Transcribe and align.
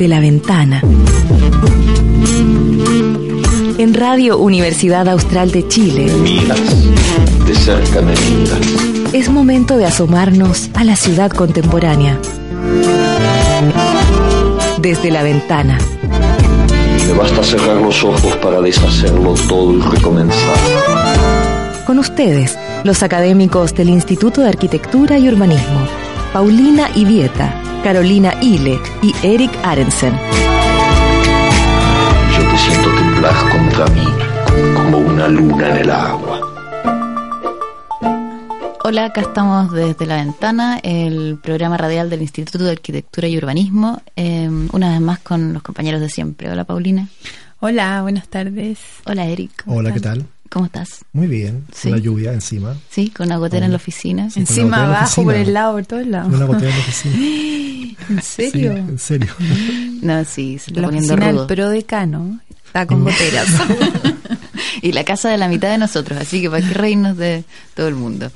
desde 0.00 0.14
la 0.14 0.20
ventana. 0.20 0.82
En 3.76 3.92
Radio 3.92 4.38
Universidad 4.38 5.06
Austral 5.08 5.50
de 5.50 5.68
Chile. 5.68 6.10
Miras, 6.22 6.58
de 7.46 7.54
cerca 7.54 8.00
me 8.00 8.14
miras. 8.14 9.12
Es 9.12 9.28
momento 9.28 9.76
de 9.76 9.84
asomarnos 9.84 10.70
a 10.72 10.84
la 10.84 10.96
ciudad 10.96 11.30
contemporánea. 11.30 12.18
Desde 14.80 15.10
la 15.10 15.22
ventana. 15.22 15.76
Me 17.06 17.12
basta 17.12 17.42
cerrar 17.42 17.76
los 17.76 18.02
ojos 18.02 18.34
para 18.36 18.62
deshacerlo 18.62 19.34
todo 19.48 19.74
y 19.74 19.82
recomenzar. 19.82 20.56
Con 21.84 21.98
ustedes, 21.98 22.56
los 22.84 23.02
académicos 23.02 23.74
del 23.74 23.90
Instituto 23.90 24.40
de 24.40 24.48
Arquitectura 24.48 25.18
y 25.18 25.28
Urbanismo, 25.28 25.86
Paulina 26.32 26.88
Ivieta, 26.94 27.60
Carolina 27.82 28.32
Ile 28.40 28.78
y 29.02 29.12
Eric 29.26 29.50
Arensen. 29.64 30.12
Yo 32.36 32.48
te 32.48 32.56
siento 32.56 32.94
temblar 32.94 33.50
contra 33.50 33.86
mí 33.88 34.06
como 34.76 34.98
una 34.98 35.26
luna 35.26 35.70
en 35.70 35.76
el 35.78 35.90
agua. 35.90 36.40
Hola, 38.84 39.06
acá 39.06 39.22
estamos 39.22 39.72
desde 39.72 40.06
la 40.06 40.16
ventana, 40.16 40.78
el 40.84 41.36
programa 41.42 41.76
radial 41.76 42.08
del 42.08 42.22
Instituto 42.22 42.62
de 42.62 42.72
Arquitectura 42.72 43.26
y 43.26 43.36
Urbanismo, 43.36 44.00
eh, 44.14 44.48
una 44.72 44.92
vez 44.92 45.00
más 45.00 45.18
con 45.18 45.52
los 45.52 45.64
compañeros 45.64 46.00
de 46.00 46.08
siempre. 46.08 46.48
Hola, 46.48 46.62
Paulina. 46.62 47.08
Hola, 47.58 48.02
buenas 48.02 48.28
tardes. 48.28 48.78
Hola, 49.04 49.26
Eric. 49.26 49.64
Hola, 49.66 49.92
¿qué 49.92 50.00
tal? 50.00 50.26
¿Cómo 50.50 50.66
estás? 50.66 51.04
Muy 51.12 51.28
bien, 51.28 51.64
Sí. 51.72 51.88
con 51.88 51.92
la 51.92 51.98
lluvia 51.98 52.32
encima. 52.32 52.76
Sí, 52.90 53.08
con 53.10 53.26
una 53.28 53.36
gotera 53.36 53.66
en 53.66 53.70
la 53.72 53.76
oficina. 53.76 54.28
Sí. 54.30 54.40
Encima, 54.40 54.78
la 54.78 54.84
abajo, 54.86 55.04
oficina. 55.04 55.24
por 55.24 55.34
el 55.36 55.54
lado, 55.54 55.72
por 55.74 55.86
todos 55.86 56.06
lados. 56.06 56.34
Una 56.34 56.44
botella 56.46 56.70
en 56.70 56.74
la 56.76 56.82
oficina. 56.82 57.16
¿En 58.10 58.22
serio? 58.22 58.72
Sí, 58.72 58.78
en 58.78 58.98
serio. 58.98 59.32
No, 60.02 60.24
sí, 60.24 60.58
se 60.58 60.70
está 60.70 60.80
La 60.80 60.88
poniendo 60.88 61.14
oficina 61.14 61.26
del 61.28 61.36
rudo. 61.36 61.46
prodecano 61.46 62.40
está 62.66 62.86
con 62.86 63.04
goteras. 63.04 63.46
y 64.82 64.92
la 64.92 65.04
casa 65.04 65.28
de 65.30 65.38
la 65.38 65.48
mitad 65.48 65.70
de 65.70 65.78
nosotros, 65.78 66.18
así 66.20 66.40
que 66.40 66.50
para 66.50 66.66
qué 66.66 66.74
reírnos 66.74 67.16
de 67.16 67.44
todo 67.74 67.88
el 67.88 67.94
mundo. 67.94 68.30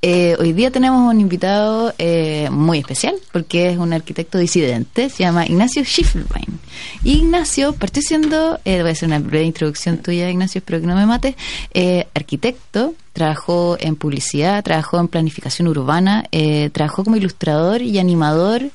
Eh, 0.00 0.36
hoy 0.38 0.52
día 0.52 0.70
tenemos 0.70 1.12
un 1.12 1.20
invitado 1.20 1.92
eh, 1.98 2.48
muy 2.52 2.78
especial, 2.78 3.16
porque 3.32 3.70
es 3.70 3.78
un 3.78 3.92
arquitecto 3.92 4.38
disidente, 4.38 5.10
se 5.10 5.24
llama 5.24 5.44
Ignacio 5.44 5.82
Schiffelbein. 5.82 6.60
Ignacio 7.02 7.72
partió 7.72 8.00
siendo, 8.00 8.60
eh, 8.64 8.80
voy 8.80 8.90
a 8.90 8.92
hacer 8.92 9.08
una 9.08 9.18
breve 9.18 9.44
introducción 9.44 9.98
tuya, 9.98 10.30
Ignacio, 10.30 10.60
espero 10.60 10.80
que 10.80 10.86
no 10.86 10.94
me 10.94 11.04
mates, 11.04 11.34
eh, 11.74 12.06
arquitecto, 12.14 12.94
trabajó 13.12 13.76
en 13.80 13.96
publicidad, 13.96 14.62
trabajó 14.62 15.00
en 15.00 15.08
planificación 15.08 15.66
urbana, 15.66 16.26
eh, 16.30 16.70
trabajó 16.72 17.02
como 17.02 17.16
ilustrador 17.16 17.82
y 17.82 17.98
animador 17.98 18.70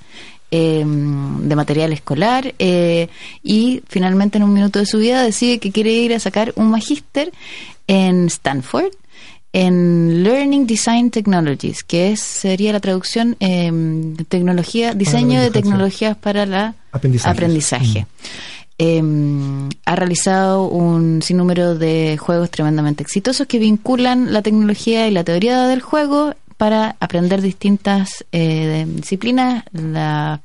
eh, 0.52 0.86
de 1.54 1.56
material 1.56 1.94
escolar 1.94 2.54
eh, 2.60 3.08
y 3.42 3.82
finalmente 3.88 4.38
en 4.38 4.44
un 4.44 4.54
minuto 4.54 4.80
de 4.80 4.86
su 4.86 4.98
vida 4.98 5.24
decide 5.24 5.60
que 5.60 5.72
quiere 5.72 5.92
ir 5.94 6.14
a 6.14 6.20
sacar 6.20 6.52
un 6.56 6.70
magíster 6.70 7.32
en 7.88 8.26
Stanford 8.28 8.92
en 9.56 10.24
Learning 10.24 10.66
Design 10.66 11.12
Technologies, 11.12 11.84
que 11.84 12.12
es, 12.12 12.20
sería 12.22 12.74
la 12.74 12.80
traducción 12.80 13.36
eh, 13.40 13.72
tecnología, 14.28 14.94
diseño 14.96 15.40
de 15.42 15.52
tecnologías 15.52 16.18
para 16.18 16.46
la 16.48 16.74
Aprendizaje. 16.92 17.32
aprendizaje. 17.32 18.08
Eh, 18.80 19.02
ha 19.86 19.96
realizado 19.96 20.68
un 20.68 21.22
sinnúmero 21.22 21.76
de 21.76 22.18
juegos 22.18 22.50
tremendamente 22.50 23.04
exitosos 23.04 23.46
que 23.46 23.60
vinculan 23.60 24.34
la 24.34 24.42
tecnología 24.42 25.08
y 25.08 25.12
la 25.12 25.24
teoría 25.24 25.68
del 25.68 25.82
juego 25.82 26.34
para 26.58 26.96
aprender 27.00 27.42
distintas 27.44 28.26
eh, 28.32 28.86
disciplinas. 28.88 29.64
La- 29.72 30.42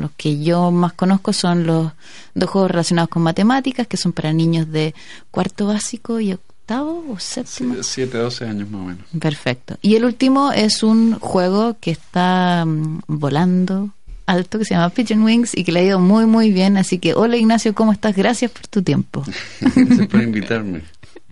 los 0.00 0.10
que 0.16 0.42
yo 0.42 0.70
más 0.70 0.92
conozco 0.92 1.32
son 1.32 1.66
los 1.66 1.92
dos 2.34 2.50
juegos 2.50 2.70
relacionados 2.70 3.08
con 3.10 3.22
matemáticas, 3.22 3.86
que 3.86 3.96
son 3.96 4.12
para 4.12 4.32
niños 4.32 4.70
de 4.70 4.94
cuarto 5.30 5.66
básico 5.66 6.20
y 6.20 6.32
octavo 6.32 7.04
o 7.08 7.18
séptimo. 7.18 7.74
7, 7.80 8.16
12 8.18 8.44
años 8.46 8.70
más 8.70 8.80
o 8.80 8.84
menos. 8.84 9.04
Perfecto. 9.18 9.76
Y 9.82 9.96
el 9.96 10.04
último 10.04 10.52
es 10.52 10.82
un 10.82 11.18
juego 11.18 11.76
que 11.80 11.90
está 11.90 12.64
mm, 12.66 13.00
volando 13.06 13.90
alto, 14.26 14.58
que 14.58 14.64
se 14.64 14.74
llama 14.74 14.90
Pigeon 14.90 15.22
Wings 15.22 15.56
y 15.56 15.64
que 15.64 15.72
le 15.72 15.80
ha 15.80 15.84
ido 15.84 15.98
muy, 15.98 16.26
muy 16.26 16.52
bien. 16.52 16.76
Así 16.76 16.98
que, 16.98 17.14
hola 17.14 17.36
Ignacio, 17.36 17.74
¿cómo 17.74 17.92
estás? 17.92 18.14
Gracias 18.16 18.50
por 18.50 18.66
tu 18.68 18.82
tiempo. 18.82 19.24
Gracias 19.60 20.06
por 20.06 20.22
invitarme. 20.22 20.82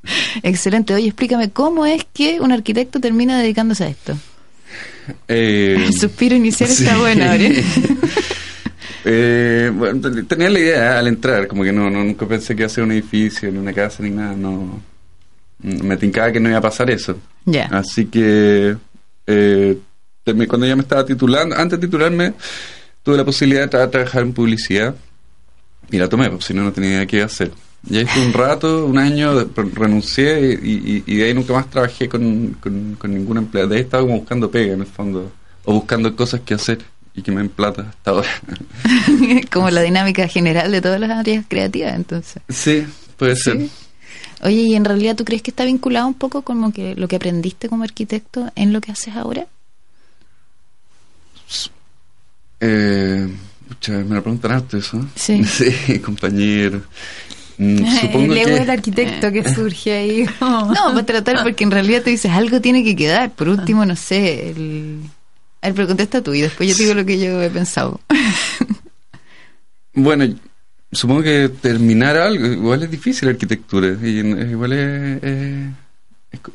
Excelente. 0.43 0.95
Oye, 0.95 1.07
explícame, 1.09 1.51
¿cómo 1.51 1.87
es 1.87 2.07
que 2.13 2.41
un 2.41 2.53
arquitecto 2.53 3.01
termina 3.01 3.39
dedicándose 3.39 3.85
a 3.85 3.89
esto? 3.89 4.17
Eh, 5.29 5.77
El 5.87 5.95
suspiro 5.99 6.37
inicial 6.37 6.71
sí. 6.71 6.85
está 6.85 6.99
bueno, 6.99 7.25
Ariel. 7.25 7.65
Eh, 9.05 9.71
bueno, 9.75 10.01
ten- 10.01 10.27
tenía 10.27 10.51
la 10.51 10.59
idea 10.59 10.99
al 10.99 11.09
entrar, 11.09 11.47
como 11.47 11.63
que 11.65 11.73
no, 11.73 11.89
no 11.91 12.05
nunca 12.05 12.27
pensé 12.27 12.55
que 12.55 12.63
iba 12.63 12.67
a 12.67 12.71
ser 12.71 12.85
un 12.85 12.93
edificio, 12.93 13.51
ni 13.51 13.59
una 13.59 13.73
casa, 13.73 14.03
ni 14.03 14.11
nada. 14.11 14.35
No, 14.37 14.83
me 15.63 15.97
tincaba 15.97 16.33
que 16.33 16.41
no 16.41 16.49
iba 16.49 16.59
a 16.59 16.63
pasar 16.63 16.91
eso. 16.91 17.19
Así 17.71 18.07
que 18.07 18.77
eh, 19.27 19.79
cuando 20.49 20.67
ya 20.67 20.77
me 20.77 20.83
estaba 20.83 21.05
titulando, 21.05 21.57
antes 21.57 21.81
de 21.81 21.87
titularme, 21.87 22.35
tuve 23.03 23.17
la 23.17 23.25
posibilidad 23.25 23.69
de 23.71 23.79
tra- 23.79 23.91
trabajar 23.91 24.23
en 24.23 24.33
publicidad 24.33 24.95
y 25.91 25.99
la 25.99 26.09
tomé, 26.09 26.29
porque 26.31 26.45
si 26.47 26.55
no, 26.55 26.63
no 26.63 26.73
tenía 26.73 26.91
idea 26.91 27.07
qué 27.07 27.17
iba 27.17 27.25
a 27.25 27.27
hacer. 27.27 27.51
Ya 27.83 28.03
hice 28.03 28.21
un 28.21 28.33
rato, 28.35 28.85
un 28.85 28.99
año, 28.99 29.35
de- 29.35 29.63
renuncié 29.75 30.59
y, 30.63 30.71
y- 30.73 31.03
y 31.07 31.17
de 31.17 31.25
ahí 31.25 31.35
nunca 31.35 31.55
más 31.55 31.69
trabajé 31.71 32.09
con, 32.09 32.57
con, 32.61 32.97
con 32.97 33.15
ningún 33.15 33.39
empleado. 33.39 33.71
De 33.71 33.77
ahí 33.77 33.83
estaba 33.83 34.03
como 34.03 34.19
buscando 34.19 34.51
pega 34.51 34.75
en 34.75 34.81
el 34.81 34.87
fondo, 34.87 35.33
o 35.65 35.73
buscando 35.75 36.15
cosas 36.15 36.41
que 36.43 36.55
hacer 36.55 36.79
y 37.21 37.23
que 37.23 37.31
me 37.31 37.39
den 37.39 37.51
plata 37.51 37.87
hasta 37.91 38.11
ahora. 38.11 38.29
Como 39.53 39.71
la 39.71 39.83
dinámica 39.83 40.27
general 40.27 40.73
de 40.73 40.81
todas 40.81 40.99
las 40.99 41.11
áreas 41.11 41.45
creativas, 41.47 41.95
entonces. 41.95 42.43
sí, 42.49 42.85
puede 43.17 43.37
ser. 43.37 43.59
Sí. 43.59 43.71
Oye, 44.43 44.63
¿y 44.63 44.75
en 44.75 44.87
realidad 44.87 45.17
tú 45.17 45.25
crees 45.25 45.43
que 45.43 45.51
está 45.51 45.65
vinculado 45.65 46.07
un 46.07 46.15
poco 46.15 46.43
con 46.43 46.61
lo 46.63 46.73
que, 46.73 46.95
lo 46.97 47.09
que 47.09 47.17
aprendiste 47.17 47.69
como 47.69 47.85
arquitecto 47.85 48.51
en 48.57 48.73
lo 48.73 48.81
que 48.81 48.93
haces 48.93 49.15
ahora? 49.15 49.47
Eh, 52.61 53.29
me 53.89 54.15
lo 54.15 54.23
preguntan 54.23 54.53
harto 54.53 54.79
eso. 54.79 55.07
Sí. 55.15 55.45
Sí, 55.45 55.99
compañero. 55.99 56.83
Mm, 57.59 57.85
Supongo 58.01 58.33
el 58.33 58.39
ego 58.39 58.49
que... 58.49 58.61
del 58.61 58.71
arquitecto 58.71 59.31
que 59.31 59.55
surge 59.55 59.93
ahí. 59.93 60.27
No, 60.41 60.75
para 60.93 61.05
tratar, 61.05 61.43
porque 61.43 61.65
en 61.65 61.71
realidad 61.71 62.03
te 62.03 62.09
dices, 62.09 62.31
algo 62.31 62.63
tiene 62.63 62.83
que 62.83 62.97
quedar. 62.97 63.31
Por 63.33 63.51
último, 63.51 63.85
no 63.85 63.97
sé, 63.97 64.51
el... 64.51 65.01
A 65.63 65.67
ver, 65.67 65.75
pero 65.75 65.89
contesta 65.89 66.23
tú 66.23 66.35
y 66.35 66.41
después 66.41 66.69
yo 66.69 66.75
te 66.75 66.83
digo 66.83 66.95
lo 66.95 67.05
que 67.05 67.19
yo 67.19 67.41
he 67.43 67.51
pensado. 67.51 68.01
Bueno, 69.93 70.25
supongo 70.93 71.23
que 71.23 71.49
terminar 71.49 72.17
algo, 72.17 72.47
igual 72.47 72.85
es 72.85 72.91
difícil 72.93 73.29
arquitectura, 73.29 73.97
y 74.01 74.21
igual 74.21 74.73
es, 74.73 75.23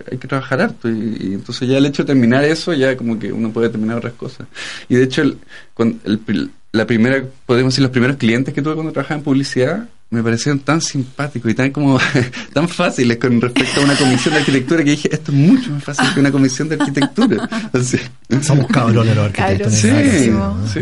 hay 0.10 0.18
que 0.18 0.28
trabajar 0.28 0.62
harto, 0.62 0.90
y, 0.90 1.34
entonces 1.34 1.68
ya 1.68 1.78
el 1.78 1.86
hecho 1.86 2.04
de 2.04 2.08
terminar 2.08 2.46
eso, 2.46 2.74
ya 2.74 2.96
como 2.96 3.20
que 3.20 3.34
uno 3.34 3.52
puede 3.52 3.68
terminar 3.68 3.98
otras 3.98 4.14
cosas. 4.14 4.48
Y 4.88 4.96
de 4.96 5.04
hecho, 5.04 5.22
el, 5.22 5.38
cuando 5.74 6.00
el 6.06 6.50
la 6.76 6.86
primera, 6.86 7.24
podemos 7.46 7.74
decir, 7.74 7.84
los 7.84 7.92
primeros 7.92 8.18
clientes 8.18 8.54
que 8.54 8.62
tuve 8.62 8.76
cuando 8.76 8.92
trabajaba 8.92 9.20
en 9.20 9.24
publicidad, 9.24 9.90
me 10.16 10.24
parecieron 10.24 10.60
tan 10.60 10.82
simpáticos 10.82 11.52
y 11.52 11.54
tan 11.54 11.72
como 11.72 12.00
tan 12.54 12.68
fáciles 12.68 13.18
con 13.18 13.40
respecto 13.40 13.82
a 13.82 13.84
una 13.84 13.96
comisión 13.96 14.34
de 14.34 14.40
arquitectura 14.40 14.84
que 14.84 14.92
dije, 14.92 15.10
esto 15.12 15.32
es 15.32 15.38
mucho 15.38 15.72
más 15.72 15.84
fácil 15.84 16.14
que 16.14 16.20
una 16.20 16.32
comisión 16.32 16.70
de 16.70 16.76
arquitectura. 16.76 17.50
Somos 18.42 18.68
cabrones 18.68 19.16
los 19.16 19.26
arquitectos. 19.26 19.74
Sí, 19.74 19.90
sí. 20.74 20.82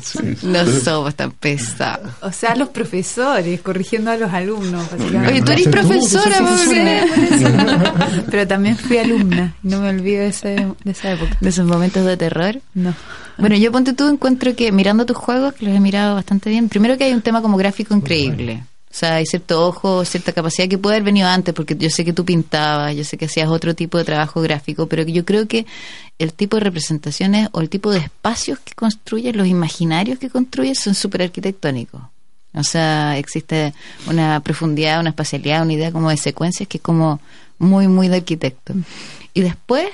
Sí. 0.00 0.18
No 0.42 0.64
somos 0.66 1.14
tan 1.14 1.30
pesados. 1.32 2.10
O 2.22 2.32
sea, 2.32 2.54
los 2.56 2.68
profesores 2.68 3.60
corrigiendo 3.60 4.10
a 4.10 4.16
los 4.16 4.32
alumnos. 4.32 4.90
básicamente. 4.90 5.32
Oye, 5.32 5.42
tú 5.42 5.52
eres 5.52 5.64
Tú, 5.64 5.70
tú 5.70 5.76
profesora, 5.78 6.36
profesora. 6.38 8.24
Pero 8.30 8.46
también 8.48 8.76
fui 8.76 8.98
alumna. 8.98 9.54
No 9.62 9.80
me 9.80 9.90
olvido 9.90 10.22
de, 10.22 10.28
ese, 10.28 10.48
de 10.84 10.90
esa 10.90 11.12
época. 11.12 11.36
De 11.40 11.48
esos 11.48 11.66
momentos 11.66 12.04
de 12.04 12.16
terror. 12.16 12.60
No. 12.74 12.94
Bueno, 13.38 13.56
yo 13.56 13.72
ponte 13.72 13.92
tú, 13.92 14.08
encuentro 14.08 14.54
que 14.54 14.70
mirando 14.72 15.06
tus 15.06 15.16
juegos, 15.16 15.54
que 15.54 15.66
los 15.66 15.74
he 15.74 15.80
mirado 15.80 16.14
bastante 16.14 16.50
bien, 16.50 16.68
primero 16.68 16.96
que 16.98 17.04
hay 17.04 17.12
un 17.12 17.22
tema 17.22 17.40
como 17.42 17.56
gráfico 17.56 17.94
increíble. 17.94 18.64
O 18.92 18.94
sea, 18.94 19.14
hay 19.14 19.24
cierto 19.24 19.66
ojo, 19.66 20.04
cierta 20.04 20.34
capacidad 20.34 20.68
que 20.68 20.76
puede 20.76 20.96
haber 20.96 21.06
venido 21.06 21.26
antes, 21.26 21.54
porque 21.54 21.74
yo 21.74 21.88
sé 21.88 22.04
que 22.04 22.12
tú 22.12 22.26
pintabas, 22.26 22.94
yo 22.94 23.04
sé 23.04 23.16
que 23.16 23.24
hacías 23.24 23.48
otro 23.48 23.74
tipo 23.74 23.96
de 23.96 24.04
trabajo 24.04 24.42
gráfico, 24.42 24.86
pero 24.86 25.02
yo 25.04 25.24
creo 25.24 25.48
que 25.48 25.64
el 26.18 26.34
tipo 26.34 26.58
de 26.58 26.64
representaciones 26.64 27.48
o 27.52 27.62
el 27.62 27.70
tipo 27.70 27.90
de 27.90 28.00
espacios 28.00 28.58
que 28.58 28.74
construyes, 28.74 29.34
los 29.34 29.46
imaginarios 29.46 30.18
que 30.18 30.28
construyes, 30.28 30.78
son 30.78 30.94
súper 30.94 31.22
arquitectónicos. 31.22 32.02
O 32.52 32.62
sea, 32.64 33.16
existe 33.16 33.72
una 34.08 34.40
profundidad, 34.40 35.00
una 35.00 35.08
espacialidad, 35.08 35.62
una 35.62 35.72
idea 35.72 35.90
como 35.90 36.10
de 36.10 36.18
secuencias 36.18 36.68
que 36.68 36.76
es 36.76 36.82
como 36.82 37.18
muy, 37.58 37.88
muy 37.88 38.08
de 38.08 38.16
arquitecto. 38.16 38.74
Y 39.32 39.40
después, 39.40 39.88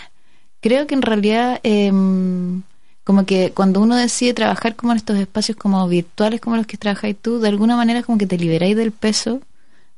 creo 0.60 0.88
que 0.88 0.96
en 0.96 1.02
realidad, 1.02 1.60
em, 1.62 2.62
como 3.08 3.24
que 3.24 3.52
cuando 3.52 3.80
uno 3.80 3.96
decide 3.96 4.34
trabajar 4.34 4.76
como 4.76 4.92
en 4.92 4.98
estos 4.98 5.16
espacios 5.16 5.56
como 5.56 5.88
virtuales 5.88 6.42
como 6.42 6.56
los 6.58 6.66
que 6.66 6.76
trabajáis 6.76 7.16
tú, 7.16 7.40
de 7.40 7.48
alguna 7.48 7.74
manera 7.74 8.02
como 8.02 8.18
que 8.18 8.26
te 8.26 8.36
liberáis 8.36 8.76
del 8.76 8.92
peso 8.92 9.40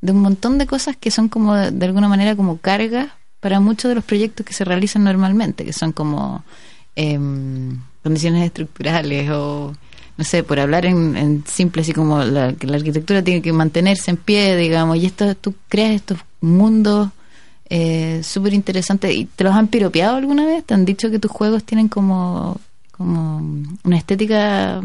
de 0.01 0.13
un 0.13 0.21
montón 0.21 0.59
de 0.59 0.69
cosas 0.69 0.97
que 0.97 1.11
son 1.11 1.29
como 1.29 1.57
de, 1.57 1.85
alguna 1.85 2.07
manera 2.07 2.37
como 2.37 2.59
cargas 2.59 3.09
para 3.41 3.59
muchos 3.59 3.89
de 3.89 3.97
los 3.97 4.05
proyectos 4.05 4.47
que 4.47 4.53
se 4.53 4.65
realizan 4.65 5.03
normalmente, 5.03 5.65
que 5.65 5.73
son 5.73 5.91
como 5.91 6.45
em, 6.95 7.81
condiciones 8.05 8.45
estructurales 8.45 9.29
o 9.33 9.73
no 10.17 10.25
sé, 10.25 10.45
por 10.45 10.61
hablar 10.61 10.87
en, 10.87 11.17
en 11.17 11.45
simple, 11.49 11.83
así 11.83 11.93
como 11.93 12.23
la, 12.23 12.53
que 12.53 12.69
la 12.69 12.77
arquitectura 12.77 13.25
tiene 13.25 13.43
que 13.43 13.53
mantenerse 13.53 14.13
en 14.13 14.19
pie, 14.19 14.55
digamos, 14.55 14.99
y 14.99 15.07
esto 15.07 15.35
tú 15.35 15.53
creas 15.69 15.97
estos 15.97 16.19
mundos 16.41 17.09
eh, 17.71 18.21
súper 18.23 18.55
interesantes. 18.55 19.13
¿Y 19.13 19.25
te 19.25 19.43
los 19.43 19.53
han 19.53 19.67
piropeado 19.67 20.17
alguna 20.17 20.47
vez? 20.47 20.63
¿Te 20.65 20.75
han 20.75 20.85
dicho 20.85 21.11
que 21.11 21.19
tus 21.19 21.33
juegos 21.33 21.65
tienen 21.65 21.89
como, 21.89 22.61
como 23.01 23.39
una 23.83 23.97
estética 23.97 24.83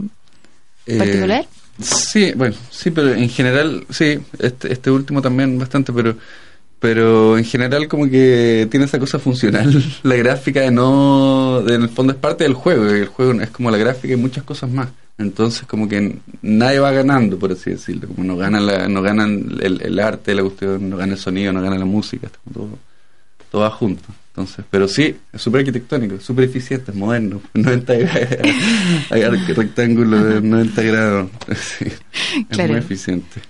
Eh, 0.88 0.98
particular? 0.98 1.46
sí, 1.82 2.32
bueno, 2.36 2.56
sí, 2.72 2.92
pero 2.92 3.14
en 3.14 3.28
general, 3.30 3.86
sí, 3.90 4.20
este, 4.40 4.72
este 4.72 4.90
último 4.90 5.22
también 5.22 5.60
bastante, 5.60 5.92
pero 5.92 6.16
pero 6.80 7.38
en 7.38 7.46
general 7.46 7.88
como 7.88 8.10
que 8.10 8.68
tiene 8.72 8.86
esa 8.86 9.00
cosa 9.00 9.20
funcional, 9.20 9.84
la 10.04 10.16
gráfica 10.16 10.62
de 10.62 10.72
no, 10.72 11.62
de- 11.66 11.76
en 11.76 11.84
el 11.84 11.90
fondo 11.90 12.14
es 12.14 12.20
parte 12.20 12.44
del 12.46 12.54
juego, 12.54 12.86
el 12.88 13.08
juego 13.08 13.42
es 13.42 13.50
como 13.50 13.72
la 13.72 13.78
gráfica 13.78 14.14
y 14.14 14.18
muchas 14.18 14.44
cosas 14.44 14.70
más. 14.72 14.90
Entonces 15.18 15.66
como 15.68 15.90
que 15.90 16.20
nadie 16.42 16.80
va 16.80 16.92
ganando, 16.92 17.40
por 17.40 17.52
así 17.52 17.72
decirlo, 17.72 18.08
como 18.10 18.24
no 18.24 18.38
gana 18.38 18.60
la, 18.60 18.88
no 18.88 19.02
ganan 19.02 19.58
el, 19.62 19.82
el 19.82 20.00
arte, 20.00 20.36
la 20.36 20.44
cuestión, 20.44 20.90
no 20.90 20.98
gana 20.98 21.14
el 21.14 21.20
sonido, 21.20 21.54
no 21.54 21.62
gana 21.62 21.78
la 21.80 21.86
música, 21.86 22.30
todo, 22.54 22.70
todo 23.52 23.62
va 23.64 23.72
junto. 23.72 24.04
Entonces, 24.38 24.66
pero 24.70 24.86
sí, 24.90 25.16
es 25.32 25.42
súper 25.42 25.60
arquitectónico, 25.60 26.20
súper 26.20 26.44
eficiente, 26.46 26.92
es 26.92 26.98
moderno, 26.98 27.42
90 27.54 27.94
gra- 27.94 28.54
hay 29.12 29.22
ar- 29.22 29.32
rectángulo 29.56 30.22
de 30.24 30.42
90 30.42 30.82
grados, 30.82 31.32
sí, 31.56 31.86
es 32.50 32.58
muy 32.68 32.78
eficiente. 32.78 33.42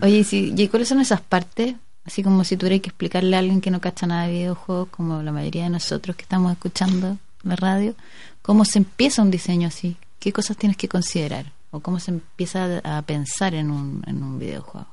Oye, 0.00 0.18
¿y 0.20 0.24
si- 0.24 0.54
¿y 0.56 0.68
cuáles 0.68 0.88
son 0.88 1.00
esas 1.00 1.20
partes? 1.20 1.74
Así 2.06 2.22
como 2.22 2.42
si 2.44 2.56
tuviera 2.56 2.78
que 2.78 2.88
explicarle 2.88 3.36
a 3.36 3.40
alguien 3.40 3.60
que 3.60 3.70
no 3.70 3.80
cacha 3.82 4.06
nada 4.06 4.26
de 4.28 4.32
videojuegos, 4.32 4.88
como 4.88 5.22
la 5.22 5.30
mayoría 5.30 5.64
de 5.64 5.70
nosotros 5.70 6.16
que 6.16 6.22
estamos 6.22 6.50
escuchando 6.52 7.18
la 7.42 7.56
radio, 7.56 7.94
¿cómo 8.40 8.64
se 8.64 8.78
empieza 8.78 9.20
un 9.20 9.30
diseño 9.30 9.68
así? 9.68 9.96
¿Qué 10.18 10.32
cosas 10.32 10.56
tienes 10.56 10.78
que 10.78 10.88
considerar? 10.88 11.52
¿O 11.70 11.80
cómo 11.80 12.00
se 12.00 12.12
empieza 12.12 12.78
a 12.82 13.02
pensar 13.02 13.54
en 13.54 13.70
un, 13.70 14.02
en 14.06 14.22
un 14.22 14.38
videojuego? 14.38 14.86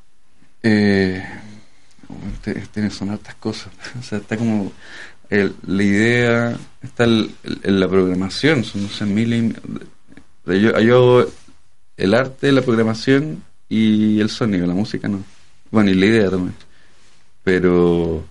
Eh, 0.61 1.23
tiene 2.73 2.89
son 2.89 3.09
hartas 3.09 3.35
cosas. 3.35 3.69
O 3.99 4.03
sea, 4.03 4.19
está 4.19 4.37
como 4.37 4.71
el- 5.29 5.53
la 5.65 5.83
idea, 5.83 6.57
está 6.81 7.03
en 7.05 7.29
la 7.63 7.87
programación, 7.87 8.63
son 8.63 8.83
no 8.83 8.89
sé, 8.89 9.05
miles. 9.05 9.53
y- 10.47 10.59
Yo, 10.61 10.75
hago 10.75 11.25
el 11.97 12.13
arte, 12.13 12.51
la 12.51 12.61
programación 12.61 13.43
y 13.67 14.19
el 14.21 14.29
sonido, 14.29 14.65
la 14.65 14.73
música 14.73 15.07
no. 15.07 15.23
Bueno, 15.71 15.89
y 15.91 15.95
la 15.95 16.05
idea 16.05 16.29
también. 16.29 16.55
Pero 17.43 18.23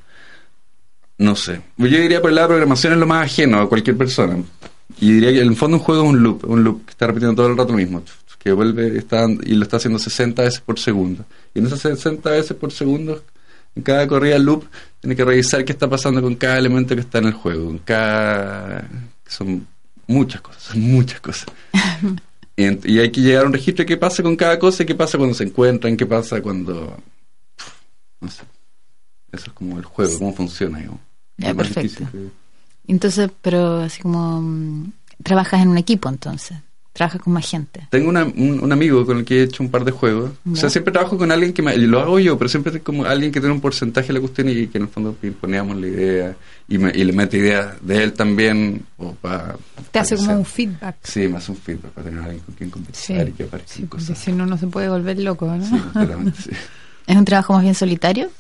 no 1.19 1.37
sé. 1.37 1.61
Yo 1.77 1.87
diría 1.87 2.21
por 2.23 2.33
de 2.33 2.47
programación 2.47 2.93
es 2.95 2.99
lo 2.99 3.07
más 3.07 3.25
ajeno 3.27 3.61
a 3.61 3.69
cualquier 3.69 3.97
persona. 3.97 4.39
Y 4.99 5.13
diría 5.13 5.33
que 5.33 5.41
en 5.43 5.49
el 5.49 5.57
fondo 5.57 5.77
un 5.79 5.83
juego 5.83 6.05
es 6.05 6.09
un 6.11 6.23
loop, 6.23 6.45
un 6.49 6.65
loop 6.65 6.85
que 6.87 6.91
está 6.91 7.07
repitiendo 7.09 7.35
todo 7.35 7.49
el 7.49 7.57
rato 7.57 7.73
lo 7.73 7.79
mismo, 7.79 8.03
que 8.39 8.53
vuelve 8.53 8.97
está, 8.97 9.27
y 9.43 9.55
lo 9.55 9.65
está 9.65 9.77
haciendo 9.79 9.99
60 9.99 10.43
veces 10.43 10.61
por 10.61 10.79
segundo. 10.79 11.25
Y 11.55 11.59
en 11.59 11.67
esas 11.67 11.81
60 11.81 12.31
veces 12.31 12.57
por 12.57 12.73
segundo, 12.73 13.23
en 13.77 13.83
cada 13.83 14.09
corrida 14.09 14.39
loop, 14.39 14.65
tiene 15.01 15.15
que 15.15 15.25
revisar 15.25 15.65
qué 15.65 15.73
está 15.73 15.89
pasando 15.89 16.23
con 16.23 16.35
cada 16.35 16.59
elemento 16.59 16.95
que 16.95 17.03
está 17.03 17.19
en 17.19 17.27
el 17.27 17.35
juego, 17.35 17.67
con 17.67 17.79
cada... 17.79 18.89
Son 19.27 19.67
muchas 20.07 20.41
cosas, 20.41 20.63
son 20.63 20.81
muchas 20.81 21.21
cosas. 21.21 21.47
y, 22.57 22.99
hay 22.99 23.11
que 23.11 23.21
llegar 23.21 23.45
a 23.45 23.47
un 23.47 23.53
registro 23.53 23.83
de 23.83 23.87
qué 23.87 23.97
pasa 23.97 24.23
con 24.23 24.35
cada 24.35 24.59
cosa 24.59 24.85
qué 24.85 24.95
pasa 24.95 25.19
cuando 25.19 25.35
se 25.35 25.45
encuentran, 25.45 25.97
qué 25.97 26.07
pasa 26.07 26.41
cuando... 26.41 26.97
No 28.21 28.31
sé. 28.31 28.43
Eso 29.31 29.47
es 29.47 29.53
como 29.53 29.79
el 29.79 29.85
juego, 29.85 30.19
cómo 30.19 30.33
funciona, 30.33 30.79
digamos. 30.79 31.01
Ya, 31.37 31.53
perfecto. 31.53 31.83
difícil 31.83 32.33
Entonces, 32.87 33.31
pero 33.43 33.81
así 33.81 34.01
como 34.01 34.41
mm, 34.41 34.93
trabajas 35.23 35.61
en 35.61 35.69
un 35.69 35.77
equipo 35.77 36.09
entonces, 36.09 36.57
trabajas 36.97 37.21
con 37.21 37.33
más 37.33 37.49
gente. 37.49 37.87
Tengo 37.91 38.09
una- 38.09 38.25
un, 38.25 38.59
un 38.63 38.73
amigo 38.73 39.05
con 39.07 39.19
el 39.19 39.25
que 39.25 39.41
he 39.41 39.43
hecho 39.45 39.63
un 39.63 39.71
par 39.71 39.85
de 39.85 39.93
juegos. 39.93 40.31
O 40.51 40.57
sea, 40.57 40.69
siempre 40.71 40.93
trabajo 40.93 41.17
con 41.19 41.31
alguien 41.31 41.53
que 41.53 41.63
me, 41.63 41.75
y 41.75 41.87
lo 41.87 42.01
hago 42.01 42.19
yo, 42.19 42.37
pero 42.39 42.49
siempre 42.49 42.75
es 42.77 42.83
como 42.83 43.05
alguien 43.05 43.31
que 43.31 43.41
tiene 43.41 43.55
un 43.55 43.61
porcentaje 43.61 44.09
de 44.09 44.15
la 44.15 44.21
cuestión 44.21 44.49
y 44.49 44.67
que 44.67 44.79
en 44.79 44.85
el 44.85 44.89
fondo 44.91 45.17
imponíamos 45.23 45.77
la 45.77 45.87
idea 45.87 46.37
y, 46.69 46.79
me- 46.79 46.91
y 46.95 47.05
le 47.05 47.13
mete 47.13 47.37
ideas 47.39 47.75
de 47.83 48.03
él 48.03 48.13
también. 48.15 48.85
O 48.99 49.13
para, 49.13 49.57
Te 49.91 49.99
hace 49.99 50.17
como 50.17 50.33
un 50.39 50.45
feedback. 50.45 50.97
Sí, 51.03 51.29
me 51.29 51.37
hace 51.37 51.53
un 51.53 51.59
feedback 51.59 51.91
para 51.93 52.09
tener 52.09 52.23
alguien 52.25 52.41
con 52.41 52.55
quien 52.55 52.69
Sí, 52.71 52.73
conversar 52.73 53.29
y 53.29 53.33
que 53.33 53.43
aparezcan 53.45 53.77
sí, 53.77 53.87
cosas. 53.87 54.19
si 54.19 54.33
no, 54.33 54.47
no 54.47 54.57
se 54.59 54.67
puede 54.67 54.89
volver 54.89 55.19
loco, 55.21 55.47
¿no? 55.47 55.65
Sí, 55.65 55.77
sí. 56.45 56.51
¿Es 57.07 57.17
un 57.17 57.25
trabajo 57.25 57.53
más 57.53 57.63
bien 57.63 57.75
solitario? 57.75 58.31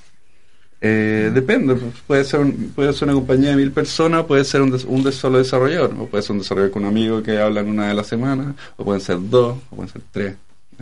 Eh, 0.81 1.31
depende, 1.33 1.75
pues, 1.75 1.95
puede 2.07 2.25
ser 2.25 2.41
un- 2.41 2.73
puede 2.75 2.93
ser 2.93 3.09
una 3.09 3.15
compañía 3.15 3.51
de 3.51 3.57
mil 3.57 3.73
personas, 3.73 4.25
puede 4.27 4.45
ser 4.45 4.61
un, 4.63 4.71
des- 4.71 4.85
un 4.85 5.03
des- 5.03 5.15
solo 5.15 5.39
desarrollador, 5.39 5.95
o 5.99 6.07
puede 6.07 6.23
ser 6.23 6.33
un 6.33 6.39
desarrollador 6.41 6.73
con 6.73 6.83
un 6.85 6.89
amigo 6.91 7.23
que 7.23 7.39
hablan 7.39 7.69
una 7.69 7.89
de 7.89 7.95
la 7.95 8.05
semana, 8.05 8.55
o 8.77 8.85
pueden 8.85 9.01
ser 9.01 9.19
dos, 9.31 9.57
o 9.71 9.77
pueden 9.77 9.91
ser 9.93 10.03
tres. 10.13 10.37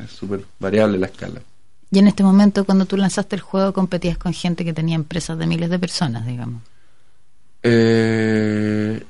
Es 0.04 0.10
súper 0.10 0.44
variable 0.58 0.98
la 0.98 1.06
escala. 1.06 1.40
Y 1.92 1.98
en 2.00 2.08
este 2.08 2.24
momento, 2.24 2.64
cuando 2.64 2.86
tú 2.86 2.96
lanzaste 2.96 3.36
el 3.36 3.42
juego, 3.42 3.72
competías 3.72 4.18
con 4.18 4.32
gente 4.32 4.64
que 4.64 4.72
tenía 4.72 4.96
empresas 4.96 5.38
de 5.38 5.46
miles 5.46 5.70
de 5.70 5.78
personas, 5.78 6.26
digamos. 6.26 6.60
Eh, 7.62 9.02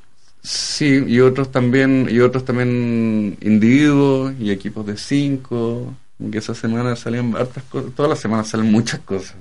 sí, 0.43 1.03
y 1.07 1.21
otros 1.21 1.51
también, 1.51 2.07
y 2.11 2.21
otros 2.21 2.45
también 2.45 3.37
individuos 3.41 4.35
y 4.39 4.51
equipos 4.51 4.87
de 4.87 4.97
cinco. 4.97 5.95
Que 6.31 6.39
esa 6.39 6.55
semana 6.55 6.95
salían 6.95 7.35
hartas 7.37 7.65
cosas, 7.65 7.91
todas 7.97 8.09
las 8.11 8.21
semanas 8.21 8.49
salen 8.49 8.71
muchas 8.71 9.01
cosas. 9.01 9.35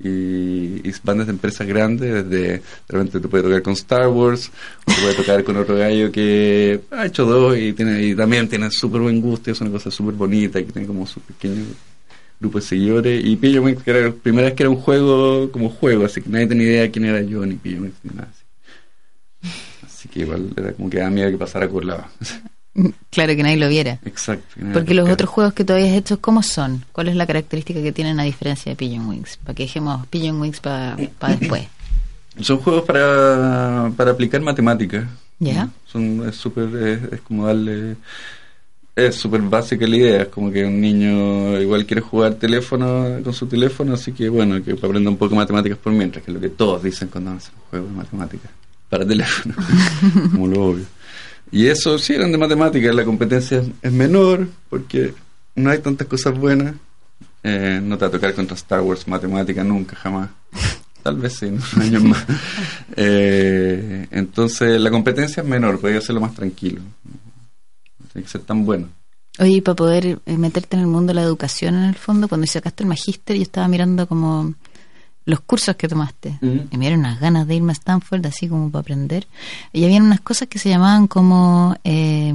Y, 0.00 0.88
y 0.88 0.94
van 1.02 1.18
desde 1.18 1.32
empresas 1.32 1.66
grandes, 1.66 2.24
desde 2.24 2.48
de 2.48 2.62
repente 2.88 3.18
te 3.18 3.28
puede 3.28 3.42
tocar 3.42 3.62
con 3.62 3.72
Star 3.72 4.08
Wars, 4.08 4.50
o 4.86 4.92
te 4.92 5.00
puede 5.00 5.14
tocar 5.14 5.44
con 5.44 5.56
otro 5.56 5.76
gallo 5.76 6.12
que 6.12 6.80
ha 6.92 7.06
hecho 7.06 7.24
dos 7.24 7.58
y 7.58 7.72
tiene 7.72 8.02
y 8.04 8.14
también 8.14 8.48
tiene 8.48 8.70
súper 8.70 9.00
buen 9.00 9.20
gusto, 9.20 9.50
y 9.50 9.52
es 9.54 9.60
una 9.60 9.70
cosa 9.70 9.90
súper 9.90 10.14
bonita, 10.14 10.60
que 10.60 10.72
tiene 10.72 10.86
como 10.86 11.06
su 11.06 11.20
pequeño 11.20 11.64
grupo 12.38 12.58
de 12.58 12.64
seguidores. 12.64 13.24
Y 13.24 13.36
Pillo 13.36 13.62
Mix, 13.62 13.82
que 13.82 13.90
era 13.90 14.00
la 14.02 14.12
primera 14.12 14.46
vez 14.46 14.54
que 14.54 14.62
era 14.62 14.70
un 14.70 14.76
juego 14.76 15.50
como 15.50 15.68
juego, 15.68 16.04
así 16.04 16.20
que 16.22 16.30
nadie 16.30 16.46
tenía 16.46 16.66
idea 16.66 16.90
quién 16.90 17.04
era 17.04 17.20
yo, 17.22 17.44
ni 17.44 17.54
Pillo 17.54 17.80
ni 17.80 17.90
nada 18.14 18.30
así. 18.30 20.08
Que 20.08 20.20
igual 20.20 20.54
era 20.56 20.72
como 20.72 20.88
que 20.88 20.98
daba 20.98 21.10
miedo 21.10 21.30
que 21.30 21.36
pasara 21.36 21.68
colado. 21.68 22.06
Claro 23.10 23.34
que 23.34 23.42
nadie 23.42 23.56
lo 23.56 23.68
viera. 23.68 23.98
Exacto. 24.04 24.56
Porque 24.72 24.94
los 24.94 25.08
otros 25.08 25.30
juegos 25.30 25.54
que 25.54 25.64
tú 25.64 25.72
habías 25.72 25.92
hecho, 25.96 26.20
¿cómo 26.20 26.42
son? 26.42 26.84
¿Cuál 26.92 27.08
es 27.08 27.16
la 27.16 27.26
característica 27.26 27.82
que 27.82 27.92
tienen 27.92 28.20
a 28.20 28.22
diferencia 28.22 28.70
de 28.70 28.76
Pigeon 28.76 29.08
Wings? 29.08 29.38
Para 29.42 29.54
que 29.54 29.64
dejemos 29.64 30.06
Pigeon 30.06 30.40
Wings 30.40 30.60
para 30.60 30.96
después. 30.96 31.66
Son 32.40 32.58
juegos 32.58 32.84
para, 32.84 33.90
para 33.96 34.12
aplicar 34.12 34.40
matemáticas. 34.40 35.04
¿Ya? 35.40 35.68
Son, 35.86 36.28
es 36.28 36.36
súper, 36.36 36.68
es, 36.76 37.12
es 37.12 37.20
como 37.22 37.46
darle, 37.46 37.96
es 38.94 39.14
súper 39.14 39.40
básica 39.42 39.86
la 39.86 39.96
idea, 39.96 40.22
es 40.22 40.28
como 40.28 40.50
que 40.50 40.64
un 40.64 40.80
niño 40.80 41.60
igual 41.60 41.86
quiere 41.86 42.00
jugar 42.00 42.34
teléfono 42.34 43.20
con 43.22 43.32
su 43.32 43.46
teléfono, 43.46 43.94
así 43.94 44.12
que 44.12 44.28
bueno, 44.28 44.62
que 44.62 44.72
aprenda 44.72 45.10
un 45.10 45.16
poco 45.16 45.30
de 45.30 45.36
matemáticas 45.36 45.78
por 45.78 45.92
mientras, 45.92 46.24
que 46.24 46.32
es 46.32 46.34
lo 46.34 46.40
que 46.40 46.50
todos 46.50 46.82
dicen 46.82 47.08
cuando 47.08 47.32
hacen 47.32 47.54
un 47.54 47.62
juego 47.70 47.86
de 47.86 47.92
matemáticas, 47.92 48.50
para 48.88 49.06
teléfono, 49.06 49.54
como 50.32 50.46
lo 50.48 50.64
obvio. 50.64 50.84
Y 51.50 51.66
eso 51.66 51.98
sí 51.98 52.14
eran 52.14 52.32
de 52.32 52.38
matemáticas, 52.38 52.94
la 52.94 53.04
competencia 53.04 53.62
es, 53.82 53.92
menor, 53.92 54.48
porque 54.68 55.14
no 55.54 55.70
hay 55.70 55.78
tantas 55.78 56.06
cosas 56.06 56.36
buenas, 56.38 56.74
Eh, 57.44 57.80
no 57.82 57.96
te 57.96 58.04
va 58.04 58.08
a 58.08 58.10
tocar 58.10 58.34
contra 58.34 58.56
Star 58.56 58.80
Wars 58.80 59.06
matemática 59.06 59.62
nunca, 59.62 59.94
jamás. 59.96 60.28
Tal 61.02 61.16
vez 61.16 61.34
sí, 61.34 61.46
en 61.46 61.54
unos 61.54 61.74
años 61.78 62.02
más. 62.02 62.24
Eh, 62.96 64.08
entonces 64.10 64.80
la 64.80 64.90
competencia 64.90 65.42
es 65.42 65.48
menor, 65.48 65.80
podría 65.80 65.98
hacerlo 65.98 66.20
más 66.20 66.34
tranquilo. 66.34 66.80
No 66.82 68.06
tiene 68.12 68.24
que 68.24 68.30
ser 68.30 68.40
tan 68.42 68.64
bueno. 68.64 68.88
Oye, 69.38 69.52
y 69.52 69.60
para 69.60 69.76
poder 69.76 70.18
eh, 70.26 70.36
meterte 70.36 70.76
en 70.76 70.82
el 70.82 70.88
mundo 70.88 71.12
de 71.12 71.14
la 71.14 71.22
educación, 71.22 71.76
en 71.76 71.84
el 71.84 71.94
fondo, 71.94 72.28
cuando 72.28 72.46
sacaste 72.48 72.82
el 72.82 72.88
magíster, 72.88 73.36
yo 73.36 73.42
estaba 73.42 73.68
mirando 73.68 74.08
como 74.08 74.54
los 75.28 75.40
cursos 75.40 75.76
que 75.76 75.86
tomaste. 75.88 76.38
Y 76.42 76.76
me 76.76 76.86
dieron 76.86 77.00
unas 77.00 77.20
ganas 77.20 77.46
de 77.46 77.54
irme 77.54 77.72
a 77.72 77.74
Stanford, 77.74 78.24
así 78.26 78.48
como 78.48 78.70
para 78.70 78.80
aprender. 78.80 79.26
Y 79.72 79.84
habían 79.84 80.02
unas 80.04 80.20
cosas 80.20 80.48
que 80.48 80.58
se 80.58 80.68
llamaban 80.70 81.06
como... 81.06 81.76
eh, 81.84 82.32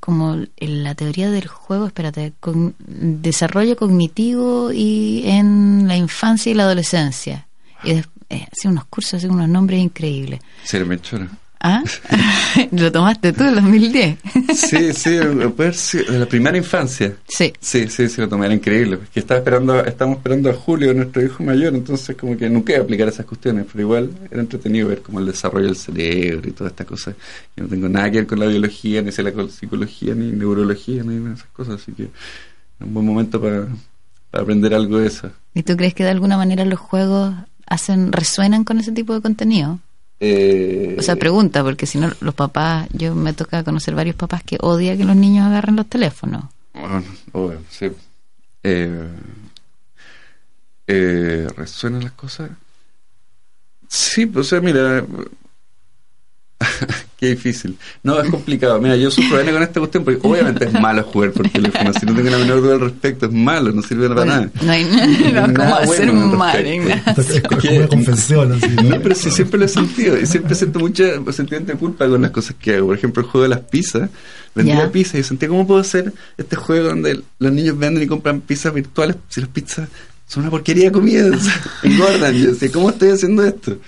como 0.00 0.36
la 0.58 0.94
teoría 0.94 1.30
del 1.30 1.48
juego, 1.48 1.86
espérate, 1.86 2.32
con- 2.40 2.74
desarrollo 2.78 3.74
cognitivo 3.76 4.70
y 4.72 5.22
en 5.26 5.88
la 5.88 5.96
infancia 5.96 6.52
y 6.52 6.54
la 6.54 6.64
adolescencia. 6.64 7.48
Y 7.82 7.94
des- 7.94 8.08
eh, 8.28 8.46
hacía 8.52 8.70
unos 8.70 8.84
cursos, 8.84 9.14
hacía 9.14 9.30
unos 9.30 9.48
nombres 9.48 9.80
increíbles. 9.80 10.40
Sí, 10.64 10.78
me 10.80 11.00
chora. 11.00 11.28
¿Ah? 11.60 11.82
Lo 12.72 12.92
tomaste 12.92 13.32
tú 13.32 13.44
en 13.44 13.56
2010. 13.56 14.18
Sí, 14.54 14.92
sí, 14.92 15.18
puede 15.56 15.72
de 16.10 16.18
la 16.18 16.26
primera 16.26 16.56
infancia. 16.56 17.16
sí. 17.26 17.52
Sí, 17.60 17.88
sí, 17.88 18.08
sí, 18.08 18.20
lo 18.20 18.28
tomé, 18.28 18.46
era 18.46 18.54
increíble. 18.54 18.96
porque 18.98 19.20
estaba 19.20 19.38
esperando, 19.38 19.84
estábamos 19.84 20.18
esperando 20.18 20.50
a 20.50 20.54
Julio, 20.54 20.94
nuestro 20.94 21.22
hijo 21.22 21.42
mayor, 21.42 21.74
entonces 21.74 22.16
como 22.16 22.36
que 22.36 22.48
nunca 22.48 22.72
iba 22.72 22.82
a 22.82 22.84
aplicar 22.84 23.08
esas 23.08 23.26
cuestiones, 23.26 23.66
pero 23.70 23.82
igual 23.82 24.10
era 24.30 24.40
entretenido 24.40 24.88
ver 24.88 25.02
como 25.02 25.18
el 25.20 25.26
desarrollo 25.26 25.66
del 25.66 25.76
cerebro 25.76 26.48
y 26.48 26.52
toda 26.52 26.70
esta 26.70 26.84
cosa. 26.84 27.12
Yo 27.56 27.64
no 27.64 27.68
tengo 27.68 27.88
nada 27.88 28.10
que 28.10 28.18
ver 28.18 28.26
con 28.26 28.38
la 28.38 28.46
biología, 28.46 29.02
ni 29.02 29.12
sé 29.12 29.22
la 29.22 29.32
psicología, 29.48 30.14
ni 30.14 30.30
neurología, 30.32 31.02
ni 31.02 31.16
nada 31.16 31.30
de 31.30 31.34
esas 31.34 31.48
cosas, 31.48 31.80
así 31.80 31.92
que 31.92 32.04
era 32.04 32.86
un 32.86 32.94
buen 32.94 33.06
momento 33.06 33.40
para, 33.40 33.66
para 34.30 34.42
aprender 34.42 34.74
algo 34.74 34.98
de 34.98 35.08
eso. 35.08 35.30
¿Y 35.54 35.64
tú 35.64 35.76
crees 35.76 35.94
que 35.94 36.04
de 36.04 36.10
alguna 36.10 36.36
manera 36.36 36.64
los 36.64 36.78
juegos 36.78 37.34
hacen 37.66 38.12
resuenan 38.12 38.64
con 38.64 38.78
ese 38.78 38.92
tipo 38.92 39.12
de 39.14 39.20
contenido? 39.20 39.80
Eh, 40.20 40.96
O 40.98 41.02
sea, 41.02 41.16
pregunta, 41.16 41.62
porque 41.62 41.86
si 41.86 41.98
no, 41.98 42.10
los 42.20 42.34
papás, 42.34 42.88
yo 42.92 43.14
me 43.14 43.32
toca 43.32 43.62
conocer 43.62 43.94
varios 43.94 44.16
papás 44.16 44.42
que 44.42 44.58
odian 44.60 44.98
que 44.98 45.04
los 45.04 45.16
niños 45.16 45.46
agarren 45.46 45.76
los 45.76 45.86
teléfonos. 45.86 46.44
Bueno, 46.74 47.04
obvio, 47.32 47.62
sí. 47.70 47.90
Eh, 48.64 49.08
eh, 50.86 51.46
¿Resuenan 51.56 52.04
las 52.04 52.12
cosas? 52.12 52.50
Sí, 53.88 54.26
pues, 54.26 54.46
o 54.46 54.50
sea, 54.50 54.60
mira. 54.60 55.04
Qué 57.18 57.30
difícil. 57.30 57.76
No, 58.04 58.20
es 58.20 58.30
complicado. 58.30 58.80
Mira, 58.80 58.94
yo 58.94 59.10
sufro 59.10 59.40
N 59.40 59.50
con 59.52 59.62
esta 59.62 59.80
cuestión 59.80 60.04
porque 60.04 60.20
obviamente 60.22 60.66
es 60.66 60.72
malo 60.72 61.02
jugar 61.02 61.32
por 61.32 61.48
teléfono. 61.48 61.92
Si 61.92 62.06
no 62.06 62.14
tengo 62.14 62.30
la 62.30 62.38
menor 62.38 62.60
duda 62.62 62.74
al 62.74 62.80
respecto, 62.80 63.26
es 63.26 63.32
malo, 63.32 63.72
no 63.72 63.82
sirve 63.82 64.08
para 64.08 64.24
nada. 64.24 64.50
No 64.62 64.70
hay 64.72 64.84
no, 64.84 65.42
¿cómo 65.42 65.48
Nada 65.48 65.76
hacer 65.78 66.06
bueno 66.12 66.30
al 66.30 66.36
mal. 66.38 66.66
Ignacio? 66.66 67.22
Es 67.34 67.42
como 67.42 67.76
una 67.76 67.88
confesión, 67.88 68.52
así, 68.52 68.68
¿no? 68.68 68.82
No, 68.82 69.00
pero 69.02 69.14
sí, 69.16 69.30
siempre 69.32 69.58
lo 69.58 69.64
he 69.66 69.68
sentido. 69.68 70.16
Y 70.20 70.26
siempre 70.26 70.54
siento 70.54 70.78
mucha 70.78 71.04
sentimiento 71.32 71.72
de 71.72 71.78
culpa 71.78 72.08
con 72.08 72.22
las 72.22 72.30
cosas 72.30 72.54
que 72.60 72.76
hago. 72.76 72.86
Por 72.88 72.96
ejemplo, 72.96 73.22
el 73.22 73.28
juego 73.28 73.42
de 73.42 73.48
las 73.48 73.60
pizzas. 73.60 74.10
Vendía 74.54 74.76
Ya. 74.76 74.90
pizzas 74.92 75.16
y 75.16 75.22
sentía 75.24 75.48
cómo 75.48 75.66
puedo 75.66 75.80
hacer 75.80 76.12
este 76.36 76.54
juego 76.56 76.88
donde 76.88 77.20
los 77.38 77.52
niños 77.52 77.76
venden 77.78 78.02
y 78.02 78.06
compran 78.06 78.40
pizzas 78.40 78.72
virtuales 78.72 79.16
si 79.28 79.40
las 79.40 79.50
pizzas 79.50 79.88
son 80.28 80.42
una 80.44 80.50
porquería 80.50 80.84
de 80.84 80.92
comida. 80.92 81.26
engordan. 81.82 82.34
Y 82.36 82.42
yo 82.42 82.50
decía, 82.52 82.70
¿cómo 82.70 82.90
estoy 82.90 83.10
haciendo 83.10 83.44
esto? 83.44 83.78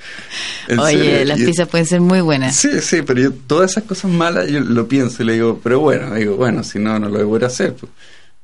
En 0.68 0.78
Oye, 0.80 0.96
serio. 0.98 1.24
las 1.26 1.38
Y- 1.38 1.44
pizzas 1.46 1.68
pueden 1.68 1.86
ser 1.86 2.00
muy 2.00 2.20
buenas. 2.22 2.56
Sí, 2.56 2.68
sí, 2.80 3.02
pero 3.06 3.20
yo 3.20 3.32
todas 3.46 3.70
esas 3.72 3.84
cosas 3.84 4.10
malas 4.10 4.48
yo 4.48 4.58
lo 4.60 4.88
pienso 4.88 5.22
y 5.22 5.26
le 5.26 5.34
digo, 5.34 5.60
pero 5.62 5.78
bueno, 5.80 6.12
digo, 6.14 6.36
bueno, 6.36 6.64
si 6.64 6.78
no, 6.80 6.98
no 6.98 7.08
lo 7.08 7.24
voy 7.28 7.42
a 7.44 7.46
hacer. 7.46 7.74
pues. 7.74 7.92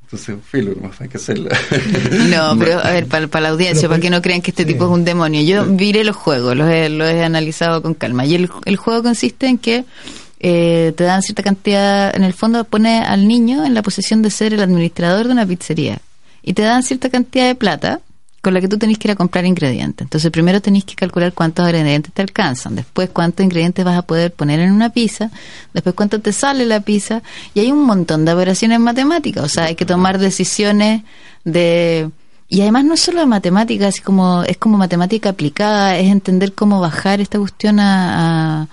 Entonces, 0.04 0.36
filo, 0.48 0.72
más 0.80 1.00
hay 1.00 1.08
que 1.08 1.16
hacerlo. 1.16 1.48
No, 2.30 2.56
pero 2.58 2.78
a 2.78 2.90
ver, 2.92 3.06
para, 3.08 3.40
la 3.40 3.48
audiencia, 3.48 3.82
Pero 3.82 3.88
para 3.88 3.98
pues- 3.98 4.02
que 4.02 4.10
no 4.10 4.22
crean 4.22 4.40
que 4.40 4.50
este 4.52 4.62
sí. 4.62 4.68
tipo 4.74 4.84
es 4.84 4.90
un 4.92 5.04
demonio. 5.04 5.42
Yo 5.42 5.64
viré 5.66 6.04
los 6.04 6.14
juegos, 6.14 6.54
los 6.56 6.68
he, 6.70 6.88
los 6.90 7.08
he 7.10 7.24
analizado 7.24 7.82
con 7.82 7.94
calma. 7.94 8.24
Y 8.24 8.34
el, 8.36 8.48
el 8.66 8.76
juego 8.76 9.02
consiste 9.02 9.46
en 9.48 9.58
que 9.58 9.84
eh, 10.38 10.92
te 10.96 11.02
dan 11.04 11.22
cierta 11.22 11.42
cantidad, 11.42 12.14
en 12.14 12.22
el 12.22 12.34
fondo 12.34 12.62
pone 12.64 12.98
al 13.00 13.26
niño 13.26 13.64
en 13.64 13.74
la 13.74 13.82
posición 13.82 14.22
de 14.22 14.30
ser 14.30 14.52
el 14.54 14.60
administrador 14.60 15.26
de 15.26 15.32
una 15.32 15.46
pizzería. 15.46 15.98
Y 16.46 16.54
te 16.54 16.62
dan 16.62 16.82
cierta 16.82 17.10
cantidad 17.10 17.46
de 17.46 17.54
plata 17.56 18.00
con 18.46 18.54
la 18.54 18.60
que 18.60 18.68
tú 18.68 18.78
tenés 18.78 18.96
que 18.96 19.08
ir 19.08 19.12
a 19.12 19.16
comprar 19.16 19.44
ingredientes. 19.44 20.04
Entonces, 20.04 20.30
primero 20.30 20.62
tenés 20.62 20.84
que 20.84 20.94
calcular 20.94 21.32
cuántos 21.32 21.66
ingredientes 21.66 22.12
te 22.12 22.22
alcanzan, 22.22 22.76
después 22.76 23.10
cuántos 23.10 23.42
ingredientes 23.42 23.84
vas 23.84 23.98
a 23.98 24.02
poder 24.02 24.32
poner 24.32 24.60
en 24.60 24.70
una 24.70 24.90
pizza, 24.90 25.32
después 25.74 25.96
cuánto 25.96 26.20
te 26.20 26.32
sale 26.32 26.64
la 26.64 26.78
pizza, 26.78 27.24
y 27.54 27.58
hay 27.58 27.72
un 27.72 27.84
montón 27.84 28.24
de 28.24 28.32
operaciones 28.32 28.78
matemáticas, 28.78 29.42
o 29.42 29.48
sea, 29.48 29.64
hay 29.64 29.74
que 29.74 29.84
tomar 29.84 30.20
decisiones 30.20 31.02
de... 31.42 32.08
Y 32.48 32.60
además 32.60 32.84
no 32.84 32.96
solo 32.96 33.18
de 33.18 33.26
matemáticas, 33.26 33.96
es 33.96 34.00
como, 34.00 34.44
es 34.44 34.56
como 34.56 34.78
matemática 34.78 35.30
aplicada, 35.30 35.98
es 35.98 36.08
entender 36.08 36.52
cómo 36.52 36.80
bajar 36.80 37.20
esta 37.20 37.40
cuestión 37.40 37.80
a, 37.80 38.62
a, 38.62 38.68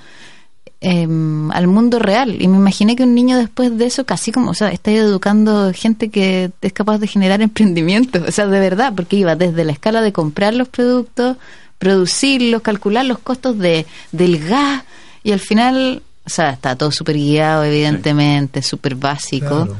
em, 0.83 1.49
al 1.51 1.67
mundo 1.67 1.97
real. 1.97 2.41
Y 2.41 2.47
me 2.47 2.57
imaginé 2.57 2.95
que 2.95 3.03
un 3.03 3.15
niño 3.15 3.37
después 3.37 3.77
de 3.77 3.85
eso, 3.85 4.05
casi 4.05 4.31
como, 4.31 4.51
o 4.51 4.53
sea, 4.53 4.69
está 4.69 4.91
educando 4.91 5.71
gente 5.73 6.09
que 6.09 6.51
es 6.61 6.73
capaz 6.73 6.97
de 6.97 7.07
generar 7.07 7.41
emprendimientos, 7.49 8.21
o 8.27 8.31
sea, 8.31 8.47
de 8.47 8.59
verdad, 8.59 8.93
porque 8.95 9.15
iba 9.15 9.35
desde 9.35 9.63
la 9.63 9.71
escala 9.71 10.01
de 10.01 10.11
comprar 10.11 10.53
los 10.53 10.67
productos, 10.67 11.37
producirlos, 11.79 12.61
calcular 12.61 13.05
los 13.05 13.19
costos 13.19 13.57
de 13.57 13.85
del 14.11 14.45
gas, 14.45 14.83
y 15.23 15.31
al 15.31 15.39
final, 15.39 16.03
o 16.25 16.29
sea, 16.29 16.51
está 16.51 16.75
todo 16.75 16.91
súper 16.91 17.15
guiado, 17.15 17.63
evidentemente, 17.63 18.61
súper 18.61 18.95
básico. 18.95 19.65
Claro. 19.65 19.77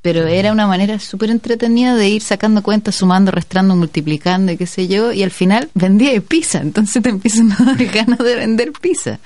Pero 0.00 0.26
era 0.26 0.52
una 0.52 0.66
manera 0.66 0.98
súper 1.00 1.30
entretenida 1.30 1.96
de 1.96 2.08
ir 2.08 2.22
sacando 2.22 2.62
cuentas, 2.62 2.94
sumando, 2.94 3.30
restando, 3.30 3.74
multiplicando 3.74 4.52
y 4.52 4.56
qué 4.56 4.66
sé 4.66 4.88
yo, 4.88 5.12
y 5.12 5.22
al 5.22 5.32
final 5.32 5.68
vendía 5.74 6.18
pizza, 6.20 6.60
entonces 6.60 7.02
te 7.02 7.08
empiezan 7.10 7.52
a 7.52 7.56
dar 7.64 7.84
ganas 7.92 8.20
de 8.20 8.36
vender 8.36 8.72
pizza. 8.72 9.18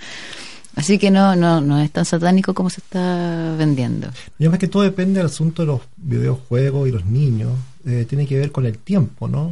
Así 0.77 0.99
que 0.99 1.11
no, 1.11 1.35
no, 1.37 1.61
no 1.61 1.81
es 1.81 1.91
tan 1.91 2.05
satánico 2.05 2.55
como 2.55 2.71
se 2.71 2.81
está 2.81 3.55
vendiendo. 3.59 4.09
Y 4.39 4.45
además 4.45 4.61
que 4.61 4.69
todo 4.69 4.83
depende 4.85 5.19
del 5.19 5.27
asunto 5.27 5.63
de 5.63 5.67
los 5.67 5.81
videojuegos 5.97 6.89
y 6.89 6.93
los 6.93 7.05
niños. 7.07 7.53
eh, 7.87 8.05
tiene 8.09 8.27
que 8.27 8.39
ver 8.39 8.53
con 8.53 8.67
el 8.67 8.77
tiempo, 8.79 9.27
¿no? 9.27 9.43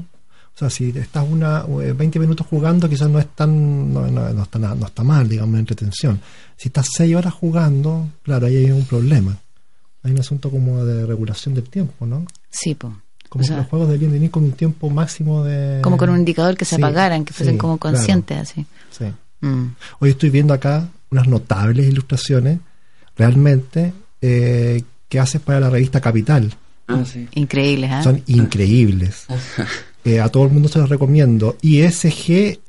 O 0.54 0.58
sea, 0.58 0.68
si 0.70 0.90
estás 0.90 1.24
una 1.28 1.64
eh, 1.82 1.92
20 1.92 2.18
minutos 2.18 2.46
jugando, 2.48 2.88
quizás 2.88 3.08
no 3.08 3.18
es 3.18 3.26
tan, 3.28 3.92
no, 3.92 4.06
no- 4.08 4.32
no 4.32 4.42
está, 4.42 4.58
no 4.58 4.86
está 4.86 5.02
mal, 5.04 5.28
digamos, 5.28 5.54
en 5.54 5.60
entretención. 5.60 6.20
Si 6.56 6.68
estás 6.68 6.88
6 6.96 7.14
horas 7.16 7.32
jugando, 7.32 8.08
claro, 8.22 8.46
ahí 8.46 8.56
hay 8.56 8.70
un 8.70 8.84
problema. 8.84 9.36
Hay 10.02 10.12
un 10.12 10.20
asunto 10.20 10.50
como 10.50 10.84
de 10.84 11.06
regulación 11.06 11.54
del 11.54 11.64
tiempo, 11.70 12.04
¿no? 12.06 12.24
Sí, 12.50 12.74
po. 12.74 12.92
Como 13.28 13.42
O 13.42 13.46
sea, 13.46 13.56
que 13.56 13.62
los 13.62 13.70
juegos 13.70 13.88
deberían 13.88 14.12
venir 14.12 14.30
con 14.30 14.44
un 14.44 14.52
tiempo 14.52 14.88
máximo 14.90 15.44
de... 15.44 15.80
como 15.82 15.96
con 15.96 16.10
un 16.10 16.18
indicador 16.18 16.56
que 16.56 16.64
se 16.64 16.76
Sí, 16.76 16.82
apagaran, 16.82 17.24
que 17.24 17.32
fuesen 17.32 17.54
sí, 17.54 17.58
como 17.58 17.78
claro, 17.78 17.96
conscientes 17.96 18.38
así. 18.38 18.66
sí. 18.90 19.04
Mm. 19.40 19.66
Hoy 20.00 20.10
estoy 20.10 20.30
viendo 20.30 20.52
acá 20.54 20.88
unas 21.10 21.26
notables 21.28 21.86
ilustraciones, 21.88 22.58
realmente, 23.16 23.92
eh, 24.20 24.82
que 25.08 25.18
haces 25.18 25.40
para 25.40 25.60
la 25.60 25.70
revista 25.70 26.00
Capital. 26.00 26.54
Ah, 26.86 27.04
sí. 27.04 27.26
Increíbles, 27.34 27.90
¿ah? 27.92 28.02
Son 28.02 28.22
increíbles. 28.26 29.26
Eh, 30.04 30.20
a 30.20 30.28
todo 30.28 30.44
el 30.44 30.50
mundo 30.52 30.68
se 30.68 30.78
los 30.78 30.88
recomiendo. 30.88 31.56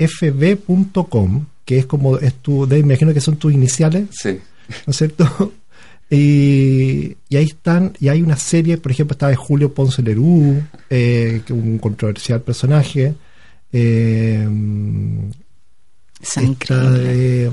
isgfb.com, 0.09 1.45
que 1.65 1.77
es 1.79 1.85
como, 1.85 2.17
es 2.17 2.33
tu, 2.35 2.65
de, 2.67 2.79
imagino 2.79 3.13
que 3.13 3.21
son 3.21 3.37
tus 3.37 3.53
iniciales, 3.53 4.07
Sí. 4.11 4.39
¿no 4.85 4.91
es 4.91 4.97
cierto? 4.97 5.53
Y, 6.11 7.15
y 7.29 7.37
ahí 7.37 7.43
están, 7.45 7.93
y 7.99 8.07
hay 8.07 8.23
una 8.23 8.35
serie, 8.35 8.77
por 8.79 8.91
ejemplo, 8.91 9.11
está 9.13 9.27
de 9.27 9.35
Julio 9.35 9.75
Ponce 9.75 10.01
Lerú, 10.01 10.59
eh, 10.89 11.43
que 11.45 11.53
es 11.53 11.59
un 11.59 11.77
controversial 11.77 12.41
personaje. 12.41 13.13
Eh, 13.71 14.47
Son 16.21 16.43
está 16.45 16.73
increíbles. 16.75 17.51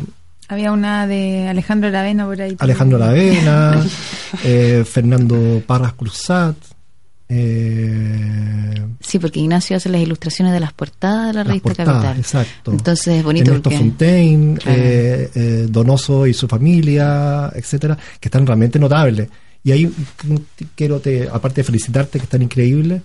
Había 0.48 0.70
una 0.72 1.06
de 1.08 1.48
Alejandro 1.48 1.90
Lavena 1.90 2.24
por 2.26 2.40
ahí. 2.40 2.56
Alejandro 2.58 2.98
Lavena, 2.98 3.84
eh, 4.44 4.84
Fernando 4.88 5.62
Parras 5.66 5.92
Cruzat, 5.94 6.56
eh, 7.28 8.82
Sí, 9.00 9.18
porque 9.18 9.40
Ignacio 9.40 9.76
hace 9.76 9.88
las 9.88 10.00
ilustraciones 10.00 10.52
de 10.52 10.60
las 10.60 10.72
portadas 10.72 11.28
de 11.28 11.32
la 11.34 11.44
revista 11.44 11.68
portadas, 11.68 11.92
Capital. 11.94 12.18
exacto. 12.18 12.70
Entonces 12.72 13.06
es 13.18 13.24
bonito 13.24 13.50
Ernesto 13.50 13.70
porque... 13.70 13.78
Fontaine, 13.78 14.56
Claro. 14.58 14.78
eh, 14.80 15.30
eh, 15.34 15.66
Donoso 15.68 16.26
y 16.26 16.34
su 16.34 16.46
familia, 16.48 17.50
etcétera, 17.54 17.96
que 18.20 18.28
están 18.28 18.46
realmente 18.46 18.78
notables. 18.78 19.28
Y 19.64 19.72
ahí 19.72 19.86
mm, 19.86 20.36
quiero, 20.74 21.00
te, 21.00 21.28
aparte 21.28 21.60
de 21.60 21.64
felicitarte, 21.64 22.18
que 22.18 22.24
están 22.24 22.42
increíbles, 22.42 23.02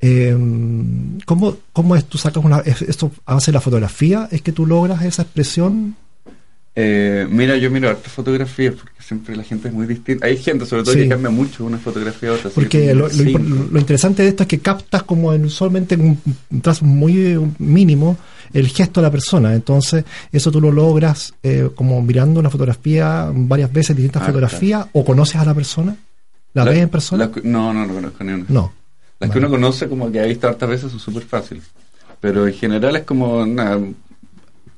eh, 0.00 0.36
¿cómo, 1.26 1.56
¿cómo 1.72 1.96
es 1.96 2.04
tú 2.06 2.18
sacas 2.18 2.44
una... 2.44 2.58
es- 2.60 2.82
esto 2.82 3.10
hace 3.26 3.52
la 3.52 3.60
fotografía? 3.60 4.28
¿Es 4.30 4.42
que 4.42 4.52
tú 4.52 4.66
logras 4.66 5.02
esa 5.04 5.22
expresión? 5.22 5.96
Eh, 6.76 7.26
mira, 7.28 7.56
yo 7.56 7.68
miro 7.70 7.88
hartas 7.88 8.12
fotografías 8.12 8.74
porque 8.76 9.02
siempre 9.02 9.36
la 9.36 9.42
gente 9.42 9.68
es 9.68 9.74
muy 9.74 9.86
distinta. 9.86 10.24
Hay 10.26 10.36
gente, 10.36 10.64
sobre 10.64 10.84
todo, 10.84 10.94
Sí. 10.94 11.00
que 11.00 11.08
cambia 11.08 11.28
mucho 11.30 11.64
una 11.64 11.78
fotografía 11.78 12.30
a 12.30 12.32
otra. 12.34 12.50
Porque 12.50 12.68
que 12.86 12.94
lo, 12.94 13.10
interesante 13.78 14.22
de 14.22 14.28
esto 14.28 14.44
es 14.44 14.48
que 14.48 14.60
captas 14.60 15.02
como 15.02 15.34
en 15.34 15.50
solamente 15.50 15.96
en 15.96 16.00
un, 16.02 16.18
un 16.50 16.60
trazo 16.60 16.84
muy 16.84 17.38
mínimo 17.58 18.16
el 18.52 18.68
gesto 18.68 19.00
de 19.00 19.06
la 19.08 19.10
persona. 19.10 19.52
Entonces, 19.54 20.04
eso 20.32 20.50
tú 20.52 20.60
lo 20.60 20.70
logras 20.72 21.34
eh, 21.42 21.68
como 21.74 22.00
mirando 22.02 22.38
una 22.40 22.50
fotografía 22.50 23.30
varias 23.34 23.72
veces, 23.72 23.96
distintas 23.96 24.22
Ah, 24.22 24.26
fotografías, 24.26 24.86
o 24.92 25.04
conoces 25.04 25.36
a 25.36 25.44
la 25.44 25.54
persona, 25.54 25.96
la, 26.54 26.64
ves 26.64 26.78
en 26.78 26.88
persona. 26.88 27.26
la- 27.34 27.42
no, 27.42 27.74
no, 27.74 27.84
no 27.84 27.94
conozco 27.94 28.24
ni 28.24 28.32
una. 28.32 28.44
no. 28.48 28.72
Las 29.20 29.30
que 29.30 29.38
uno 29.38 29.50
conoce, 29.50 29.88
como 29.88 30.10
que 30.10 30.18
ha 30.20 30.24
visto 30.24 30.48
hartas 30.48 30.68
veces, 30.68 30.90
son 30.90 30.98
súper 31.00 31.22
fáciles. 31.22 31.64
Pero 32.20 32.46
en 32.46 32.54
general 32.54 32.96
es 32.96 33.04
como 33.04 33.46
nada, 33.46 33.78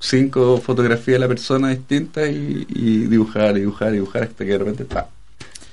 cinco 0.00 0.58
fotografías 0.58 1.14
de 1.14 1.18
la 1.20 1.28
persona 1.28 1.70
distintas 1.70 2.28
y, 2.28 2.66
y 2.68 2.98
dibujar, 3.06 3.54
dibujar, 3.54 3.92
dibujar 3.92 4.24
hasta 4.24 4.44
que 4.44 4.50
de 4.50 4.58
repente 4.58 4.84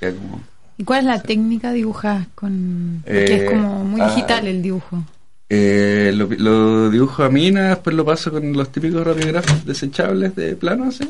como- 0.00 0.40
¿Y 0.78 0.84
cuál 0.84 1.00
es 1.00 1.04
la 1.06 1.20
técnica 1.20 1.72
dibujada 1.72 2.26
con...? 2.34 3.02
Porque 3.04 3.34
Eh, 3.34 3.44
es 3.44 3.50
como 3.50 3.84
muy 3.84 4.00
ah, 4.00 4.06
digital 4.08 4.46
el 4.46 4.62
dibujo. 4.62 5.04
Eh, 5.48 6.12
lo, 6.14 6.26
lo 6.30 6.88
dibujo 6.90 7.22
a 7.24 7.28
mina, 7.28 7.70
después 7.70 7.94
lo 7.94 8.04
paso 8.04 8.30
con 8.30 8.52
los 8.52 8.70
típicos 8.72 9.04
radiografos 9.04 9.66
desechables 9.66 10.34
de 10.36 10.56
plano, 10.56 10.84
así. 10.84 11.04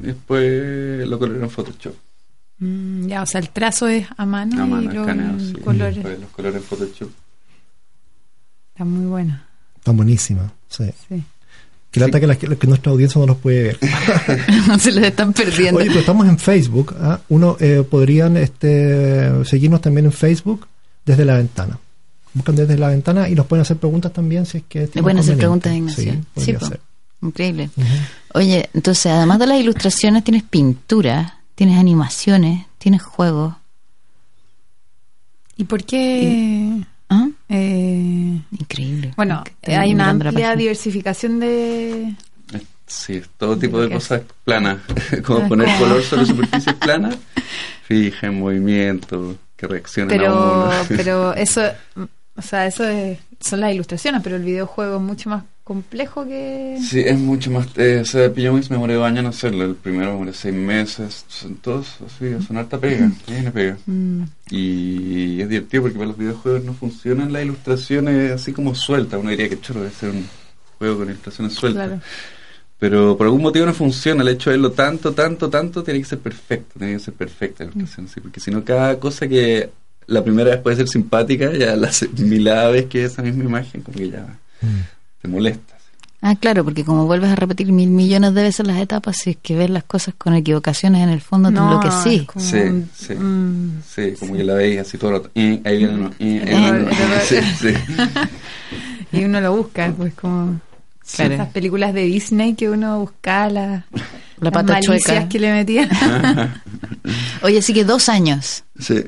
Y 0.00 0.06
después 0.06 1.06
lo 1.06 1.18
coloreo 1.18 1.44
en 1.44 1.50
Photoshop. 1.50 1.94
Mm, 2.58 3.06
ya, 3.08 3.22
o 3.22 3.26
sea, 3.26 3.40
el 3.40 3.48
trazo 3.50 3.88
es 3.88 4.06
a 4.16 4.24
mano, 4.26 4.62
A 4.62 4.66
mano, 4.66 4.82
y 4.92 4.94
los 4.96 5.42
sí. 5.48 5.52
colores. 5.54 6.04
Los 6.20 6.30
colores 6.30 6.56
en 6.56 6.62
Photoshop. 6.62 7.10
Está 8.72 8.84
muy 8.84 9.06
buena. 9.06 9.46
Tan 9.82 9.96
buenísima. 9.96 10.52
Sí. 10.68 10.84
Sí. 11.08 11.22
Que 11.90 12.00
lata 12.00 12.18
que, 12.18 12.26
la- 12.26 12.36
que 12.36 12.66
nuestra 12.66 12.90
audiencia 12.90 13.20
no 13.20 13.26
los 13.26 13.36
puede 13.36 13.62
ver. 13.62 13.78
Se 14.80 14.90
los 14.92 15.04
están 15.04 15.32
perdiendo. 15.32 15.78
Oye, 15.78 15.88
pero 15.88 16.00
estamos 16.00 16.26
en 16.26 16.38
Facebook. 16.38 16.94
¿ah? 17.00 17.20
Uno 17.28 17.56
eh, 17.60 17.84
podrían 17.88 18.36
este, 18.36 19.44
seguirnos 19.44 19.80
también 19.80 20.06
en 20.06 20.12
Facebook 20.12 20.66
desde 21.04 21.24
la 21.24 21.36
ventana. 21.36 21.78
Buscan 22.32 22.56
desde 22.56 22.76
la 22.76 22.88
ventana 22.88 23.28
y 23.28 23.34
nos 23.36 23.46
pueden 23.46 23.62
hacer 23.62 23.76
preguntas 23.76 24.12
también 24.12 24.44
si 24.44 24.58
es 24.58 24.64
que 24.68 24.80
Le 24.80 24.86
tienen 24.88 25.04
pueden 25.04 25.18
hacer 25.18 25.36
preguntas, 25.36 25.72
Ignacio. 25.72 26.14
Sí, 26.36 26.52
po. 26.54 26.66
ser. 26.66 26.80
Increíble. 27.22 27.70
Oye, 28.34 28.68
entonces, 28.74 29.06
además 29.06 29.38
de 29.38 29.46
las 29.46 29.60
ilustraciones, 29.60 30.24
tienes 30.24 30.42
pintura, 30.42 31.38
tienes 31.54 31.78
animaciones, 31.78 32.66
tienes 32.78 33.02
juegos. 33.02 33.54
¿Y 35.56 35.64
por 35.64 35.84
qué...? 35.84 36.82
¿Ah? 37.10 37.28
eh, 37.48 38.40
Increíble. 38.50 39.12
bueno, 39.16 39.44
Estoy 39.62 39.74
hay 39.74 39.94
una 39.94 40.10
amplia 40.10 40.56
diversificación 40.56 41.38
de... 41.38 42.14
Sí, 42.86 43.22
todo 43.38 43.56
tipo 43.56 43.80
de 43.80 43.90
cosas 43.90 44.22
planas, 44.44 44.78
como 45.24 45.48
poner 45.48 45.68
color 45.78 46.02
sobre 46.02 46.26
superficies 46.26 46.74
planas, 46.76 47.16
fija 47.84 48.26
en 48.26 48.38
movimiento, 48.40 49.36
que 49.56 49.66
reaccionen 49.66 50.18
a 50.18 50.22
Pero, 50.22 50.34
uno. 50.34 50.70
pero 50.88 51.34
eso, 51.34 51.62
o 52.36 52.42
sea, 52.42 52.66
eso 52.66 52.84
es- 52.84 53.18
son 53.40 53.60
las 53.60 53.72
ilustraciones, 53.72 54.22
pero 54.22 54.36
el 54.36 54.42
videojuego 54.42 54.96
es 54.96 55.02
mucho 55.02 55.30
más 55.30 55.44
complejo 55.64 56.26
que... 56.26 56.78
Sí, 56.80 57.00
es 57.00 57.18
mucho 57.18 57.50
más. 57.50 57.66
Eh, 57.76 58.00
o 58.02 58.04
sea, 58.04 58.30
Pillowings 58.32 58.70
me 58.70 58.76
demoré 58.76 58.94
dos 58.94 59.06
años 59.06 59.20
en 59.20 59.26
hacerlo. 59.26 59.64
El 59.64 59.74
primero 59.74 60.06
me 60.06 60.12
demoré 60.12 60.32
seis 60.34 60.54
meses. 60.54 61.24
Son 61.28 61.56
todos 61.56 61.96
así, 62.06 62.34
son 62.46 62.58
harta 62.58 62.78
pega. 62.78 63.10
Tiene 63.26 63.50
pega. 63.50 63.78
Mm, 63.86 64.22
Y 64.50 65.40
es 65.40 65.48
divertido 65.48 65.82
porque 65.84 65.96
para 65.98 66.08
los 66.08 66.18
videojuegos 66.18 66.64
no 66.64 66.74
funcionan 66.74 67.32
las 67.32 67.42
ilustraciones 67.44 68.32
así 68.32 68.52
como 68.52 68.74
sueltas. 68.74 69.18
Uno 69.18 69.30
diría 69.30 69.48
que 69.48 69.60
chorro 69.60 69.80
debe 69.80 69.92
ser 69.94 70.10
un 70.10 70.26
juego 70.78 70.98
con 70.98 71.08
ilustraciones 71.08 71.54
sueltas. 71.54 71.86
claro. 71.88 72.02
Pero 72.78 73.16
por 73.16 73.26
algún 73.26 73.40
motivo 73.42 73.64
no 73.64 73.72
funciona. 73.72 74.20
El 74.22 74.28
hecho 74.28 74.50
de 74.50 74.56
verlo 74.56 74.72
tanto, 74.72 75.12
tanto, 75.14 75.48
tanto, 75.48 75.82
tiene 75.82 76.00
que 76.00 76.06
ser 76.06 76.18
perfecto. 76.18 76.78
Tiene 76.78 76.94
que 76.94 76.98
ser 76.98 77.14
perfecta 77.14 77.64
la 77.64 77.70
ilustración. 77.70 78.08
sí, 78.08 78.20
porque 78.20 78.40
si 78.40 78.50
no, 78.50 78.62
cada 78.64 78.98
cosa 79.00 79.26
que 79.26 79.70
la 80.06 80.22
primera 80.22 80.50
vez 80.50 80.60
puede 80.60 80.76
ser 80.76 80.88
simpática, 80.88 81.50
ya 81.54 81.74
la 81.76 81.90
milada 82.18 82.68
vez 82.68 82.84
que 82.86 83.04
esa 83.04 83.22
misma 83.22 83.44
imagen, 83.44 83.80
como 83.80 83.96
que 83.96 84.10
ya 84.10 84.38
te 85.24 85.28
molesta. 85.28 85.74
Ah, 86.20 86.36
claro, 86.36 86.64
porque 86.64 86.84
como 86.84 87.06
vuelves 87.06 87.30
a 87.30 87.34
repetir 87.36 87.70
mil 87.72 87.88
millones 87.88 88.34
de 88.34 88.42
veces 88.42 88.66
las 88.66 88.78
etapas, 88.78 89.16
si 89.16 89.30
es 89.30 89.36
que 89.38 89.56
ves 89.56 89.70
las 89.70 89.84
cosas 89.84 90.14
con 90.16 90.34
equivocaciones 90.34 91.02
en 91.02 91.08
el 91.08 91.20
fondo, 91.22 91.48
te 91.48 91.54
No, 91.54 91.66
enloquecí. 91.66 92.16
es 92.16 92.26
como 92.26 92.44
Sí, 92.44 92.58
sí. 92.94 93.14
mm, 93.14 93.82
Sí, 93.86 94.12
como 94.18 94.34
que 94.36 94.44
la 94.44 94.54
veis 94.54 94.80
así 94.80 94.98
todo 94.98 95.10
el 95.10 95.16
rato. 95.16 95.30
Eh, 95.34 95.60
ahí 95.64 95.78
viene 95.78 95.94
uno. 95.94 96.10
eh, 96.18 96.42
Eh, 96.46 96.88
eh, 96.90 97.20
Sí, 97.26 97.36
sí. 97.58 97.74
y 99.12 99.24
uno 99.24 99.40
lo 99.40 99.56
busca, 99.56 99.92
pues 99.96 100.12
como 100.14 100.60
Claro. 101.14 101.34
esas 101.34 101.48
películas 101.48 101.92
de 101.94 102.02
Disney 102.04 102.54
que 102.54 102.68
uno 102.70 103.00
buscaba 103.00 103.48
la, 103.50 103.66
La 103.70 103.84
las 104.40 104.52
pata 104.52 104.72
malicias 104.74 105.02
chueca. 105.04 105.28
que 105.28 105.38
le 105.38 105.52
metían. 105.52 105.88
Oye, 107.42 107.58
así 107.58 107.72
que 107.74 107.84
dos 107.84 108.08
años. 108.10 108.64
Sí, 108.78 109.04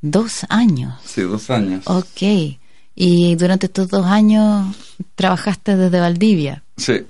Dos 0.00 0.44
años. 0.48 0.94
sí, 1.04 1.22
dos 1.22 1.48
años. 1.50 1.82
Ok. 1.86 2.58
Y 2.94 3.36
durante 3.36 3.66
estos 3.66 3.88
dos 3.88 4.04
años 4.06 4.76
trabajaste 5.14 5.76
desde 5.76 5.98
Valdivia 6.00 6.62
Sí, 6.76 7.06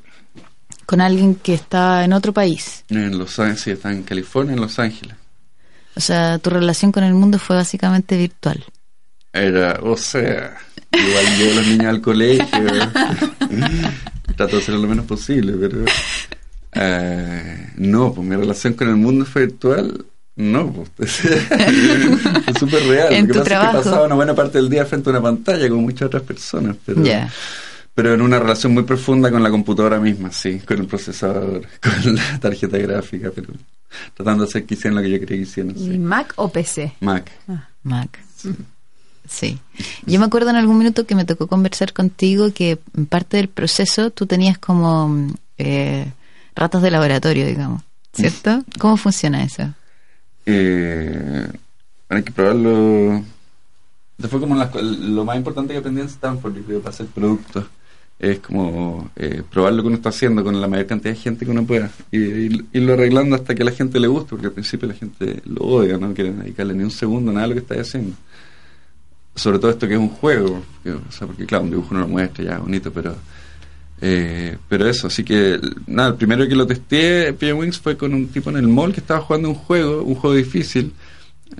con 0.87 1.01
alguien 1.01 1.35
que 1.37 1.55
está 1.55 2.05
en 2.05 2.13
otro 2.13 2.33
país. 2.33 2.85
en 2.89 3.19
Los 3.19 3.39
Ángeles, 3.39 3.61
sí, 3.63 3.71
está 3.73 3.91
en 3.93 4.03
California, 4.03 4.55
en 4.55 4.61
Los 4.61 4.79
Ángeles. 4.79 5.17
O 5.95 6.01
sea, 6.01 6.39
tu 6.39 6.51
relación 6.51 6.93
con 6.93 7.05
el 7.05 7.15
mundo 7.15 7.39
fue 7.39 7.57
básicamente 7.57 8.17
virtual. 8.17 8.65
Era, 9.33 9.79
o 9.83 9.97
sea, 9.97 10.57
igual 10.93 11.39
llevo 11.39 11.53
a 11.53 11.55
los 11.57 11.67
niños 11.67 11.87
al 11.87 12.01
colegio. 12.01 12.47
Trato 14.37 14.57
de 14.57 14.63
hacerlo 14.63 14.81
lo 14.83 14.89
menos 14.89 15.07
posible, 15.07 15.53
pero. 15.61 15.85
eh, 16.73 17.73
no, 17.77 18.13
pues 18.15 18.27
mi 18.27 18.37
relación 18.37 18.75
con 18.75 18.89
el 18.89 18.97
mundo 18.97 19.25
fue 19.25 19.47
virtual. 19.47 20.05
No, 20.37 20.73
pues. 20.97 21.11
fue 21.21 22.55
súper 22.59 22.83
real. 22.87 23.13
En 23.13 23.29
Lo 23.29 23.33
que 23.33 23.33
tu 23.35 23.39
pasa 23.41 23.45
trabajo. 23.45 23.79
es 23.79 23.85
que 23.85 23.91
pasaba 23.91 24.07
una 24.07 24.15
buena 24.15 24.35
parte 24.35 24.59
del 24.59 24.69
día 24.71 24.87
frente 24.87 25.11
a 25.11 25.13
una 25.13 25.23
pantalla 25.23 25.69
con 25.69 25.79
muchas 25.83 26.07
otras 26.07 26.23
personas, 26.23 26.77
pero. 26.85 28.15
En 28.15 28.23
una 28.23 28.39
relación 28.39 28.73
muy 28.73 28.85
profunda 28.85 29.31
con 29.31 29.43
la 29.43 29.51
computadora 29.51 30.01
misma, 30.01 30.33
sí, 30.33 30.61
con 30.61 30.79
el 30.79 30.87
procesador, 30.87 31.63
con 31.83 32.15
la 32.15 32.39
tarjeta 32.41 32.79
gráfica, 32.79 33.31
pero 33.35 33.53
tratando 34.15 34.45
de 34.45 34.49
hacer 34.49 34.65
que 34.65 34.75
hicieran 34.75 34.95
lo 34.97 35.03
que 35.03 35.11
yo 35.11 35.21
quería 35.21 35.37
que 35.37 35.43
hicieran. 35.43 35.75
¿Y 35.77 35.79
Sí. 35.93 35.99
Mac 35.99 36.33
o 36.37 36.49
PC? 36.51 36.95
Mac. 37.01 37.31
Mac. 37.83 38.19
Sí. 39.29 39.59
Yo 40.07 40.19
me 40.19 40.25
acuerdo 40.27 40.49
en 40.51 40.57
algún 40.57 40.79
minuto 40.79 41.07
que 41.07 41.15
me 41.15 41.27
tocó 41.27 41.47
conversar 41.47 41.93
contigo 41.93 42.51
que 42.53 42.79
en 42.97 43.05
parte 43.07 43.37
del 43.37 43.49
proceso 43.49 44.11
tú 44.11 44.27
tenías 44.27 44.57
como 44.59 45.09
mm, 45.09 45.35
eh, 45.59 46.07
ratas 46.57 46.81
de 46.83 46.91
laboratorio, 46.91 47.47
digamos. 47.47 47.83
¿Cierto? 48.15 48.63
¿Cómo 48.79 48.97
funciona 48.97 49.43
eso? 49.45 49.73
Eh, 50.47 51.47
hay 52.09 52.23
que 52.23 52.33
probarlo. 52.33 53.23
Esto 54.19 54.29
fue 54.29 54.41
como 54.41 54.71
co- 54.71 54.81
lo 54.83 55.25
más 55.25 55.37
importante 55.37 55.73
que 55.73 55.79
aprendí 55.79 56.01
en 56.01 56.07
Stanford, 56.07 56.55
yo 56.57 56.63
creo, 56.65 56.81
para 56.81 56.91
hacer 56.91 57.07
productos. 57.07 57.65
Es 58.19 58.39
como 58.39 59.11
eh, 59.17 59.43
probar 59.51 59.73
lo 59.73 59.83
que 59.83 59.89
uno 59.89 59.97
está 59.97 60.11
haciendo 60.11 60.45
con 60.45 60.61
la 60.61 60.69
mayor 60.69 60.87
cantidad 60.87 61.13
de 61.15 61.21
gente 61.21 61.45
que 61.45 61.51
uno 61.51 61.65
pueda. 61.67 61.91
Y, 62.13 62.19
y- 62.19 62.67
irlo 62.73 62.93
arreglando 62.95 63.35
hasta 63.35 63.55
que 63.55 63.63
a 63.63 63.67
la 63.67 63.73
gente 63.73 63.99
le 63.99 64.07
guste, 64.07 64.31
porque 64.31 64.47
al 64.47 64.53
principio 64.53 64.87
la 64.89 64.95
gente 64.95 65.43
lo 65.45 65.63
odia, 65.65 65.99
no 65.99 66.15
quieren 66.15 66.39
dedicarle 66.41 66.75
ni 66.75 66.85
un 66.85 66.91
segundo 66.91 67.31
a 67.31 67.35
nada 67.35 67.49
de 67.49 67.55
lo 67.55 67.61
que 67.67 67.73
está 67.73 67.81
haciendo. 67.81 68.15
Sobre 69.35 69.59
todo 69.59 69.71
esto 69.71 69.89
que 69.89 69.95
es 69.95 70.01
un 70.01 70.11
juego. 70.11 70.63
o 70.85 71.13
sea, 71.13 71.27
porque 71.27 71.47
claro, 71.47 71.65
un 71.65 71.71
dibujo 71.71 71.89
uno 71.93 72.01
lo 72.01 72.09
muestra 72.09 72.45
ya, 72.45 72.59
bonito, 72.59 72.93
pero... 72.93 73.15
Eh, 74.05 74.57
pero 74.69 74.89
eso, 74.89 75.07
así 75.07 75.23
que 75.23 75.61
nada, 75.87 76.09
el 76.09 76.15
primero 76.17 76.47
que 76.49 76.57
lo 76.57 76.67
testé, 76.67 77.33
Pia 77.35 77.55
Wings, 77.55 77.79
fue 77.79 77.97
con 77.97 78.13
un 78.15 78.27
tipo 78.27 78.51
en 78.51 78.57
el 78.57 78.67
mall 78.67 78.93
que 78.93 78.99
estaba 79.01 79.21
jugando 79.21 79.49
un 79.49 79.55
juego, 79.55 80.03
un 80.03 80.17
juego 80.17 80.35
difícil. 80.37 80.93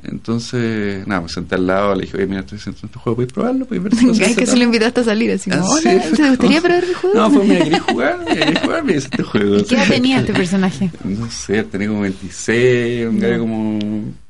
Entonces, 0.05 1.07
nada, 1.07 1.21
me 1.21 1.29
senté 1.29 1.55
al 1.55 1.67
lado, 1.67 1.95
le 1.95 2.03
dije, 2.03 2.17
oye, 2.17 2.27
mira, 2.27 2.41
estoy 2.41 2.59
haciendo 2.59 2.81
este 2.85 2.99
juego, 2.99 3.17
¿puedes 3.17 3.33
probarlo? 3.33 3.67
¿Puedes 3.67 3.85
ver 3.85 3.95
si 3.95 4.07
lo 4.07 4.13
Es 4.13 4.19
que 4.37 4.47
se 4.47 4.53
tal?" 4.53 4.59
lo 4.59 4.65
invitaste 4.65 5.01
a 5.01 5.05
salir 5.05 5.31
así 5.31 5.51
como, 5.51 5.63
Ah, 5.63 5.69
hola, 5.71 6.03
¿te 6.03 6.29
gustaría 6.31 6.61
probar 6.63 6.87
mi 6.87 6.95
juego? 7.01 7.17
No, 7.17 7.31
pues 7.33 7.49
mira, 7.49 7.65
¿querés 7.65 7.81
jugar? 7.83 8.25
¿querés 8.25 8.59
jugar? 8.61 8.85
Mira, 8.85 8.99
este 8.99 9.23
juego. 9.23 9.57
¿Y 9.59 9.65
qué 9.65 9.75
edad 9.75 9.89
tenía 9.89 10.21
este 10.21 10.33
personaje? 10.33 10.91
No 11.05 11.31
sé, 11.31 11.63
tenía 11.65 11.89
como 11.89 12.01
26, 12.01 13.07
un 13.09 13.21
gallo 13.21 13.39
como... 13.41 13.79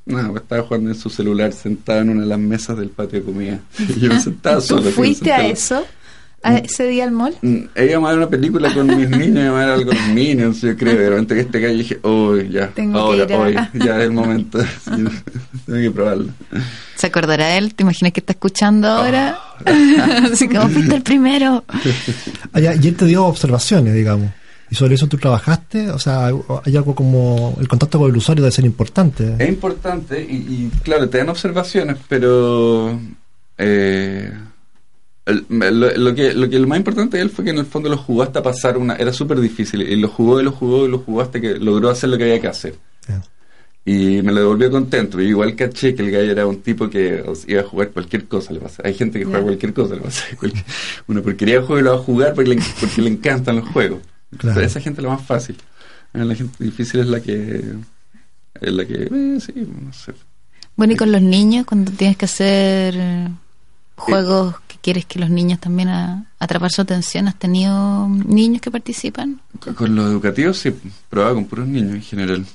No, 0.04 0.36
estaba 0.36 0.62
jugando 0.62 0.90
en 0.90 0.96
su 0.96 1.08
celular 1.08 1.52
sentado 1.52 2.00
en 2.00 2.10
una 2.10 2.22
de 2.22 2.26
las 2.26 2.38
mesas 2.40 2.76
del 2.76 2.88
patio 2.88 3.20
de 3.20 3.24
comida. 3.24 3.60
Y 3.78 4.00
yo 4.00 4.08
me 4.08 4.20
sentaba 4.20 4.56
¿Tú 4.56 4.62
solo. 4.62 4.90
fuiste 4.90 5.32
a 5.32 5.46
eso? 5.46 5.86
¿A 6.44 6.56
ese 6.56 6.86
día 6.88 7.04
al 7.04 7.12
mall? 7.12 7.34
Mm, 7.42 7.64
Íbamos 7.76 8.08
a 8.08 8.12
ver 8.12 8.18
una 8.18 8.28
película 8.30 8.74
con 8.74 8.86
mis 8.86 9.08
niños, 9.10 9.44
íbamos 9.44 9.60
a 9.60 9.64
ver 9.64 9.68
algo 9.70 9.86
con 9.86 9.96
los 9.96 10.08
Minions, 10.08 10.60
yo 10.60 10.76
creo. 10.76 10.96
De 10.98 11.08
repente 11.10 11.34
que 11.34 11.40
este 11.42 11.60
gallo 11.60 11.78
dije, 11.78 12.00
uy, 12.02 12.48
ya, 12.50 12.68
Tengo 12.68 12.98
ahora, 12.98 13.26
que 13.26 13.32
ir 13.32 13.38
a- 13.38 13.42
hoy, 13.42 13.54
ya 13.84 13.96
es 13.98 14.02
el 14.04 14.12
momento. 14.12 14.58
Tengo 14.84 15.10
que 15.80 15.90
probarlo. 15.90 16.26
¿Se 16.96 17.06
acordará 17.06 17.56
él? 17.56 17.74
¿Te 17.74 17.82
imaginas 17.84 18.12
que 18.12 18.20
está 18.20 18.32
escuchando 18.32 18.88
ahora? 18.88 19.38
Ah. 19.64 20.20
así 20.32 20.48
como 20.48 20.68
fuiste 20.68 20.94
el 20.94 21.02
primero. 21.02 21.64
Ya, 22.54 22.74
y 22.74 22.88
él 22.88 22.96
te 22.96 23.06
dio 23.06 23.24
observaciones, 23.26 23.94
digamos. 23.94 24.30
Y 24.70 24.74
sobre 24.74 24.94
eso 24.94 25.06
tú 25.06 25.18
trabajaste, 25.18 25.90
o 25.90 25.98
sea, 25.98 26.26
hay 26.64 26.76
algo 26.76 26.94
como 26.94 27.54
el 27.60 27.68
contacto 27.68 27.98
con 27.98 28.10
el 28.10 28.16
usuario 28.16 28.42
debe 28.42 28.52
ser 28.52 28.64
importante. 28.64 29.36
Es 29.38 29.48
importante 29.48 30.18
y, 30.22 30.34
y, 30.34 30.70
claro, 30.82 31.08
te 31.10 31.18
dan 31.18 31.28
observaciones, 31.28 31.98
pero 32.08 32.98
eh, 33.58 34.32
el- 35.26 35.46
lo, 35.50 35.90
lo 35.96 36.14
que, 36.14 36.34
lo 36.34 36.48
que 36.50 36.58
lo 36.58 36.66
más 36.66 36.78
importante 36.78 37.16
de 37.16 37.22
él 37.22 37.30
fue 37.30 37.44
que 37.44 37.50
en 37.50 37.58
el 37.58 37.66
fondo 37.66 37.88
lo 37.88 37.96
jugó 37.96 38.22
hasta 38.22 38.42
pasar 38.42 38.76
una... 38.76 38.94
Era 38.96 39.12
súper 39.12 39.40
difícil 39.40 39.82
y 39.82 39.96
lo 39.96 40.08
jugó 40.08 40.40
y 40.40 40.44
lo 40.44 40.52
jugó 40.52 40.86
y 40.86 40.90
lo 40.90 40.98
jugó 40.98 41.20
hasta 41.22 41.40
que 41.40 41.54
logró 41.58 41.90
hacer 41.90 42.10
lo 42.10 42.16
que 42.18 42.24
había 42.24 42.40
que 42.40 42.48
hacer. 42.48 42.74
Ya. 43.08 43.22
Y 43.84 44.22
me 44.22 44.30
lo 44.32 44.40
devolvió 44.40 44.70
contento. 44.70 45.18
Yo 45.20 45.28
igual 45.28 45.56
caché 45.56 45.94
que 45.94 46.02
el 46.02 46.10
gallo 46.12 46.30
era 46.32 46.46
un 46.46 46.60
tipo 46.62 46.88
que 46.88 47.20
o 47.22 47.34
sea, 47.34 47.50
iba 47.50 47.60
a 47.62 47.64
jugar 47.64 47.90
cualquier 47.90 48.26
cosa. 48.26 48.52
Le 48.52 48.60
pasa. 48.60 48.82
Hay 48.84 48.94
gente 48.94 49.18
que 49.18 49.24
juega 49.24 49.40
Ya. 49.40 49.44
cualquier 49.46 49.72
cosa. 49.74 49.94
Le 49.96 50.00
pasa. 50.02 50.24
Una 51.08 51.20
porquería 51.22 51.56
de 51.56 51.66
juego 51.66 51.80
y 51.80 51.82
lo 51.82 51.90
va 51.92 51.96
a 51.96 52.00
jugar 52.02 52.34
porque 52.34 52.50
le, 52.50 52.62
porque 52.80 53.02
le 53.02 53.10
encantan 53.10 53.56
los 53.56 53.68
juegos. 53.68 54.00
Claro. 54.38 54.54
Pero 54.54 54.66
esa 54.66 54.80
gente 54.80 55.00
es 55.00 55.04
la 55.04 55.10
más 55.14 55.26
fácil. 55.26 55.56
Eh, 56.14 56.24
La 56.24 56.34
gente 56.34 56.62
difícil 56.64 57.00
es 57.00 57.06
la 57.06 57.20
que... 57.20 57.60
Es 58.60 58.72
la 58.72 58.84
que... 58.84 59.08
eh, 59.10 59.38
sí, 59.40 59.52
no 59.56 59.92
sé. 59.92 60.12
Bueno, 60.76 60.92
y 60.92 60.96
con 60.96 61.10
los 61.10 61.20
niños, 61.22 61.66
cuando 61.66 61.90
tienes 61.92 62.16
que 62.16 62.24
hacer 62.26 62.94
eh, 62.96 63.28
juegos 63.96 64.54
que 64.68 64.76
quieres 64.82 65.04
que 65.06 65.18
los 65.18 65.30
niños 65.30 65.60
también 65.60 65.88
a- 65.88 66.26
atrapar 66.38 66.70
su 66.72 66.82
atención, 66.82 67.28
¿has 67.28 67.38
tenido 67.38 68.08
niños 68.08 68.60
que 68.60 68.70
participan? 68.70 69.40
Con- 69.76 69.94
los 69.94 70.10
educativos 70.10 70.58
sí, 70.58 70.72
probaba 71.08 71.34
con 71.34 71.44
puros 71.46 71.66
niños 71.68 71.94
en 71.94 72.02
general. 72.02 72.46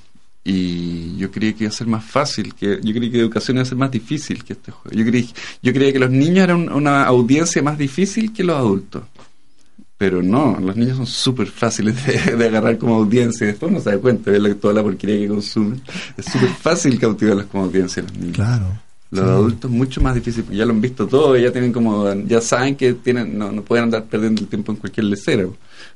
Y 0.44 1.18
yo 1.18 1.30
creía 1.30 1.54
que 1.54 1.66
iba 1.66 1.70
a 1.70 1.74
ser 1.76 1.88
más 1.88 2.06
fácil, 2.06 2.54
que 2.54 2.80
yo 2.82 2.94
creía 2.94 3.12
que 3.12 3.20
educación 3.20 3.58
iba 3.58 3.64
a 3.64 3.66
ser 3.66 3.78
más 3.78 3.92
difícil 3.92 4.44
que 4.46 4.54
este 4.54 4.72
juego. 4.72 4.98
Yo 4.98 5.06
creí, 5.06 5.30
yo 5.62 5.74
creía 5.74 5.92
que 5.92 6.00
los 6.00 6.10
niños 6.10 6.38
eran 6.46 6.72
una 6.72 7.04
audiencia 7.04 7.62
más 7.62 7.78
difícil 7.78 8.32
que 8.32 8.44
los 8.46 8.56
adultos. 8.58 9.04
Pero 9.98 10.22
no, 10.22 10.58
los 10.62 10.76
niños 10.78 10.96
son 10.98 11.08
súper 11.08 11.48
fáciles 11.48 12.06
de, 12.06 12.36
de 12.38 12.48
agarrar 12.48 12.78
como 12.78 12.96
audiencia. 12.96 13.44
y 13.46 13.48
Después 13.48 13.72
no 13.72 13.82
se 13.82 13.90
da 13.90 13.98
cuenta 13.98 14.32
de 14.32 14.56
toda 14.56 14.76
la 14.76 14.84
porquería 14.84 15.18
que 15.18 15.28
consumen. 15.28 15.82
Es 16.16 16.26
súper 16.26 16.50
fácil 16.50 16.98
cautivarlos 17.00 17.48
como 17.48 17.64
audiencia 17.66 18.04
los 18.04 18.14
niños. 18.14 18.36
Claro. 18.36 18.68
Los 19.10 19.24
Sí. 19.24 19.30
adultos 19.30 19.72
mucho 19.72 20.02
más 20.02 20.16
difícil, 20.16 20.44
porque 20.44 20.58
ya 20.58 20.66
lo 20.66 20.74
han 20.74 20.82
visto 20.82 21.08
todo, 21.08 21.38
ya 21.38 21.52
tienen 21.52 21.72
como, 21.72 22.14
ya 22.26 22.42
saben 22.42 22.76
que 22.76 22.94
tienen, 22.94 23.38
no, 23.38 23.52
no 23.52 23.62
pueden 23.62 23.86
andar 23.86 24.04
perdiendo 24.06 24.42
el 24.42 24.48
tiempo 24.48 24.72
en 24.74 24.78
cualquier 24.78 25.06
lecera. 25.06 25.46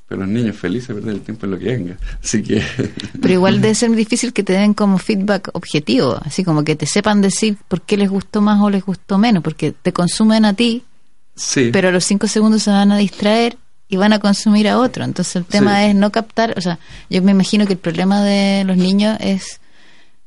Pero 0.07 0.21
los 0.21 0.29
niños 0.29 0.55
felices 0.57 0.89
de 0.89 0.95
perder 0.95 1.15
el 1.15 1.21
tiempo 1.21 1.45
en 1.45 1.51
lo 1.51 1.59
que 1.59 1.65
venga. 1.65 1.97
Así 2.23 2.41
que 2.43 2.61
Pero 3.21 3.33
igual 3.33 3.61
debe 3.61 3.75
ser 3.75 3.91
difícil 3.91 4.31
que 4.33 4.43
te 4.43 4.53
den 4.53 4.73
como 4.73 4.97
feedback 4.97 5.49
objetivo, 5.53 6.19
así 6.23 6.43
como 6.43 6.63
que 6.63 6.75
te 6.75 6.85
sepan 6.85 7.21
decir 7.21 7.57
por 7.67 7.81
qué 7.81 7.97
les 7.97 8.09
gustó 8.09 8.41
más 8.41 8.61
o 8.61 8.69
les 8.69 8.83
gustó 8.83 9.17
menos, 9.17 9.43
porque 9.43 9.71
te 9.73 9.91
consumen 9.93 10.45
a 10.45 10.53
ti, 10.53 10.83
sí. 11.35 11.69
pero 11.73 11.89
a 11.89 11.91
los 11.91 12.03
cinco 12.05 12.27
segundos 12.27 12.63
se 12.63 12.71
van 12.71 12.91
a 12.91 12.97
distraer 12.97 13.57
y 13.89 13.97
van 13.97 14.13
a 14.13 14.19
consumir 14.19 14.67
a 14.69 14.79
otro. 14.79 15.03
Entonces 15.03 15.35
el 15.37 15.45
tema 15.45 15.79
Sí. 15.83 15.89
es 15.89 15.95
no 15.95 16.11
captar, 16.11 16.53
o 16.57 16.61
sea, 16.61 16.79
yo 17.09 17.21
me 17.21 17.31
imagino 17.31 17.65
que 17.65 17.73
el 17.73 17.79
problema 17.79 18.21
de 18.23 18.63
los 18.65 18.77
niños 18.77 19.17
es 19.21 19.59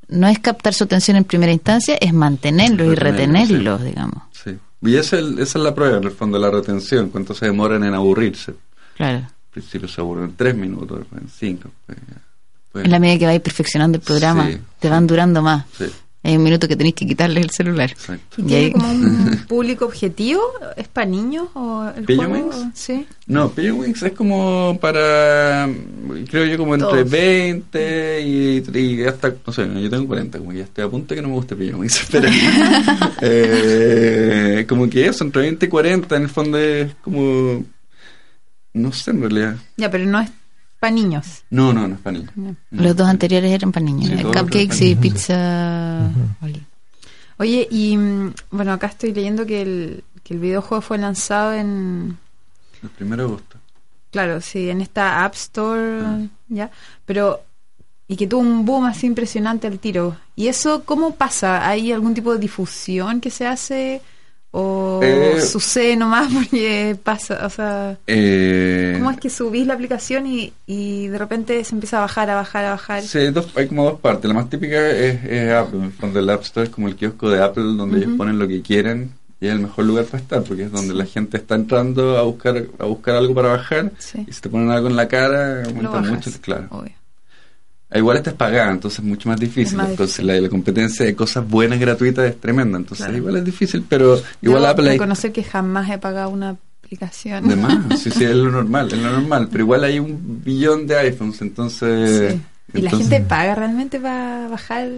no 0.09 0.27
es 0.29 0.39
captar 0.39 0.75
su 0.75 0.85
atención 0.85 1.17
en 1.17 1.25
primera 1.25 1.53
instancia, 1.53 1.97
es 2.01 2.13
mantenerlos 2.13 2.93
y 2.93 2.95
Retenerlos, 2.95 3.83
digamos. 3.85 4.23
sí. 4.33 4.57
Y 4.83 4.97
esa 4.97 5.17
es, 5.17 5.23
el- 5.23 5.39
esa 5.39 5.59
es 5.59 5.65
la 5.65 5.75
prueba, 5.75 5.97
en 5.97 6.05
el 6.05 6.11
fondo, 6.11 6.39
la 6.39 6.51
retención, 6.51 7.09
cuánto 7.09 7.35
se 7.35 7.47
demoran 7.47 7.83
en 7.85 7.95
aburrirse. 7.95 8.55
Claro. 8.97 9.27
principio 9.51 9.89
se 9.89 10.01
aburre 10.01 10.25
en 10.25 10.35
tres 10.37 10.55
minutos, 10.57 10.99
después 10.99 11.23
en 11.23 11.29
cinco. 11.29 11.71
En 12.75 12.91
la 12.91 12.99
medida 12.99 13.19
que 13.21 13.27
vais 13.27 13.41
perfeccionando 13.41 13.97
el 13.99 14.03
programa, 14.03 14.49
Sí, 14.49 14.59
te 14.81 14.89
van 14.91 15.07
durando 15.07 15.41
más. 15.43 15.65
Sí, 15.79 15.85
Hay 16.27 16.37
un 16.39 16.43
minuto 16.43 16.67
que 16.67 16.75
tenéis 16.75 16.95
que 16.95 17.07
quitarle 17.07 17.41
el 17.41 17.51
celular. 17.51 17.91
exacto. 17.91 18.37
¿Y 18.39 18.43
Y 18.43 18.47
tiene 18.47 18.65
ahí- 18.65 18.73
como 18.73 18.91
un 18.91 19.45
público 19.49 19.85
objetivo? 19.85 20.41
¿Es 20.77 20.89
para 20.89 21.07
niños 21.07 21.49
o 21.55 21.87
el 21.97 22.05
¿Pillo 22.07 22.25
juego? 22.27 22.49
Wings? 22.49 22.71
Sí. 22.75 23.07
No, 23.27 23.51
Pillow 23.51 23.81
Wings 23.81 24.03
es 24.03 24.13
como 24.13 24.79
para, 24.81 25.69
creo 26.31 26.47
yo, 26.47 26.57
como 26.59 26.75
entre 26.75 26.89
Todos. 26.89 27.11
20 27.11 28.21
y, 28.23 28.63
y 28.79 29.05
hasta, 29.05 29.35
no 29.47 29.53
sé, 29.53 29.69
yo 29.83 29.91
tengo 29.91 30.07
40, 30.07 30.39
como 30.39 30.51
que 30.53 30.59
ya 30.59 30.65
estoy 30.65 30.85
a 30.85 30.89
punto 30.89 31.09
de 31.15 31.17
que 31.17 31.23
no 31.23 31.29
me 31.29 31.35
guste 31.35 31.57
Pillow 31.57 31.81
Wings, 31.81 32.07
pero 32.11 32.29
eh, 33.21 34.65
como 34.69 34.89
que 34.89 35.07
eso, 35.07 35.25
entre 35.25 35.43
20 35.43 35.67
y 35.67 35.69
40 35.69 36.17
en 36.17 36.23
el 36.23 36.29
fondo 36.29 36.59
es 36.59 36.95
como, 37.03 37.65
no 38.73 38.93
sé 38.93 39.11
en 39.11 39.21
realidad. 39.21 39.57
Ya, 39.77 39.91
pero 39.91 40.05
no 40.07 40.21
es 40.21 40.31
para 40.85 40.95
niños. 40.95 41.45
No, 41.49 41.73
no, 41.73 41.89
no 41.89 41.95
es 41.95 42.01
para 42.03 42.19
niños. 42.19 42.33
No. 42.37 42.57
No. 42.71 42.83
Los 42.83 42.95
dos 42.95 43.09
anteriores 43.09 43.51
eran 43.51 43.73
para 43.73 43.87
niños. 43.87 44.21
Sí, 44.21 44.23
Cupcakes 44.23 44.85
y 44.85 44.95
pizza. 44.95 46.11
Oye, 47.39 47.67
y 47.71 47.97
mm, 47.97 48.35
bueno, 48.51 48.75
acá 48.75 48.89
estoy 48.89 49.15
leyendo 49.15 49.47
que 49.47 49.63
el, 49.63 50.05
que 50.23 50.35
el 50.35 50.41
videojuego 50.41 50.83
fue 50.83 50.99
lanzado 50.99 51.55
en, 51.55 52.19
El 52.83 52.91
primero 52.91 53.23
de 53.23 53.29
agosto. 53.31 53.57
claro, 54.11 54.43
sí, 54.43 54.69
en 54.69 54.83
esta 54.83 55.25
App 55.25 55.35
Store, 55.37 56.29
ya, 56.49 56.71
pero, 57.07 57.41
y 58.07 58.17
que 58.17 58.27
tuvo 58.27 58.43
un 58.43 58.67
boom 58.67 58.85
así 58.85 59.07
impresionante 59.07 59.67
al 59.67 59.79
tiro. 59.79 60.19
¿Y 60.37 60.49
eso 60.49 60.85
cómo 60.85 61.15
pasa? 61.15 61.67
¿Hay 61.67 61.93
algún 61.93 62.13
tipo 62.13 62.35
de 62.35 62.41
difusión 62.41 63.23
que 63.23 63.31
se 63.31 63.47
hace? 63.47 64.03
¿O 64.57 65.01
Eh, 65.03 65.41
sucede 65.41 65.97
nomás 65.97 66.33
porque 66.33 66.97
pasa? 67.03 67.45
O 67.45 67.51
sea, 67.51 67.99
Eh, 68.07 68.95
¿cómo 68.97 69.11
es 69.11 69.19
que 69.19 69.29
subís 69.29 69.67
la 69.67 69.75
aplicación 69.75 70.27
y, 70.29 70.53
y 70.67 71.09
de 71.09 71.19
repente 71.19 71.65
se 71.65 71.75
empieza 71.75 71.99
a 71.99 72.03
bajar, 72.03 72.31
a 72.31 72.37
bajar, 72.37 72.65
a 72.67 72.71
bajar? 72.71 73.03
Sí, 73.03 73.27
dos- 73.33 73.49
hay 73.57 73.67
como 73.67 73.85
dos 73.85 73.99
partes. 74.01 74.29
La 74.29 74.35
más 74.35 74.49
típica 74.49 74.89
es, 74.91 75.25
es 75.25 75.53
Apple. 75.53 75.91
En 76.03 76.17
el 76.17 76.31
App 76.31 76.43
Store 76.43 76.67
es 76.69 76.73
como 76.73 76.87
el 76.87 76.95
kiosco 76.95 77.29
de 77.31 77.43
Apple 77.43 77.65
donde 77.77 77.99
ellos 77.99 78.13
ponen 78.17 78.39
lo 78.39 78.47
que 78.47 78.63
quieren 78.63 79.11
y 79.41 79.49
es 79.49 79.53
el 79.53 79.59
mejor 79.59 79.85
lugar 79.87 80.05
para 80.05 80.23
estar 80.23 80.43
porque 80.45 80.63
es 80.63 80.71
donde 80.73 80.95
la 80.95 81.05
gente 81.05 81.37
está 81.37 81.57
entrando 81.57 82.17
a 82.17 82.23
buscar 82.23 82.65
a 82.79 82.85
buscar 82.85 83.17
algo 83.17 83.35
para 83.35 83.49
bajar 83.49 83.91
Sí. 83.99 84.25
y 84.27 84.33
si 84.33 84.41
te 84.41 84.49
ponen 84.49 84.71
algo 84.71 84.87
en 84.89 84.95
la 84.95 85.09
cara 85.09 85.65
aumenta 85.65 86.01
mucho. 86.01 86.31
Claro. 86.41 86.69
obvio. 86.71 86.93
Ah, 87.95 87.99
Igual 87.99 88.17
esta 88.17 88.31
es 88.31 88.37
pagada, 88.37 88.73
entonces 88.73 88.99
es 88.99 89.05
mucho 89.05 89.29
más 89.29 89.39
difícil. 89.39 89.77
Más 89.77 89.91
entonces 89.91 90.17
difícil. 90.17 90.27
La, 90.37 90.41
la 90.41 90.49
competencia 90.49 91.07
de 91.07 91.15
cosas 91.15 91.49
buenas 91.49 91.79
gratuitas 91.79 92.27
es 92.29 92.41
tremenda. 92.41 92.77
Entonces 92.77 93.07
Claro. 93.07 93.19
igual 93.19 93.37
es 93.37 93.45
difícil, 93.45 93.85
pero 93.89 94.21
igual 94.43 94.63
Debo 94.63 94.67
Apple 94.73 94.85
hay 94.91 94.99
reconocer 94.99 95.33
que 95.33 95.45
jamás 95.45 95.89
he 95.91 95.99
pagado 95.99 96.31
una 96.31 96.57
aplicación. 96.83 97.49
de 97.49 97.57
más. 97.57 97.79
Sí, 98.01 98.11
sí, 98.11 98.25
es 98.25 98.35
lo 98.35 98.51
normal, 98.51 98.89
es 98.93 98.99
lo 98.99 99.11
normal. 99.11 99.49
Pero 99.51 99.65
igual 99.65 99.85
hay 99.85 99.99
un 100.01 100.43
billón 100.45 100.87
de 100.87 100.99
iPhones, 100.99 101.41
entonces... 101.43 102.33
Sí. 102.35 102.41
¿Y 102.79 102.83
la 102.83 102.91
gente 102.91 103.21
paga 103.21 103.55
realmente 103.55 104.01
para 104.01 104.49
bajar 104.49 104.89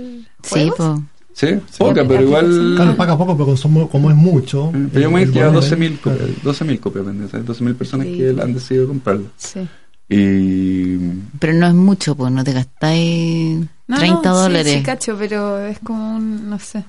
Sí, 0.42 0.50
juegos? 0.70 0.76
po. 0.76 1.02
Sí, 1.34 1.48
poca, 1.76 2.02
pero 2.08 2.22
igual... 2.22 2.72
Claro, 2.76 2.96
paga 2.96 3.18
poco, 3.18 3.36
pero 3.36 3.50
consumo- 3.54 3.90
como 3.90 4.08
es 4.08 4.16
mucho. 4.16 4.72
Mm, 4.72 4.86
Pero 4.86 5.00
yo 5.02 5.10
me 5.10 5.26
volumen, 5.26 5.52
12.000 5.52 5.98
claro. 6.00 6.18
copias, 6.18 6.42
12.000 6.60 6.80
copias 6.80 7.04
vendidas, 7.04 7.30
¿sabes? 7.32 7.46
12.000 7.46 7.74
personas 7.74 8.06
Sí. 8.06 8.16
que 8.16 8.30
han 8.40 8.54
decidido 8.54 8.88
comprarlo. 8.88 9.26
Sí. 9.36 9.60
Y 10.08 10.98
Pero 11.38 11.52
no 11.54 11.66
es 11.66 11.74
mucho, 11.74 12.16
pues 12.16 12.32
no 12.32 12.44
te 12.44 12.52
gastáis 12.52 13.66
No, 13.88 13.96
30 13.96 14.28
no, 14.28 14.34
sí, 14.34 14.42
dólares. 14.42 14.72
Sí, 14.74 14.82
cacho, 14.82 15.16
pero 15.18 15.58
es 15.66 15.78
como 15.80 16.16
un, 16.16 16.48
no 16.50 16.58
sé. 16.58 16.84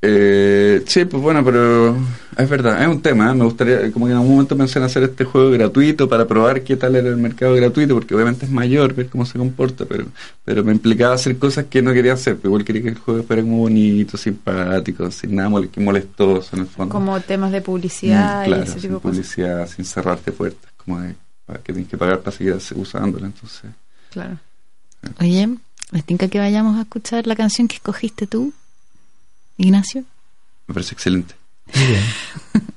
eh, 0.00 0.84
sí, 0.86 1.04
pues 1.06 1.20
bueno, 1.20 1.44
pero 1.44 1.96
es 2.36 2.48
verdad, 2.48 2.80
es 2.82 2.88
un 2.88 3.02
tema. 3.02 3.30
¿eh? 3.32 3.34
Me 3.34 3.44
gustaría, 3.44 3.90
como 3.92 4.06
que 4.06 4.12
en 4.12 4.18
algún 4.18 4.32
momento 4.32 4.56
pensé 4.56 4.78
en 4.78 4.84
hacer 4.84 5.02
este 5.02 5.24
juego 5.24 5.50
gratuito 5.50 6.08
para 6.08 6.26
probar 6.26 6.62
qué 6.62 6.76
tal 6.76 6.94
era 6.96 7.08
el 7.08 7.16
mercado 7.16 7.54
gratuito, 7.56 7.94
porque 7.94 8.14
obviamente 8.14 8.44
es 8.46 8.52
mayor, 8.52 8.94
ver 8.94 9.08
cómo 9.08 9.26
se 9.26 9.38
comporta, 9.38 9.86
pero 9.86 10.06
pero 10.44 10.62
me 10.64 10.72
implicaba 10.72 11.14
hacer 11.14 11.36
cosas 11.38 11.66
que 11.66 11.82
no 11.82 11.92
quería 11.92 12.12
hacer. 12.12 12.36
Pero 12.36 12.50
igual 12.50 12.64
quería 12.64 12.82
que 12.82 12.88
el 12.90 12.98
juego 12.98 13.24
fuera 13.24 13.42
como 13.42 13.58
bonito, 13.58 14.16
simpático, 14.16 15.10
sin 15.10 15.34
nada 15.34 15.48
mole- 15.48 15.68
que 15.70 15.80
molestoso 15.80 16.54
en 16.56 16.62
el 16.62 16.68
fondo. 16.68 16.92
Como 16.92 17.20
temas 17.20 17.52
de 17.52 17.60
publicidad 17.60 18.40
Mm, 18.40 18.42
claro, 18.44 18.62
y 18.62 18.62
ese 18.62 18.80
sin 18.80 18.80
tipo 18.80 18.94
de 18.94 19.00
cosas. 19.00 19.26
publicidad, 19.26 19.66
sin 19.68 19.84
cerrarte 19.84 20.32
puertas, 20.32 20.72
como 20.76 21.00
de 21.00 21.16
que 21.64 21.72
tienes 21.72 21.88
que 21.88 21.96
pagar 21.96 22.20
para 22.20 22.36
seguir 22.36 22.58
usándola. 22.74 23.26
Entonces, 23.26 23.70
Claro. 24.10 24.38
Oye, 25.20 25.56
¿les 25.92 26.04
tinca 26.04 26.28
que 26.28 26.38
vayamos 26.38 26.76
a 26.76 26.82
escuchar 26.82 27.26
la 27.26 27.36
canción 27.36 27.68
que 27.68 27.76
escogiste 27.76 28.26
tú, 28.26 28.52
Ignacio? 29.56 30.04
me 30.66 30.74
parece 30.74 30.94
excelente. 30.94 31.34
Muy 31.74 31.86
bien. 31.86 32.02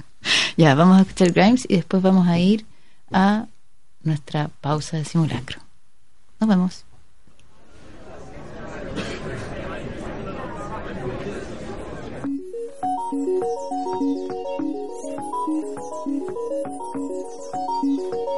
Ya, 0.55 0.75
vamos 0.75 0.97
a 0.99 1.01
escuchar 1.01 1.31
Grimes 1.31 1.65
y 1.67 1.77
después 1.77 2.03
vamos 2.03 2.27
a 2.27 2.37
ir 2.37 2.63
a 3.11 3.47
nuestra 4.03 4.49
pausa 4.61 4.97
de 4.97 5.05
simulacro. 5.05 5.59
Nos 6.39 6.47
vemos. 6.47 6.83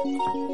thank 0.04 0.20
you 0.34 0.53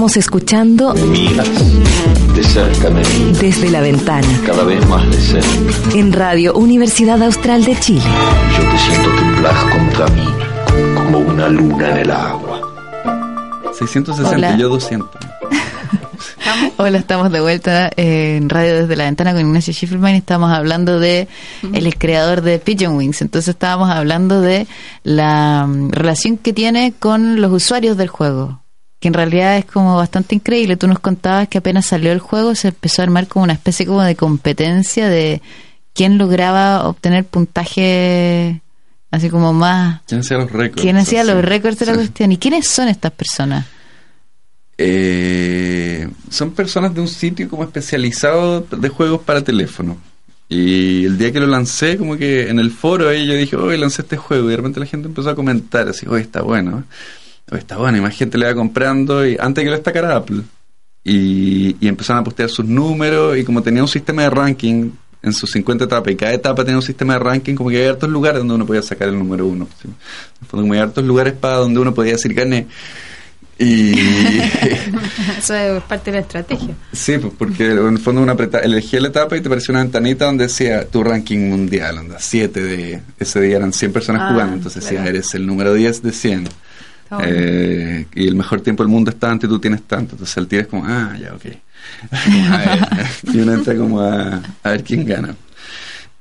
Estamos 0.00 0.16
escuchando 0.16 0.94
Me 0.94 1.02
miras 1.02 1.46
de 2.34 2.42
cerca, 2.42 2.88
me 2.88 3.02
miras 3.02 3.38
desde 3.38 3.70
la 3.70 3.82
ventana 3.82 4.26
cada 4.46 4.64
vez 4.64 4.88
más 4.88 5.06
de 5.10 5.20
cerca. 5.20 5.94
en 5.94 6.14
Radio 6.14 6.54
Universidad 6.54 7.22
Austral 7.22 7.66
de 7.66 7.78
Chile. 7.78 8.00
Yo 8.56 8.70
te 8.70 8.78
siento 8.78 9.14
temblar 9.14 9.54
contra 9.70 10.06
mí, 10.08 10.26
como 10.94 11.18
una 11.18 11.50
luna 11.50 11.90
en 11.90 11.96
el 11.98 12.10
agua. 12.12 12.62
660, 13.78 14.30
Hola. 14.30 14.56
yo 14.56 14.70
200. 14.70 15.10
Hola, 16.78 16.96
estamos 16.96 17.30
de 17.30 17.40
vuelta 17.42 17.90
en 17.94 18.48
Radio 18.48 18.76
Desde 18.76 18.96
la 18.96 19.04
Ventana 19.04 19.32
con 19.32 19.42
Ignacio 19.42 19.74
Schifferman 19.74 20.14
y 20.14 20.18
estamos 20.18 20.50
hablando 20.50 20.98
de 20.98 21.28
el 21.74 21.98
creador 21.98 22.40
de 22.40 22.58
Pigeon 22.58 22.96
Wings. 22.96 23.20
Entonces 23.20 23.48
estábamos 23.50 23.90
hablando 23.90 24.40
de 24.40 24.66
la 25.04 25.66
mm, 25.68 25.90
relación 25.90 26.38
que 26.38 26.54
tiene 26.54 26.94
con 26.98 27.42
los 27.42 27.52
usuarios 27.52 27.98
del 27.98 28.08
juego, 28.08 28.59
que 29.00 29.08
en 29.08 29.14
realidad 29.14 29.56
es 29.58 29.64
como 29.64 29.96
bastante 29.96 30.34
increíble. 30.34 30.76
Tú 30.76 30.86
nos 30.86 30.98
contabas 31.00 31.48
que 31.48 31.58
apenas 31.58 31.86
salió 31.86 32.12
el 32.12 32.18
juego 32.20 32.54
se 32.54 32.68
empezó 32.68 33.02
a 33.02 33.04
armar 33.04 33.26
como 33.26 33.44
una 33.44 33.54
especie 33.54 33.86
como 33.86 34.02
de 34.02 34.14
competencia 34.14 35.08
de 35.08 35.40
quién 35.94 36.18
lograba 36.18 36.86
obtener 36.86 37.24
puntaje 37.24 38.60
así 39.10 39.28
como 39.30 39.52
más... 39.52 40.02
¿Quién 40.06 40.20
hacía 40.20 40.36
los 40.38 40.52
récords? 40.52 40.82
¿Quién 40.82 40.96
hacía 40.98 41.24
los 41.24 41.44
récords 41.44 41.78
de 41.80 41.86
la 41.86 41.92
Sí. 41.92 41.98
cuestión? 41.98 42.32
¿Y 42.32 42.36
quiénes 42.38 42.68
son 42.68 42.88
estas 42.88 43.10
personas? 43.12 43.66
Eh, 44.78 46.08
son 46.30 46.52
personas 46.52 46.94
de 46.94 47.00
un 47.00 47.08
sitio 47.08 47.48
como 47.50 47.64
especializado 47.64 48.60
de 48.62 48.88
juegos 48.88 49.20
para 49.22 49.42
teléfono. 49.42 49.96
Y 50.48 51.04
el 51.04 51.16
día 51.18 51.32
que 51.32 51.38
lo 51.40 51.46
lancé, 51.46 51.96
como 51.96 52.16
que 52.16 52.48
en 52.48 52.58
el 52.58 52.70
foro 52.70 53.08
ahí 53.08 53.26
yo 53.26 53.34
dije, 53.34 53.56
hoy 53.56 53.76
lancé 53.78 54.02
este 54.02 54.16
juego. 54.16 54.46
Y 54.46 54.50
de 54.50 54.56
repente 54.56 54.80
la 54.80 54.86
gente 54.86 55.06
empezó 55.08 55.30
a 55.30 55.34
comentar 55.34 55.88
así, 55.88 56.06
hoy 56.08 56.22
está 56.22 56.42
bueno. 56.42 56.84
Está 57.52 57.76
bueno. 57.76 57.98
Y 57.98 58.00
más 58.00 58.16
gente 58.16 58.38
le 58.38 58.46
va 58.46 58.54
comprando. 58.54 59.26
Y 59.26 59.36
antes 59.38 59.62
que 59.64 59.70
lo 59.70 59.76
destacara 59.76 60.16
Apple. 60.16 60.42
Y, 61.04 61.76
y 61.80 61.88
empezaron 61.88 62.20
a 62.20 62.24
postear 62.24 62.48
sus 62.48 62.64
números. 62.66 63.36
Y 63.38 63.44
como 63.44 63.62
tenía 63.62 63.82
un 63.82 63.88
sistema 63.88 64.22
de 64.22 64.30
ranking 64.30 64.90
en 65.22 65.32
sus 65.34 65.50
50 65.50 65.84
etapas, 65.84 66.10
y 66.12 66.16
cada 66.16 66.32
etapa 66.32 66.64
tenía 66.64 66.76
un 66.78 66.82
sistema 66.82 67.12
de 67.12 67.18
ranking, 67.18 67.54
como 67.54 67.68
que 67.68 67.76
había 67.76 67.90
hartos 67.90 68.08
lugares 68.08 68.38
donde 68.38 68.54
uno 68.54 68.64
podía 68.64 68.80
sacar 68.80 69.08
el 69.08 69.18
número 69.18 69.46
uno. 69.46 69.68
¿sí? 69.82 69.86
En 69.86 69.94
el 70.40 70.46
fondo, 70.48 70.62
como 70.62 70.72
hay 70.72 70.80
hartos 70.80 71.04
lugares 71.04 71.34
para 71.34 71.56
donde 71.56 71.78
uno 71.78 71.92
podía 71.94 72.12
decir, 72.12 72.32
gané. 72.32 72.66
Y. 73.58 73.92
Eso 75.38 75.54
es 75.54 75.82
parte 75.82 76.10
de 76.10 76.16
la 76.18 76.22
estrategia. 76.22 76.74
Sí, 76.92 77.18
pues 77.18 77.34
porque 77.36 77.70
en 77.72 77.88
el 77.88 77.98
fondo 77.98 78.22
uno 78.22 78.32
apreta, 78.32 78.60
elegía 78.60 79.00
la 79.00 79.08
etapa 79.08 79.36
y 79.36 79.42
te 79.42 79.50
parecía 79.50 79.74
una 79.74 79.82
ventanita 79.82 80.24
donde 80.24 80.44
decía 80.44 80.86
tu 80.88 81.04
ranking 81.04 81.50
mundial, 81.50 81.98
onda 81.98 82.16
7 82.18 82.62
de 82.62 83.02
ese 83.18 83.40
día 83.42 83.56
eran 83.58 83.74
100 83.74 83.92
personas 83.92 84.22
Ah, 84.24 84.30
jugando, 84.32 84.56
entonces 84.56 84.82
claro. 84.82 84.96
decía 85.04 85.10
eres 85.10 85.34
el 85.34 85.46
número 85.46 85.74
10 85.74 86.02
de 86.02 86.12
100. 86.12 86.48
Eh, 87.22 88.06
y 88.14 88.28
el 88.28 88.34
mejor 88.36 88.60
tiempo 88.60 88.82
del 88.82 88.90
mundo 88.90 89.10
es 89.10 89.18
tanto 89.18 89.46
y 89.46 89.48
tú 89.48 89.58
tienes 89.58 89.82
tanto, 89.82 90.12
entonces 90.14 90.36
el 90.36 90.46
tiro 90.46 90.62
es 90.62 90.68
como, 90.68 90.84
ah, 90.86 91.16
ya, 91.20 91.34
ok. 91.34 91.42
Como, 92.24 92.54
a 92.54 92.58
ver, 92.58 93.06
y 93.34 93.38
uno 93.40 93.52
entra 93.54 93.76
como 93.76 94.00
a, 94.00 94.42
a 94.62 94.70
ver 94.70 94.84
quién 94.84 95.04
gana. 95.04 95.34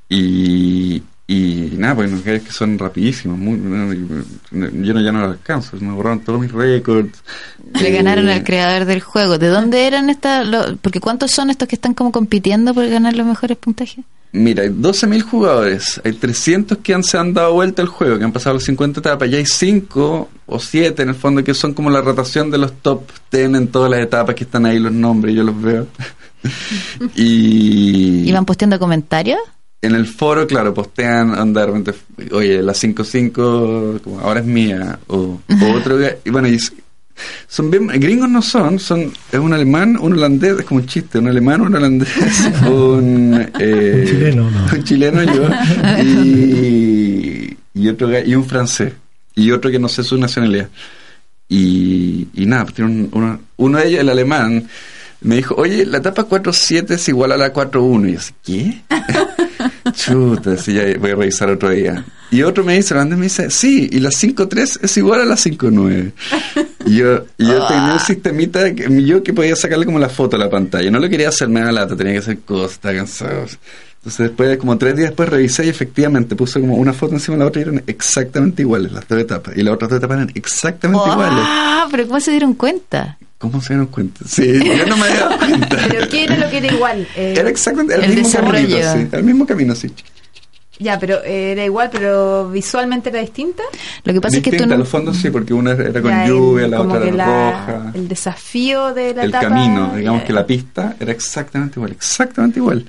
Y, 0.08 1.04
y 1.28 1.74
nada, 1.78 1.96
pues 1.96 2.12
los 2.12 2.22
que 2.22 2.42
son 2.52 2.80
rapidísimos, 2.80 3.38
muy, 3.38 3.58
yo 4.52 4.94
no, 4.94 5.02
ya 5.02 5.12
no 5.12 5.22
los 5.22 5.32
alcanzo, 5.32 5.78
me 5.80 5.92
borraron 5.92 6.22
todos 6.22 6.42
mis 6.42 6.52
récords. 6.52 7.22
Le 7.80 7.90
Eh, 7.90 7.92
ganaron 7.92 8.28
al 8.30 8.44
creador 8.44 8.86
del 8.86 9.02
juego. 9.02 9.38
¿De 9.38 9.48
dónde 9.48 9.86
eran 9.86 10.10
estas? 10.10 10.48
Porque 10.82 11.00
¿cuántos 11.00 11.30
son 11.30 11.52
estos 11.52 11.68
que 11.68 11.76
están 11.76 11.94
como 11.94 12.12
compitiendo 12.12 12.74
por 12.74 12.88
ganar 12.90 13.16
los 13.16 13.28
mejores 13.28 13.58
puntajes? 13.58 14.04
Mira, 14.32 14.62
hay 14.62 14.70
12.000 14.70 15.22
jugadores, 15.24 16.00
hay 16.04 16.14
300 16.14 16.78
que 16.80 16.94
han, 16.94 17.04
se 17.04 17.18
han 17.18 17.34
dado 17.34 17.54
vuelta 17.54 17.82
al 17.82 17.88
juego, 17.88 18.20
que 18.20 18.24
han 18.24 18.32
pasado 18.32 18.56
las 18.56 18.64
50 18.64 19.00
etapas, 19.00 19.28
y 19.28 19.36
hay 19.36 19.46
5 19.46 20.30
o 20.46 20.60
7 20.60 21.02
en 21.02 21.10
el 21.10 21.16
fondo 21.16 21.44
que 21.44 21.56
son 21.56 21.74
como 21.74 21.90
la 21.90 22.02
rotación 22.02 22.52
de 22.52 22.60
los 22.60 22.74
top 22.82 23.10
10 23.32 23.56
en 23.56 23.68
todas 23.70 23.90
las 23.90 24.02
etapas 24.02 24.36
que 24.36 24.44
están 24.44 24.68
ahí 24.68 24.78
los 24.78 24.92
nombres, 24.92 25.34
yo 25.36 25.44
los 25.44 25.60
veo. 25.60 25.88
y 27.16 28.30
¿Iban 28.30 28.46
posteando 28.46 28.78
comentarios? 28.78 29.40
en 29.82 29.96
el 29.96 30.08
foro, 30.08 30.46
claro, 30.46 30.74
postean, 30.74 31.34
anda 31.34 31.62
de 31.62 31.68
repente, 31.68 31.94
oye, 32.34 32.62
la 32.62 32.74
5-5 32.74 34.02
como 34.02 34.20
ahora 34.20 34.42
es 34.42 34.46
mía, 34.46 35.00
o, 35.08 35.40
o 35.48 35.74
otro, 35.76 35.98
y 36.24 36.30
bueno, 36.30 36.50
y 36.50 36.60
son 37.48 37.70
bien, 37.72 37.88
gringos 37.88 38.30
no 38.30 38.42
son, 38.42 38.80
son, 38.80 39.12
es 39.32 39.40
un 39.40 39.54
alemán, 39.54 39.98
un 40.00 40.14
holandés, 40.14 40.60
es 40.60 40.66
como 40.66 40.80
un 40.82 40.86
chiste, 40.88 41.20
un 41.20 41.28
alemán, 41.28 41.62
un 41.62 41.76
holandés, 41.76 42.10
un, 42.70 43.48
eh, 43.60 43.96
Un 44.02 44.06
chileno, 44.08 44.52
no. 44.52 44.66
un 44.74 44.84
chileno 44.84 45.24
yo, 45.24 45.50
y, 46.04 47.58
y 47.74 47.88
otro, 47.88 48.10
y 48.26 48.36
un 48.36 48.46
francés, 48.46 48.94
y 49.36 49.52
otro 49.52 49.72
que 49.72 49.80
no 49.80 49.88
sé 49.90 50.04
su 50.04 50.18
nacionalidad. 50.18 50.70
Y, 51.48 52.28
y 52.36 52.46
nada, 52.46 52.64
pues 52.66 52.76
tiene 52.76 52.92
un- 52.92 53.10
uno, 53.12 53.40
uno 53.58 53.78
de 53.80 53.88
ellos, 53.88 54.02
el 54.02 54.10
alemán, 54.10 54.68
me 55.22 55.36
dijo, 55.36 55.56
oye, 55.56 55.86
la 55.86 55.98
etapa 55.98 56.28
4.7 56.28 56.92
es 56.92 57.10
igual 57.10 57.32
a 57.32 57.38
la 57.38 57.54
4.1. 57.54 58.10
Y 58.10 58.14
yo 58.14 58.22
¿qué? 58.44 58.82
Chuta, 59.94 60.58
sí, 60.58 60.74
ya 60.74 60.84
voy 60.98 61.12
a 61.12 61.16
revisar 61.16 61.50
otro 61.50 61.70
día. 61.70 62.06
Y 62.32 62.44
otro 62.44 62.64
me 62.64 62.76
dice, 62.76 62.94
holandés 62.94 63.18
me 63.18 63.26
dice, 63.26 63.50
sí, 63.50 63.90
y 63.92 64.00
la 64.00 64.10
5.3 64.10 64.80
es 64.84 64.98
igual 64.98 65.22
a 65.22 65.26
la 65.26 65.36
5.9. 65.36 66.12
Y 66.86 66.98
yo, 66.98 67.26
y 67.38 67.48
yo 67.48 67.68
tenía 67.68 67.94
un 67.94 68.00
sistemita, 68.00 68.74
que, 68.74 69.04
yo 69.04 69.24
que 69.24 69.34
podía 69.34 69.56
sacarle 69.56 69.86
como 69.86 70.00
la 70.00 70.10
foto 70.10 70.36
a 70.36 70.40
la 70.40 70.50
pantalla. 70.50 70.90
No 70.92 71.00
lo 71.00 71.10
quería 71.10 71.30
hacer 71.30 71.50
me 71.50 71.62
da 71.62 71.72
lata, 71.72 71.96
tenía 71.96 72.14
que 72.14 72.20
hacer 72.20 72.40
cosas, 72.40 72.74
estaba 72.74 72.96
cansado. 72.96 73.46
Entonces 74.00 74.30
después, 74.30 74.58
como 74.58 74.78
tres 74.78 74.96
días 74.96 75.10
después 75.10 75.28
revisé 75.28 75.66
y 75.66 75.70
efectivamente 75.70 76.36
puse 76.36 76.62
como 76.62 76.76
una 76.76 76.94
foto 76.94 77.16
encima 77.16 77.36
de 77.36 77.44
la 77.44 77.48
otra 77.48 77.60
y 77.60 77.64
eran 77.64 77.84
exactamente 77.86 78.62
iguales 78.62 78.94
las 78.94 79.06
dos 79.06 79.20
etapas. 79.20 79.58
Y 79.58 79.62
las 79.62 79.74
otras 79.74 79.90
dos 79.90 79.98
etapas 79.98 80.18
eran 80.18 80.32
exactamente 80.36 81.10
iguales. 81.10 81.44
¡Ah! 81.46 81.88
¿Pero 81.92 82.08
cómo 82.08 82.20
se 82.22 82.32
dieron 82.32 82.54
cuenta? 82.54 83.18
¿Cómo 83.40 83.62
se 83.62 83.70
dieron 83.74 83.88
cuenta? 83.88 84.20
Sí, 84.28 84.60
yo 84.64 84.86
no 84.86 84.98
me 84.98 85.04
había 85.06 85.20
dado 85.22 85.38
cuenta. 85.40 85.78
¿Pero 85.88 86.08
qué 86.10 86.24
era 86.26 86.38
lo 86.38 86.50
que 86.50 86.58
era 86.58 86.68
igual? 86.68 87.08
Eh, 87.16 87.34
Era 87.38 87.50
exactamente 87.50 87.96
el, 87.96 88.04
El 88.04 88.10
mismo 88.10 88.28
desarrollo. 88.28 88.52
caminito, 88.80 88.94
sí, 89.12 89.16
el 89.18 89.24
mismo 89.24 89.46
camino, 89.48 89.76
sí. 89.76 89.90
Ya, 90.82 90.98
pero 90.98 91.22
eh, 91.26 91.52
era 91.52 91.66
igual, 91.66 91.90
pero 91.92 92.50
visualmente 92.50 93.10
era 93.10 93.20
distinta. 93.20 93.64
Lo 94.06 94.14
que 94.14 94.22
pasa 94.22 94.38
es 94.38 94.44
que 94.44 94.50
tú 94.52 94.54
Distinta, 94.56 94.76
no... 94.76 94.80
los 94.80 94.88
fondos 94.90 95.18
sí, 95.18 95.30
porque 95.30 95.54
una 95.54 95.72
era 95.74 96.02
con 96.02 96.10
Ya, 96.10 96.26
lluvia, 96.26 96.68
la 96.70 96.82
otra 96.82 97.04
era 97.06 97.16
la- 97.16 97.26
roja. 97.52 97.92
El 97.94 98.08
desafío 98.08 98.94
de 98.94 99.14
la 99.14 99.24
El 99.24 99.30
etapa. 99.30 99.50
camino, 99.50 99.94
digamos 99.96 100.22
ya. 100.22 100.28
que 100.28 100.34
la 100.34 100.46
pista 100.46 100.96
era 101.00 101.12
exactamente 101.12 101.80
igual, 101.80 101.92
exactamente 101.92 102.60
igual. 102.60 102.86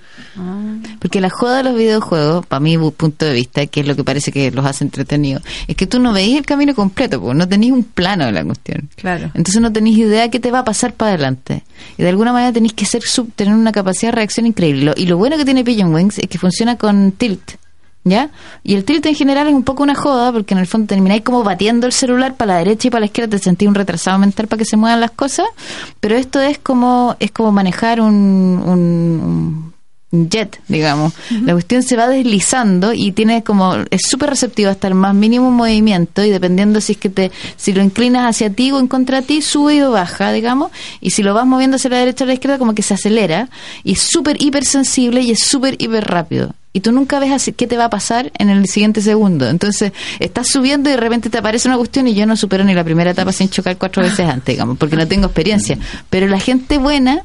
Porque 1.00 1.20
la 1.20 1.30
joda 1.30 1.58
de 1.58 1.62
los 1.64 1.74
videojuegos, 1.74 2.46
para 2.46 2.60
mi 2.60 2.78
punto 2.78 3.24
de 3.26 3.32
vista, 3.32 3.66
que 3.66 3.80
es 3.80 3.86
lo 3.88 3.96
que 3.96 4.04
parece 4.04 4.30
que 4.32 4.50
los 4.50 4.64
hace 4.64 4.84
entretenidos, 4.84 5.42
es 5.66 5.74
que 5.76 5.86
tú 5.86 5.98
no 5.98 6.12
veis 6.12 6.38
el 6.38 6.46
camino 6.46 6.74
completo, 6.74 7.20
porque 7.20 7.36
no 7.36 7.48
tenéis 7.48 7.72
un 7.72 7.82
plano 7.84 8.24
de 8.26 8.32
la 8.32 8.44
cuestión. 8.44 8.88
Claro. 8.96 9.30
Entonces 9.34 9.60
no 9.60 9.72
tenéis 9.72 9.98
idea 9.98 10.30
qué 10.30 10.38
te 10.40 10.50
va 10.50 10.60
a 10.60 10.64
pasar 10.64 10.94
para 10.94 11.10
adelante. 11.12 11.64
Y 11.98 12.02
de 12.02 12.08
alguna 12.08 12.32
manera 12.32 12.52
tenéis 12.52 12.72
que 12.74 12.84
ser 12.86 13.02
sub- 13.02 13.32
tener 13.34 13.54
una 13.54 13.72
capacidad 13.72 14.12
de 14.12 14.16
reacción 14.16 14.46
increíble. 14.46 14.84
Lo- 14.84 14.94
y 14.96 15.06
lo 15.06 15.16
bueno 15.16 15.36
que 15.36 15.44
tiene 15.44 15.64
Pigeon 15.64 15.92
Wings 15.92 16.18
es 16.18 16.28
que 16.28 16.38
funciona 16.38 16.76
con 16.76 17.12
tilt. 17.12 17.52
¿Ya? 18.02 18.30
Y 18.64 18.76
el 18.76 18.84
tilt 18.84 19.04
en 19.04 19.14
general 19.14 19.46
es 19.48 19.54
un 19.54 19.62
poco 19.62 19.82
una 19.82 19.94
joda, 19.94 20.32
porque 20.32 20.54
en 20.54 20.60
el 20.60 20.66
fondo 20.66 20.86
termináis 20.86 21.22
como 21.22 21.44
batiendo 21.44 21.86
el 21.86 21.92
celular 21.92 22.34
para 22.34 22.54
la 22.54 22.58
derecha 22.60 22.88
y 22.88 22.90
para 22.90 23.00
la 23.00 23.06
izquierda, 23.06 23.32
te 23.36 23.38
sentís 23.38 23.68
un 23.68 23.74
retrasado 23.74 24.18
mental 24.18 24.48
para 24.48 24.58
que 24.58 24.64
se 24.64 24.78
muevan 24.78 25.00
las 25.00 25.10
cosas, 25.10 25.46
pero 26.00 26.16
esto 26.16 26.40
es 26.40 26.58
como, 26.58 27.14
es 27.20 27.30
como 27.30 27.52
manejar 27.52 28.00
un, 28.00 28.14
un- 28.64 29.74
un 30.12 30.28
jet, 30.28 30.60
digamos. 30.66 31.12
La 31.44 31.52
cuestión 31.52 31.82
se 31.84 31.94
va 31.96 32.08
deslizando 32.08 32.92
y 32.94 33.12
tiene 33.12 33.44
como, 33.44 33.74
es 33.90 34.00
súper 34.08 34.30
receptivo 34.30 34.70
hasta 34.70 34.88
el 34.88 34.94
más 34.94 35.14
mínimo 35.14 35.50
movimiento 35.52 36.24
y 36.24 36.30
dependiendo 36.30 36.80
si 36.80 36.92
es 36.92 36.98
que 36.98 37.10
te, 37.10 37.30
si 37.56 37.72
lo 37.74 37.80
inclinas 37.82 38.24
hacia 38.28 38.50
ti 38.50 38.72
o 38.72 38.80
en 38.80 38.88
contra 38.88 39.20
de 39.20 39.26
ti, 39.26 39.42
sube 39.42 39.84
o 39.84 39.92
baja, 39.92 40.32
digamos, 40.32 40.72
y 41.02 41.10
si 41.10 41.22
lo 41.22 41.32
vas 41.34 41.46
moviendo 41.46 41.76
hacia 41.76 41.90
la 41.90 41.98
derecha 41.98 42.24
o 42.24 42.26
la 42.26 42.32
izquierda, 42.34 42.58
como 42.58 42.74
que 42.74 42.82
se 42.82 42.94
acelera 42.94 43.50
y 43.84 43.92
es 43.92 44.00
súper 44.00 44.42
hipersensible 44.42 45.20
y 45.20 45.30
es 45.32 45.44
súper 45.44 45.76
hiper 45.78 46.04
rápido. 46.06 46.54
Y 46.72 46.80
tú 46.80 46.92
nunca 46.92 47.18
ves 47.18 47.32
así 47.32 47.52
qué 47.52 47.66
te 47.66 47.76
va 47.76 47.86
a 47.86 47.90
pasar 47.90 48.30
en 48.38 48.48
el 48.48 48.66
siguiente 48.66 49.02
segundo. 49.02 49.48
Entonces, 49.48 49.92
estás 50.20 50.48
subiendo 50.48 50.88
y 50.88 50.92
de 50.92 50.98
repente 50.98 51.28
te 51.28 51.38
aparece 51.38 51.66
una 51.66 51.76
cuestión 51.76 52.06
y 52.06 52.14
yo 52.14 52.26
no 52.26 52.36
supero 52.36 52.62
ni 52.62 52.74
la 52.74 52.84
primera 52.84 53.10
etapa 53.10 53.32
sin 53.32 53.48
chocar 53.48 53.76
cuatro 53.76 54.02
veces 54.02 54.20
antes, 54.20 54.54
digamos, 54.54 54.78
porque 54.78 54.96
no 54.96 55.08
tengo 55.08 55.26
experiencia. 55.26 55.78
Pero 56.10 56.28
la 56.28 56.38
gente 56.38 56.78
buena 56.78 57.24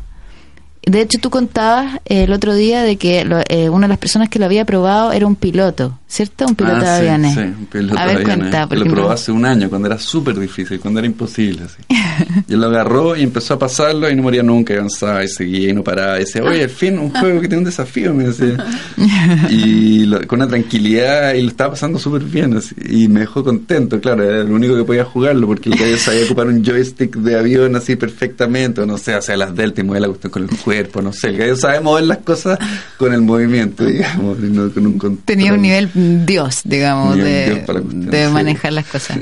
de 0.86 1.02
hecho, 1.02 1.20
tú 1.20 1.30
contabas 1.30 1.96
eh, 2.06 2.24
el 2.24 2.32
otro 2.34 2.54
día 2.54 2.84
de 2.84 2.98
que 2.98 3.26
lo- 3.26 3.42
eh, 3.50 3.70
una 3.70 3.88
de 3.88 3.90
las 3.90 3.98
personas 3.98 4.30
que 4.30 4.40
lo 4.40 4.46
había 4.46 4.66
probado 4.66 5.12
era 5.12 5.26
un 5.28 5.36
piloto, 5.36 5.98
¿cierto? 6.08 6.46
Un 6.48 6.56
piloto 6.56 6.80
de 6.82 6.86
Ah, 6.88 7.00
sí, 7.00 7.08
aviones. 7.08 7.34
Sí, 7.34 7.40
un 7.40 7.66
piloto 7.66 7.98
A 8.00 8.06
ver, 8.06 8.18
de 8.18 8.24
aviones. 8.24 8.50
cuenta. 8.56 8.76
Lo 8.76 8.86
probó 8.86 9.10
hace 9.12 9.32
un 9.32 9.46
año, 9.46 9.70
cuando 9.70 9.88
era 9.88 9.98
súper 10.00 10.40
difícil, 10.40 10.80
cuando 10.80 11.00
era 11.00 11.08
imposible. 11.08 11.64
Así. 11.64 11.82
y 12.48 12.54
él 12.54 12.60
lo 12.62 12.68
agarró 12.68 13.16
y 13.16 13.24
empezó 13.24 13.56
a 13.56 13.60
pasarlo 13.60 14.10
y 14.10 14.16
no 14.16 14.24
moría 14.24 14.44
nunca, 14.44 14.74
y 14.74 14.78
avanzaba 14.78 15.24
y 15.24 15.28
seguía 15.28 15.70
y 15.70 15.74
no 15.74 15.84
paraba. 15.84 16.18
Y 16.18 16.20
decía, 16.22 16.44
oye, 16.44 16.64
al 16.64 16.70
fin 16.70 16.98
un 17.00 17.10
juego 17.12 17.42
que 17.42 17.48
tiene 17.48 17.60
un 17.60 17.66
desafío, 17.66 18.14
me 18.14 18.26
decía. 18.26 18.58
y 19.50 20.06
lo- 20.06 20.26
con 20.28 20.40
una 20.40 20.48
tranquilidad 20.48 21.34
y 21.34 21.42
lo 21.42 21.50
estaba 21.50 21.72
pasando 21.72 22.00
súper 22.00 22.24
bien. 22.24 22.56
así. 22.58 22.76
Y 22.90 23.08
me 23.08 23.22
dejó 23.22 23.44
contento, 23.44 24.00
claro, 24.00 24.24
era 24.24 24.42
el 24.42 24.52
único 24.52 24.76
que 24.76 24.84
podía 24.84 25.06
jugarlo 25.06 25.48
porque 25.48 25.70
el 25.70 25.78
gallo 25.78 25.98
sabía 25.98 26.26
ocupar 26.26 26.48
un 26.48 26.64
joystick 26.64 27.16
de 27.18 27.38
avión 27.38 27.76
así 27.76 27.96
perfectamente, 27.96 28.82
o 28.82 28.86
no 28.86 28.98
sé, 28.98 29.14
hacia 29.14 29.38
las 29.38 29.56
delta 29.56 29.82
y 29.82 29.84
mover 29.84 30.02
la 30.02 30.08
cuestión 30.08 30.32
con 30.32 30.44
el 30.44 30.50
cuerpo, 30.76 31.02
no 31.02 31.14
sé. 31.14 31.30
El 31.30 31.38
gallo 31.38 31.56
sabe 31.56 31.80
mover 31.80 32.04
las 32.04 32.18
cosas 32.20 32.60
con 32.98 33.14
el 33.14 33.22
movimiento, 33.22 33.86
digamos, 33.86 34.40
no 34.40 34.72
con 34.72 34.88
un 34.88 34.98
control. 34.98 35.26
Tenía 35.26 35.54
un 35.54 35.62
nivel 35.62 36.26
Dios, 36.26 36.62
digamos, 36.64 37.16
Nivel 37.16 37.32
de, 37.32 37.46
Dios 37.46 37.60
para 37.66 37.80
la 37.80 37.86
cuestión, 37.86 38.12
de 38.12 38.26
sí. 38.26 38.34
manejar 38.34 38.74
las 38.74 38.86
cosas. 38.86 39.18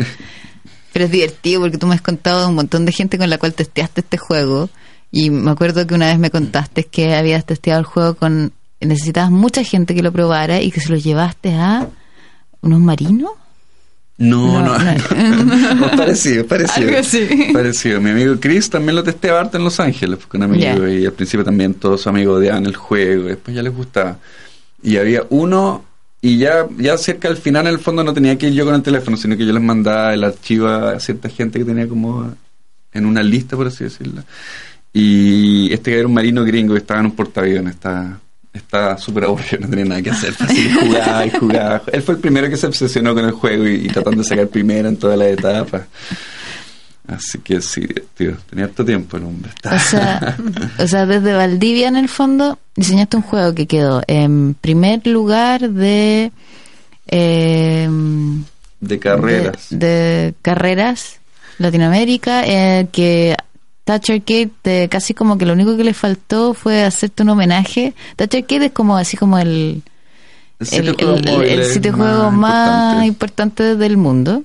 Pero 0.94 1.06
es 1.06 1.12
divertido 1.12 1.62
porque 1.62 1.78
tú 1.78 1.88
me 1.88 1.96
has 1.96 2.02
contado 2.02 2.42
de 2.42 2.48
un 2.48 2.56
montón 2.56 2.86
de 2.86 2.92
gente 2.92 3.18
con 3.18 3.30
la 3.30 3.38
cual 3.38 3.54
testeaste 3.54 4.02
este 4.02 4.18
juego. 4.18 4.70
Y 5.12 5.30
me 5.30 5.52
acuerdo 5.52 5.86
que 5.86 5.94
una 5.94 6.08
vez 6.08 6.20
me 6.20 6.32
contaste 6.32 6.86
que 6.86 7.16
habías 7.16 7.46
testeado 7.46 7.80
el 7.80 7.86
juego 7.86 8.16
con. 8.16 8.52
Necesitabas 8.80 9.32
mucha 9.32 9.64
gente 9.64 9.96
que 9.96 10.04
lo 10.04 10.12
probara 10.12 10.62
y 10.62 10.72
que 10.72 10.82
se 10.82 10.90
lo 10.90 10.98
llevaste 10.98 11.54
a 11.56 11.88
unos 12.62 12.80
marinos. 12.80 13.32
No, 14.18 14.62
No, 14.62 14.78
no. 14.78 15.92
parecido, 15.98 16.46
parecido. 16.46 16.88
Algo 16.88 17.00
así. 17.00 17.50
Parecido. 17.52 18.00
Mi 18.00 18.12
amigo 18.12 18.36
Chris 18.40 18.70
también 18.70 18.96
lo 18.96 19.04
testeaba 19.04 19.42
harto 19.42 19.58
en 19.58 19.64
Los 19.64 19.80
Ángeles, 19.80 20.20
con 20.28 20.44
amigos. 20.44 20.80
Ya. 20.80 20.90
Y 20.90 21.06
al 21.06 21.14
principio 21.14 21.44
también 21.44 21.74
todos 21.74 22.02
sus 22.02 22.08
amigos 22.08 22.38
odiaban 22.40 22.66
el 22.66 22.76
juego. 22.76 23.26
y 23.26 23.30
Después 23.30 23.56
ya 23.56 23.64
les 23.64 23.74
gustaba. 23.76 24.18
Y 24.84 24.98
había 24.98 25.24
uno, 25.30 25.84
y 26.22 26.38
ya, 26.38 26.68
ya 26.78 26.98
cerca 26.98 27.28
al 27.28 27.38
final, 27.38 27.66
en 27.68 27.74
el 27.74 27.80
fondo, 27.80 28.04
no 28.04 28.14
tenía 28.14 28.38
que 28.38 28.48
ir 28.48 28.54
yo 28.54 28.66
con 28.66 28.76
el 28.76 28.84
teléfono, 28.84 29.18
sino 29.18 29.36
que 29.36 29.46
yo 29.46 29.54
les 29.54 29.64
mandaba 29.64 30.14
el 30.14 30.24
archivo 30.24 30.68
a 30.68 31.00
cierta 31.00 31.28
gente 31.30 31.60
que 31.60 31.66
tenía 31.66 31.88
como 31.88 32.34
en 32.94 33.06
una 33.06 33.24
lista, 33.24 33.56
por 33.58 33.68
así 33.68 33.86
decirlo. 33.86 34.24
Y 34.94 35.74
este 35.74 35.92
que 35.92 35.98
era 36.00 36.08
un 36.08 36.14
marino 36.14 36.44
gringo 36.46 36.74
que 36.76 36.80
estaba 36.80 37.00
en 37.00 37.08
un 37.08 37.16
portaaviones, 37.16 37.74
estaba 37.76 38.20
estaba 38.54 38.98
súper 38.98 39.26
aburrido, 39.26 39.60
no 39.62 39.68
tenía 39.70 39.86
nada 39.86 40.02
que 40.02 40.12
hacer, 40.12 40.34
así 40.40 40.68
que 40.68 40.74
jugaba 40.86 41.26
y 41.26 41.30
jugaba. 41.32 41.82
Él 41.92 42.02
fue 42.04 42.16
el 42.16 42.22
primero 42.22 42.50
que 42.50 42.58
se 42.58 42.68
obsesionó 42.68 43.14
con 43.14 43.26
el 43.26 43.32
juego 43.32 43.68
y, 43.68 43.86
y 43.86 43.88
tratando 43.88 44.22
de 44.22 44.28
sacar 44.28 44.48
primero 44.48 44.88
en 44.88 44.98
todas 44.98 45.18
las 45.18 45.30
etapas. 45.30 45.84
Así 47.08 47.40
que 47.40 47.60
sí, 47.62 47.86
tío, 48.16 48.38
tenía 48.50 48.66
harto 48.66 48.86
tiempo 48.86 49.18
el 49.18 49.24
hombre. 49.24 49.52
O 49.66 49.80
sea, 49.80 50.38
o 50.80 50.88
sea, 50.88 51.06
desde 51.06 51.34
Valdivia 51.34 51.90
en 51.90 51.98
el 51.98 52.08
fondo 52.08 52.60
diseñaste 52.76 53.18
un 53.18 53.24
juego 53.24 53.54
que 53.54 53.68
quedó 53.68 54.02
en 54.08 54.54
primer 54.54 55.06
lugar 55.06 55.70
de 55.70 56.32
eh, 57.08 57.90
de 58.80 59.00
carreras. 59.00 59.68
de, 59.70 59.78
de 59.78 60.34
carreras 60.42 61.20
Latinoamérica 61.58 62.44
eh, 62.46 62.88
que 62.92 63.36
Arcade 63.86 64.52
de 64.64 64.88
casi 64.90 65.14
como 65.14 65.38
que 65.38 65.46
lo 65.46 65.54
único 65.54 65.76
que 65.76 65.84
le 65.84 65.94
faltó 65.94 66.54
fue 66.54 66.84
hacerte 66.84 67.24
un 67.24 67.30
homenaje. 67.30 67.94
Touch 68.16 68.36
Arcade 68.36 68.68
es 68.68 68.72
como 68.72 68.98
así 68.98 69.18
como 69.18 69.38
el 69.38 69.84
El 70.60 70.68
sitio 70.68 71.16
el, 71.16 71.66
sitio 71.66 71.94
juego 71.94 72.32
más 72.32 73.06
importante. 73.06 73.08
importante 73.08 73.76
del 73.76 73.98
mundo 73.98 74.44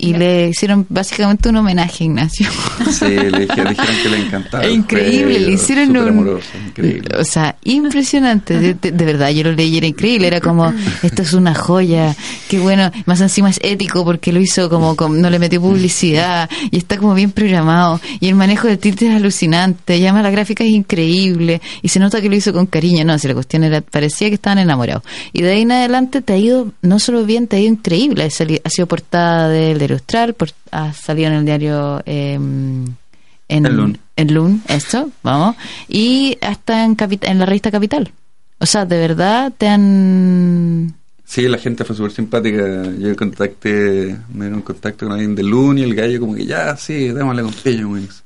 y 0.00 0.14
le 0.14 0.48
hicieron 0.48 0.86
básicamente 0.88 1.48
un 1.48 1.56
homenaje 1.56 2.04
a 2.04 2.06
Ignacio. 2.06 2.46
Sí, 2.90 3.04
le 3.06 3.30
dije- 3.30 3.64
dijeron 3.68 3.76
que 4.02 4.08
le 4.08 4.18
encantaba. 4.18 4.66
Increíble, 4.66 5.34
juego, 5.34 5.46
le 5.46 5.52
hicieron 5.52 5.90
un... 5.96 6.08
amoroso, 6.08 6.48
increíble. 6.66 7.16
O 7.18 7.24
sea, 7.24 7.56
impresionante. 7.64 8.58
De, 8.58 8.74
de- 8.74 8.92
de 8.92 9.04
verdad, 9.04 9.30
yo 9.30 9.44
lo 9.44 9.52
leí 9.52 9.76
era 9.78 9.86
increíble. 9.86 10.26
Era 10.26 10.40
como, 10.40 10.72
esto 11.02 11.22
es 11.22 11.32
una 11.32 11.54
joya. 11.54 12.14
Qué 12.48 12.58
bueno. 12.58 12.90
Más 13.06 13.20
encima 13.20 13.50
es 13.50 13.60
ético 13.62 14.04
porque 14.04 14.32
lo 14.32 14.40
hizo 14.40 14.68
como, 14.68 14.94
no 15.10 15.30
le 15.30 15.38
metió 15.38 15.60
publicidad 15.60 16.48
y 16.70 16.78
está 16.78 16.96
como 16.96 17.14
bien 17.14 17.30
programado. 17.30 18.00
Y 18.20 18.28
el 18.28 18.34
manejo 18.34 18.66
del 18.68 18.78
tinte 18.78 19.08
es 19.08 19.14
alucinante. 19.14 19.96
Y 19.98 20.02
además 20.04 20.22
la 20.24 20.30
gráfica 20.30 20.64
es 20.64 20.70
increíble. 20.70 21.60
Y 21.82 21.88
se 21.88 22.00
nota 22.00 22.20
que 22.20 22.28
lo 22.28 22.36
hizo 22.36 22.52
con 22.52 22.66
cariño. 22.66 23.04
No, 23.04 23.18
si 23.18 23.28
la 23.28 23.34
cuestión 23.34 23.64
era, 23.64 23.80
parecía 23.80 24.28
que 24.28 24.34
estaban 24.34 24.58
enamorados. 24.58 25.02
Y 25.32 25.42
de 25.42 25.52
ahí 25.52 25.62
en 25.62 25.72
adelante 25.72 26.20
te 26.22 26.32
ha 26.32 26.36
ido, 26.36 26.72
no 26.82 26.98
solo 26.98 27.24
bien, 27.24 27.46
te 27.46 27.56
ha 27.56 27.60
ido 27.60 27.70
increíble. 27.72 28.24
Ha 28.24 28.30
sido 28.70 28.86
portada 28.86 29.48
del 29.48 29.78
diario 29.90 29.96
Austral, 29.96 30.34
por- 30.34 30.50
ha 30.70 30.92
salido 30.92 31.28
en 31.28 31.34
el 31.34 31.44
diario... 31.44 32.02
eh, 32.06 32.34
en, 32.34 33.66
El 33.66 33.76
Lun. 33.76 33.98
en 34.14 34.32
Lun, 34.34 34.62
esto, 34.68 35.10
vamos, 35.24 35.56
y 35.88 36.38
hasta 36.40 36.84
en, 36.84 36.96
en 37.22 37.38
la 37.40 37.46
revista 37.46 37.70
Capital. 37.72 38.12
O 38.58 38.66
sea, 38.66 38.84
de 38.84 38.96
verdad 38.96 39.52
te 39.56 39.66
han... 39.68 40.94
Sí, 41.24 41.42
la 41.48 41.58
gente 41.58 41.84
fue 41.84 41.96
súper 41.96 42.12
simpática. 42.12 42.82
Yo 42.98 43.14
contacté, 43.16 44.16
me 44.32 44.44
dieron 44.46 44.62
contacto 44.62 45.06
con 45.06 45.12
alguien 45.14 45.34
de 45.34 45.42
Lun 45.42 45.78
y 45.78 45.82
el 45.82 45.94
gallo 45.94 46.20
como 46.20 46.34
que 46.34 46.44
ya, 46.44 46.76
sí, 46.76 47.08
démosle 47.08 47.42
con 47.42 47.54
Wings. 47.92 48.22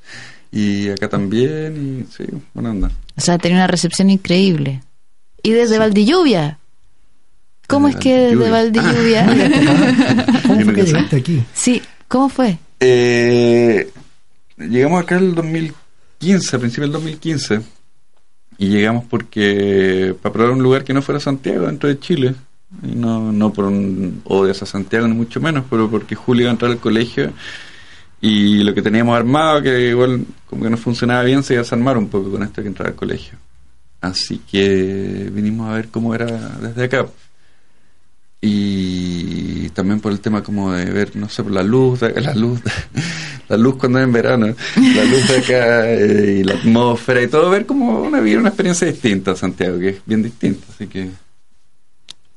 Y 0.52 0.88
acá 0.88 1.08
también, 1.08 2.06
y 2.08 2.12
sí, 2.14 2.24
buena 2.52 2.70
onda. 2.70 2.90
O 3.16 3.20
sea, 3.20 3.38
tenía 3.38 3.58
una 3.58 3.66
recepción 3.66 4.10
increíble. 4.10 4.82
Y 5.42 5.50
desde 5.50 5.78
Valdilluvia. 5.78 6.58
¿Cómo 7.66 7.88
es 7.88 7.96
que 7.96 8.34
desde 8.34 8.50
Valdilluvia. 8.50 9.26
Valdilluvia? 9.26 10.26
¿Cómo 10.46 10.60
fue 10.60 10.74
que 10.74 10.82
llegaste 10.84 11.16
aquí? 11.16 11.42
sí, 11.54 11.82
¿cómo 12.08 12.28
fue? 12.28 12.58
Eh, 12.80 13.90
llegamos 14.58 15.02
acá 15.02 15.16
el 15.16 15.34
2015, 15.34 16.56
a 16.56 16.58
principios 16.58 16.90
del 16.90 16.92
2015. 16.92 17.60
Y 18.58 18.68
llegamos 18.68 19.04
porque 19.06 20.14
para 20.22 20.32
probar 20.32 20.52
un 20.52 20.62
lugar 20.62 20.84
que 20.84 20.94
no 20.94 21.02
fuera 21.02 21.20
Santiago 21.20 21.66
dentro 21.66 21.88
de 21.88 21.98
Chile. 21.98 22.34
Y 22.82 22.94
no, 22.94 23.32
no 23.32 23.52
por 23.52 23.66
un 23.66 24.22
odio 24.24 24.52
a 24.52 24.54
Santiago, 24.54 25.06
ni 25.06 25.14
mucho 25.14 25.40
menos, 25.40 25.64
pero 25.70 25.88
porque 25.88 26.14
Julio 26.14 26.42
iba 26.42 26.50
a 26.50 26.52
entrar 26.52 26.70
al 26.70 26.78
colegio 26.78 27.32
y 28.26 28.64
lo 28.64 28.72
que 28.72 28.80
teníamos 28.80 29.14
armado, 29.14 29.60
que 29.60 29.90
igual 29.90 30.24
como 30.46 30.62
que 30.62 30.70
no 30.70 30.78
funcionaba 30.78 31.22
bien, 31.24 31.42
se 31.42 31.52
iba 31.52 31.60
a 31.60 31.64
desarmar 31.64 31.98
un 31.98 32.08
poco 32.08 32.30
con 32.30 32.42
esto 32.42 32.62
que 32.62 32.68
entraba 32.68 32.88
al 32.88 32.96
colegio. 32.96 33.36
Así 34.00 34.38
que 34.50 35.28
vinimos 35.30 35.68
a 35.68 35.74
ver 35.74 35.88
cómo 35.88 36.14
era 36.14 36.26
desde 36.26 36.84
acá. 36.84 37.06
Y 38.46 39.70
también 39.70 40.00
por 40.00 40.12
el 40.12 40.20
tema 40.20 40.42
como 40.42 40.72
de 40.72 40.84
ver, 40.84 41.16
no 41.16 41.28
sé, 41.30 41.42
por 41.42 41.52
la 41.52 41.62
luz, 41.62 42.00
de- 42.00 42.20
la 42.20 42.34
luz, 42.34 42.60
la 43.48 43.56
luz 43.56 43.76
cuando 43.76 43.98
es 44.00 44.04
en 44.04 44.12
verano, 44.12 44.46
la 44.76 45.04
luz 45.04 45.28
de 45.28 45.36
acá 45.38 45.90
eh, 45.90 46.38
y 46.40 46.44
la 46.44 46.54
atmósfera 46.54 47.22
y 47.22 47.28
todo, 47.28 47.48
ver 47.50 47.64
como 47.66 48.02
una 48.02 48.20
vivir 48.20 48.38
una 48.38 48.48
experiencia 48.50 48.86
distinta 48.86 49.34
Santiago, 49.34 49.78
que 49.78 49.88
es 49.90 49.96
bien 50.04 50.22
distinta, 50.22 50.66
así 50.72 50.86
que... 50.86 51.08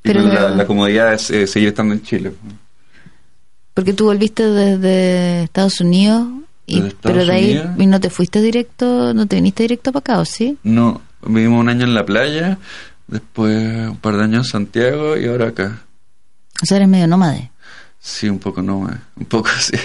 Pero- 0.01 0.21
la, 0.21 0.49
la 0.49 0.65
comodidad 0.65 1.13
es 1.13 1.29
eh, 1.29 1.45
seguir 1.45 1.69
estando 1.69 1.93
en 1.93 2.01
Chile. 2.01 2.31
Porque 3.73 3.93
tú 3.93 4.05
volviste 4.05 4.43
desde 4.43 5.43
Estados 5.43 5.81
Unidos, 5.81 6.25
y, 6.65 6.75
Desde 6.77 6.87
Estados 6.89 7.17
pero 7.17 7.25
de 7.25 7.31
ahí 7.33 7.51
Unidos. 7.51 7.69
y 7.79 7.85
no 7.87 7.99
te 7.99 8.09
fuiste 8.09 8.41
directo, 8.41 9.13
no 9.13 9.25
te 9.27 9.35
viniste 9.35 9.63
directo 9.63 9.91
para 9.91 9.99
acá, 9.99 10.19
¿o 10.21 10.25
sí? 10.25 10.57
No, 10.63 11.01
vivimos 11.25 11.59
un 11.59 11.69
año 11.69 11.83
en 11.83 11.93
la 11.93 12.05
playa, 12.05 12.57
después 13.07 13.89
un 13.89 13.97
par 13.97 14.15
de 14.17 14.23
años 14.23 14.47
en 14.47 14.51
Santiago 14.51 15.17
y 15.17 15.25
ahora 15.27 15.49
acá. 15.49 15.83
O 16.61 16.65
sea, 16.65 16.77
eres 16.77 16.89
medio 16.89 17.07
nómade. 17.07 17.51
Sí, 17.99 18.29
un 18.29 18.39
poco 18.39 18.61
no, 18.61 18.79
un 18.79 19.25
poco 19.25 19.49
sí. 19.59 19.77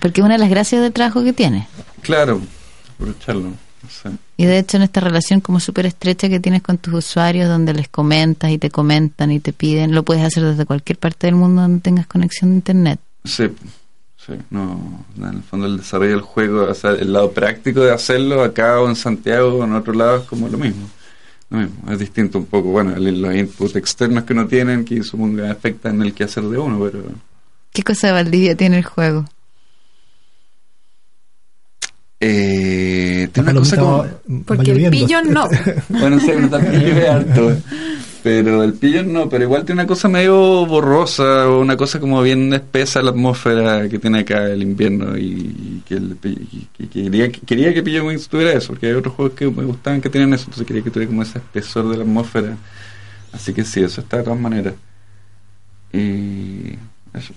Porque 0.00 0.22
una 0.22 0.34
de 0.34 0.38
las 0.38 0.50
gracias 0.50 0.82
del 0.82 0.92
trabajo 0.92 1.22
que 1.22 1.32
tienes. 1.32 1.66
Claro, 2.02 2.40
aprovecharlo. 2.94 3.52
Sé. 3.88 4.10
Y 4.36 4.44
de 4.44 4.58
hecho 4.58 4.76
en 4.76 4.84
esta 4.84 5.00
relación 5.00 5.40
como 5.40 5.58
súper 5.58 5.86
estrecha 5.86 6.28
que 6.28 6.38
tienes 6.38 6.62
con 6.62 6.78
tus 6.78 6.94
usuarios, 6.94 7.48
donde 7.48 7.74
les 7.74 7.88
comentas 7.88 8.50
y 8.50 8.58
te 8.58 8.70
comentan 8.70 9.30
y 9.32 9.40
te 9.40 9.52
piden, 9.52 9.94
lo 9.94 10.02
puedes 10.04 10.22
hacer 10.22 10.44
desde 10.44 10.66
cualquier 10.66 10.98
parte 10.98 11.26
del 11.26 11.36
mundo 11.36 11.62
donde 11.62 11.80
tengas 11.80 12.06
conexión 12.06 12.50
de 12.50 12.56
internet. 12.56 13.00
Sí, 13.24 13.50
sí, 14.16 14.34
no, 14.50 15.04
en 15.16 15.24
el 15.24 15.42
fondo 15.42 15.66
el 15.66 15.78
desarrollo 15.78 16.12
del 16.12 16.20
juego, 16.20 16.64
o 16.70 16.74
sea, 16.74 16.92
el 16.92 17.12
lado 17.12 17.32
práctico 17.32 17.80
de 17.80 17.92
hacerlo 17.92 18.42
acá 18.42 18.80
o 18.80 18.88
en 18.88 18.96
Santiago 18.96 19.56
o 19.56 19.64
en 19.64 19.74
otro 19.74 19.92
lado 19.92 20.18
es 20.18 20.24
como 20.24 20.48
lo 20.48 20.58
mismo. 20.58 20.88
Lo 21.50 21.58
mismo, 21.58 21.90
es 21.92 21.98
distinto 21.98 22.38
un 22.38 22.46
poco, 22.46 22.68
bueno, 22.70 22.94
el- 22.94 23.20
los 23.20 23.34
inputs 23.34 23.74
externos 23.76 24.24
que 24.24 24.32
uno 24.32 24.46
tiene 24.46 24.84
que 24.84 25.02
supongo 25.02 25.44
afectan 25.44 26.00
el 26.02 26.14
quehacer 26.14 26.44
de 26.44 26.58
uno, 26.58 26.78
pero 26.84 27.02
¿Qué 27.72 27.82
cosa 27.82 28.08
de 28.08 28.12
Valdivia 28.14 28.56
tiene 28.56 28.78
el 28.78 28.84
juego? 28.84 29.24
eh, 32.22 33.28
tiene 33.32 33.50
una 33.50 33.58
cosa 33.60 33.76
como... 33.78 34.06
Porque 34.44 34.72
el 34.72 34.90
pillo 34.90 35.22
no. 35.22 35.48
Bueno, 35.88 36.20
sí, 36.20 36.30
no 36.38 36.50
también 36.50 36.82
llueve 36.82 37.08
harto. 37.08 37.56
Pero 38.22 38.62
el 38.62 38.74
pillón 38.74 39.12
no, 39.12 39.28
pero 39.28 39.44
igual 39.44 39.64
tiene 39.64 39.80
una 39.82 39.88
cosa 39.88 40.08
medio 40.08 40.66
borrosa 40.66 41.48
o 41.48 41.60
una 41.60 41.76
cosa 41.76 42.00
como 42.00 42.20
bien 42.22 42.52
espesa 42.52 43.02
la 43.02 43.10
atmósfera 43.10 43.88
que 43.88 43.98
tiene 43.98 44.20
acá 44.20 44.46
el 44.46 44.62
invierno 44.62 45.16
y, 45.16 45.22
y 45.22 45.82
que, 45.86 45.94
el, 45.94 46.16
y 46.22 46.68
que 46.76 46.88
quería, 46.88 47.32
quería 47.32 47.72
que 47.72 47.82
Pillo 47.82 48.04
Wings 48.06 48.28
tuviera 48.28 48.52
eso, 48.52 48.68
porque 48.68 48.88
hay 48.88 48.92
otros 48.92 49.14
juegos 49.14 49.34
que 49.34 49.50
me 49.50 49.64
gustaban 49.64 50.00
que 50.00 50.10
tenían 50.10 50.34
eso, 50.34 50.44
entonces 50.44 50.66
quería 50.66 50.82
que 50.82 50.90
tuviera 50.90 51.08
como 51.08 51.22
ese 51.22 51.38
espesor 51.38 51.88
de 51.88 51.96
la 51.96 52.02
atmósfera. 52.02 52.56
Así 53.32 53.54
que 53.54 53.64
sí, 53.64 53.80
eso 53.82 54.00
está 54.00 54.18
de 54.18 54.24
todas 54.24 54.38
maneras. 54.38 54.74
Y 55.92 56.74
eso, 57.14 57.32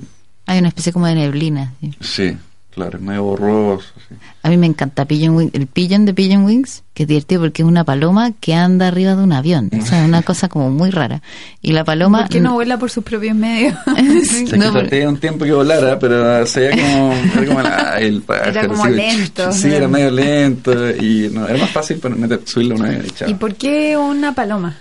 Hay 0.45 0.59
una 0.59 0.67
especie 0.69 0.91
como 0.91 1.07
de 1.07 1.15
neblina. 1.15 1.73
¿sí? 1.79 1.95
sí, 2.01 2.37
claro, 2.73 2.97
es 2.97 3.03
medio 3.03 3.23
borroso. 3.23 3.87
sí. 4.09 4.15
A 4.41 4.49
mí 4.49 4.57
me 4.57 4.65
encanta 4.67 5.05
Pigeon 5.05 5.35
Wing- 5.35 5.51
el 5.53 5.67
Pigeon 5.67 6.05
de 6.05 6.13
Pigeon 6.13 6.43
Wings, 6.43 6.83
que 6.93 7.03
es 7.03 7.07
divertido 7.09 7.41
porque 7.41 7.61
es 7.61 7.67
una 7.67 7.83
paloma 7.85 8.31
que 8.39 8.53
anda 8.53 8.87
arriba 8.89 9.15
de 9.15 9.23
un 9.23 9.31
avión. 9.31 9.69
O 9.79 9.85
sea, 9.85 10.01
es 10.01 10.07
una 10.07 10.21
cosa 10.21 10.49
como 10.49 10.69
muy 10.69 10.89
rara. 10.89 11.21
Y 11.61 11.71
la 11.71 11.83
paloma... 11.85 12.19
¿Por 12.23 12.29
qué 12.29 12.41
no 12.41 12.53
vuela 12.53 12.77
por 12.77 12.89
sus 12.91 13.03
propios 13.03 13.35
medios? 13.35 13.73
Sí, 14.23 14.43
no, 14.45 14.49
que 14.49 14.57
pero- 14.57 14.71
traté 14.73 15.07
un 15.07 15.17
tiempo 15.17 15.45
que 15.45 15.51
volara, 15.53 15.97
pero 15.99 16.45
se 16.45 16.59
veía 16.61 16.71
como, 16.83 17.13
era 17.35 17.45
como 17.45 17.61
la- 17.61 17.99
el 17.99 18.21
pájaro, 18.21 18.67
como 18.69 18.83
así, 18.85 18.93
lento, 18.95 19.51
Sí, 19.53 19.67
era 19.73 19.87
medio 19.87 20.11
lento 20.11 20.89
y 20.91 21.29
no, 21.31 21.47
era 21.47 21.57
más 21.59 21.69
fácil 21.71 21.97
para 21.99 22.15
meter, 22.15 22.41
subirlo 22.45 22.75
una 22.75 22.89
vez 22.89 23.05
y 23.07 23.11
chao. 23.11 23.29
¿Y 23.29 23.33
por 23.35 23.55
qué 23.55 23.95
una 23.97 24.33
paloma? 24.35 24.77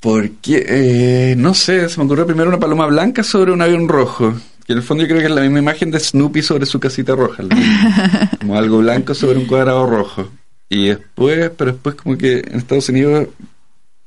Porque, 0.00 0.64
eh, 0.68 1.34
no 1.36 1.54
sé, 1.54 1.88
se 1.88 1.98
me 1.98 2.04
ocurrió 2.04 2.24
primero 2.26 2.48
una 2.48 2.60
paloma 2.60 2.86
blanca 2.86 3.22
sobre 3.24 3.52
un 3.52 3.60
avión 3.62 3.88
rojo. 3.88 4.32
Que 4.68 4.74
en 4.74 4.80
el 4.80 4.84
fondo 4.84 5.02
yo 5.02 5.08
creo 5.08 5.20
que 5.20 5.28
es 5.28 5.32
la 5.32 5.40
misma 5.40 5.60
imagen 5.60 5.90
de 5.90 5.98
Snoopy 5.98 6.42
sobre 6.42 6.66
su 6.66 6.78
casita 6.78 7.14
roja. 7.16 7.42
como 8.38 8.54
algo 8.54 8.80
blanco 8.80 9.14
sobre 9.14 9.38
un 9.38 9.46
cuadrado 9.46 9.86
rojo. 9.86 10.30
Y 10.68 10.88
después, 10.88 11.50
pero 11.56 11.72
después 11.72 11.94
como 11.94 12.18
que 12.18 12.40
en 12.40 12.58
Estados 12.58 12.86
Unidos 12.90 13.28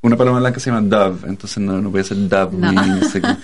una 0.02 0.16
paloma 0.16 0.38
blanca 0.38 0.60
se 0.60 0.70
llama 0.70 0.88
Dove. 0.88 1.28
Entonces 1.28 1.58
no, 1.58 1.82
no 1.82 1.90
puede 1.90 2.04
ser 2.04 2.30
Dove. 2.30 2.56
No. 2.56 2.72
ni 2.72 2.90
no 2.92 3.10
sé 3.10 3.20
qué. 3.20 3.36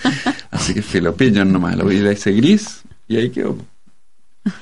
Así 0.52 0.76
que 0.76 0.84
filo, 0.84 1.16
pillan 1.16 1.52
nomás. 1.52 1.76
La, 1.76 1.92
y 1.92 2.02
la 2.02 2.12
hice 2.12 2.34
gris 2.34 2.84
y 3.08 3.18
ahí 3.18 3.32
quedó. 3.32 3.58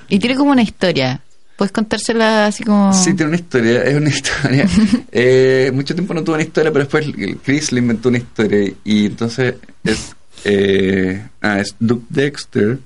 Y 0.07 0.17
tiene 0.17 0.37
como 0.37 0.51
una 0.51 0.61
historia. 0.61 1.19
¿Puedes 1.57 1.73
contársela 1.73 2.45
así 2.45 2.63
como...? 2.63 2.93
Sí, 2.93 3.13
tiene 3.15 3.31
una 3.31 3.35
historia, 3.35 3.83
es 3.83 3.97
una 3.97 4.09
historia. 4.09 4.65
Eh, 5.11 5.71
mucho 5.73 5.93
tiempo 5.93 6.13
no 6.13 6.23
tuvo 6.23 6.35
una 6.35 6.43
historia, 6.43 6.71
pero 6.71 6.85
después 6.85 7.05
Chris 7.43 7.73
le 7.73 7.79
inventó 7.79 8.07
una 8.07 8.19
historia 8.19 8.71
y 8.85 9.07
entonces 9.07 9.55
es... 9.83 10.15
Eh, 10.47 11.21
ah, 11.41 11.59
es 11.59 11.75
Duke 11.79 12.05
Dexter, 12.09 12.77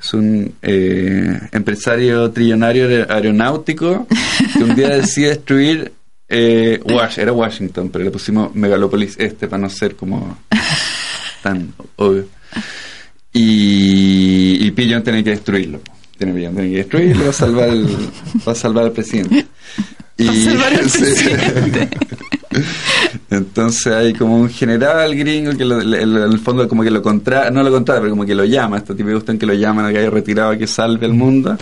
es 0.00 0.14
un 0.14 0.54
eh, 0.62 1.38
empresario 1.52 2.30
trillonario 2.30 2.88
aer- 2.88 3.06
aeronáutico 3.10 4.06
que 4.56 4.64
un 4.64 4.74
día 4.74 4.88
decide 4.88 5.28
destruir 5.28 5.92
eh, 6.28 6.80
Wash, 6.86 7.18
era 7.18 7.32
Washington, 7.32 7.90
pero 7.90 8.02
le 8.04 8.10
pusimos 8.10 8.54
Megalopolis 8.54 9.16
este 9.18 9.46
para 9.46 9.60
no 9.60 9.68
ser 9.68 9.94
como 9.94 10.38
tan 11.42 11.74
obvio. 11.96 12.26
Y, 13.34 14.58
y 14.66 14.70
Pigeon 14.72 15.02
tiene 15.02 15.22
que 15.24 15.30
destruirlo. 15.30 15.80
Tiene 16.16 16.32
Pigeon 16.32 16.54
tiene 16.54 16.70
que 16.70 16.76
destruirlo 16.78 17.20
para 17.20 17.32
salvar, 17.32 17.68
el, 17.70 17.86
para 18.44 18.54
salvar 18.54 18.84
al 18.84 18.92
presidente. 18.92 19.46
Y, 20.18 20.24
Para 20.26 20.38
salvar 20.40 20.74
al 20.74 20.90
sí. 20.90 20.98
presidente. 21.00 21.88
Entonces 23.36 23.86
hay 23.92 24.12
como 24.12 24.36
un 24.36 24.48
general 24.50 25.14
gringo 25.14 25.56
que 25.56 25.64
lo- 25.64 25.80
le- 25.80 26.04
le- 26.06 26.22
en 26.24 26.32
el 26.32 26.38
fondo 26.38 26.68
como 26.68 26.82
que 26.82 26.90
lo 26.90 27.00
contra, 27.02 27.50
no 27.50 27.62
lo 27.62 27.70
contrata, 27.70 28.00
pero 28.00 28.10
como 28.12 28.26
que 28.26 28.34
lo 28.34 28.44
llama, 28.44 28.78
este 28.78 28.94
tipo 28.94 29.08
me 29.08 29.14
gustan 29.14 29.38
que 29.38 29.46
lo 29.46 29.54
llaman 29.54 29.86
a 29.86 29.92
que 29.92 29.98
haya 29.98 30.10
retirado 30.10 30.50
a 30.50 30.56
que 30.58 30.66
salve 30.66 31.06
el 31.06 31.14
mundo 31.14 31.56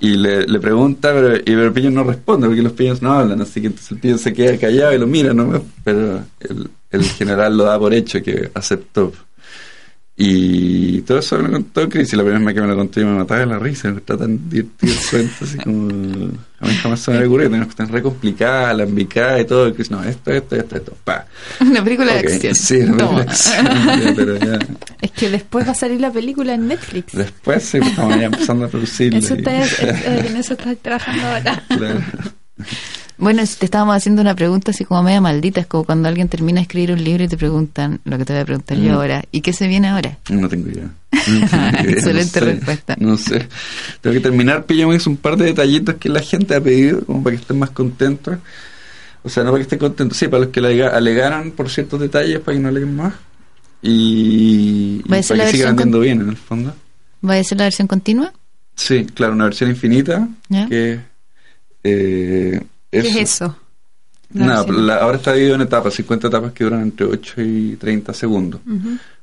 y 0.00 0.10
le, 0.10 0.46
le 0.46 0.60
pregunta, 0.60 1.10
pero, 1.12 1.34
y 1.36 1.40
pero 1.42 1.64
el 1.66 1.72
pillo 1.72 1.90
no 1.90 2.04
responde 2.04 2.46
porque 2.46 2.62
los 2.62 2.72
pillos 2.72 3.02
no 3.02 3.12
hablan, 3.12 3.40
así 3.40 3.60
que 3.60 3.66
entonces 3.66 3.90
el 3.92 3.98
pillo 3.98 4.16
se 4.18 4.32
queda 4.32 4.56
callado 4.58 4.94
y 4.94 4.98
lo 4.98 5.06
mira, 5.08 5.34
¿no? 5.34 5.60
pero 5.82 6.22
el, 6.40 6.70
el 6.92 7.02
general 7.04 7.56
lo 7.56 7.64
da 7.64 7.78
por 7.78 7.92
hecho 7.92 8.22
que 8.22 8.50
aceptó. 8.54 9.12
Y 10.20 11.02
todo 11.02 11.20
eso 11.20 11.36
me 11.38 11.44
lo 11.44 11.52
contó 11.52 11.88
Chris 11.88 12.12
y 12.12 12.16
la 12.16 12.24
primera 12.24 12.44
vez 12.44 12.52
que 12.54 12.60
me 12.60 12.66
lo 12.66 12.76
contó 12.76 13.00
yo 13.00 13.06
me 13.06 13.18
mataba 13.18 13.38
de 13.40 13.46
la 13.46 13.58
risa, 13.60 13.88
me 13.92 13.98
está 13.98 14.16
tan 14.18 14.50
divertido 14.50 14.92
el 14.92 14.98
cuento, 15.08 15.44
así 15.44 15.58
como 15.58 15.88
a 16.60 16.66
mí 16.66 16.74
jamás 16.82 16.98
se 16.98 17.12
me 17.12 17.24
ocurrido, 17.24 17.50
tenemos 17.50 17.68
que 17.68 17.82
estar 17.82 17.88
re 17.92 18.02
complicada, 18.02 18.70
alambricada 18.70 19.40
y 19.40 19.44
todo, 19.44 19.68
y 19.68 19.74
Chris, 19.74 19.92
no, 19.92 20.02
esto, 20.02 20.32
esto, 20.32 20.56
esto, 20.56 20.74
esto, 20.76 20.96
pa. 21.04 21.24
Una 21.60 21.84
película 21.84 22.14
de 22.14 22.18
acción. 22.34 22.52
Sí, 22.56 22.78
una 22.78 22.96
película 22.96 23.06
Toma. 23.06 23.22
de 23.24 23.30
acción, 23.30 24.00
ya, 24.02 24.12
pero 24.16 24.36
ya. 24.38 24.58
Es 25.00 25.10
que 25.12 25.30
después 25.30 25.68
va 25.68 25.70
a 25.70 25.74
salir 25.76 26.00
la 26.00 26.10
película 26.10 26.52
en 26.54 26.66
Netflix. 26.66 27.12
Después 27.12 27.62
sí, 27.62 27.78
pues, 27.78 27.90
estamos 27.90 28.16
ya 28.18 28.26
empezando 28.26 28.64
a 28.64 28.68
producirla. 28.68 29.18
Eso 29.20 29.34
y- 29.36 29.38
está, 29.38 29.62
es- 29.62 29.78
es- 29.78 30.04
en 30.30 30.36
eso 30.36 30.54
estás 30.54 30.76
trabajando 30.78 31.24
ahora. 31.28 31.62
Claro. 31.68 32.00
Bueno, 33.18 33.42
te 33.58 33.64
estábamos 33.64 33.96
haciendo 33.96 34.22
una 34.22 34.34
pregunta 34.36 34.70
así 34.70 34.84
como 34.84 35.02
media 35.02 35.20
maldita, 35.20 35.60
es 35.60 35.66
como 35.66 35.82
cuando 35.84 36.08
alguien 36.08 36.28
termina 36.28 36.60
de 36.60 36.62
escribir 36.62 36.92
un 36.92 37.02
libro 37.02 37.24
y 37.24 37.28
te 37.28 37.36
preguntan 37.36 38.00
lo 38.04 38.16
que 38.16 38.24
te 38.24 38.32
voy 38.32 38.42
a 38.42 38.44
preguntar 38.44 38.78
yo 38.78 38.92
Mm. 38.92 38.94
ahora. 38.94 39.24
¿Y 39.32 39.40
qué 39.40 39.52
se 39.52 39.66
viene 39.66 39.88
ahora? 39.88 40.18
No 40.30 40.48
tengo 40.48 40.68
idea. 40.70 40.88
No 41.26 41.46
tengo 41.48 41.68
idea, 41.68 41.80
Excelente 41.92 42.40
no 42.40 42.46
sé, 42.46 42.52
respuesta. 42.54 42.96
No 43.00 43.16
sé. 43.16 43.48
Tengo 44.00 44.14
que 44.14 44.20
terminar, 44.20 44.64
pillamos 44.66 45.06
un 45.08 45.16
par 45.16 45.36
de 45.36 45.46
detallitos 45.46 45.96
que 45.96 46.08
la 46.08 46.20
gente 46.20 46.54
ha 46.54 46.60
pedido, 46.60 47.04
como 47.04 47.22
para 47.24 47.34
que 47.36 47.42
estén 47.42 47.58
más 47.58 47.70
contentos. 47.70 48.38
O 49.24 49.28
sea, 49.28 49.42
no 49.42 49.50
para 49.50 49.58
que 49.58 49.62
estén 49.64 49.78
contentos, 49.80 50.16
sí, 50.16 50.28
para 50.28 50.44
los 50.44 50.52
que 50.52 50.60
alega- 50.60 50.90
alegaron 50.96 51.50
por 51.50 51.68
ciertos 51.70 51.98
detalles, 52.00 52.38
para 52.38 52.56
que 52.56 52.62
no 52.62 52.68
aleguen 52.68 52.94
más. 52.94 53.14
Y, 53.82 55.02
y 55.04 55.08
¿Va 55.10 55.16
a 55.18 55.22
ser 55.22 55.36
para 55.38 55.50
que 55.50 55.56
sigan 55.56 55.74
versión 55.74 55.76
viendo 55.76 56.00
bien, 56.00 56.20
en 56.20 56.28
el 56.28 56.36
fondo. 56.36 56.74
¿Va 57.28 57.34
a 57.34 57.42
ser 57.44 57.58
la 57.58 57.64
versión 57.64 57.88
continua? 57.88 58.32
Sí, 58.76 59.06
claro, 59.12 59.32
una 59.32 59.44
versión 59.46 59.70
infinita. 59.70 60.28
¿Ya? 60.48 60.68
Que, 60.68 61.00
eh, 61.82 62.60
¿Qué 62.90 62.98
es 63.00 63.16
eso? 63.16 63.56
Versión. 64.30 64.86
la- 64.86 64.96
ahora 64.98 65.16
está 65.16 65.32
dividido 65.32 65.54
en 65.54 65.62
etapas, 65.62 65.94
50 65.94 66.28
etapas 66.28 66.52
que 66.52 66.64
duran 66.64 66.82
entre 66.82 67.06
8 67.06 67.40
y 67.40 67.76
30 67.76 68.12
segundos. 68.12 68.60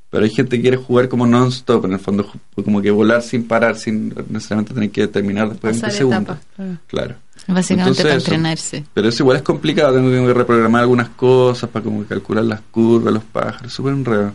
Pero 0.09 0.23
hay 0.23 0.29
gente 0.31 0.55
que 0.55 0.61
quiere 0.61 0.77
jugar 0.77 1.09
como 1.09 1.27
non-stop, 1.27 1.85
en 1.85 1.93
el 1.93 1.99
fondo, 1.99 2.31
como 2.55 2.81
que 2.81 2.89
volar 2.89 3.21
sin 3.21 3.47
parar, 3.47 3.75
sin 3.77 4.13
necesariamente 4.29 4.73
tener 4.73 4.89
que 4.89 5.07
terminar 5.07 5.49
después 5.49 5.75
de 5.75 5.81
Pasar 5.81 5.89
20 5.91 5.97
segundos. 5.97 6.21
etapas, 6.37 6.45
claro. 6.55 6.77
Claro. 6.87 7.15
Básicamente 7.47 7.73
Entonces, 7.89 8.03
para 8.05 8.15
eso. 8.15 8.25
entrenarse. 8.31 8.85
Pero 8.93 9.09
eso 9.09 9.23
igual 9.23 9.37
es 9.37 9.43
complicado, 9.43 9.93
tengo 9.95 10.09
que, 10.09 10.15
tengo 10.15 10.27
que 10.27 10.33
reprogramar 10.33 10.81
algunas 10.83 11.09
cosas 11.09 11.69
para 11.69 11.83
como 11.83 12.03
calcular 12.05 12.43
las 12.45 12.61
curvas, 12.71 13.13
los 13.13 13.23
pájaros, 13.25 13.73
súper 13.73 13.93
enredado. 13.93 14.33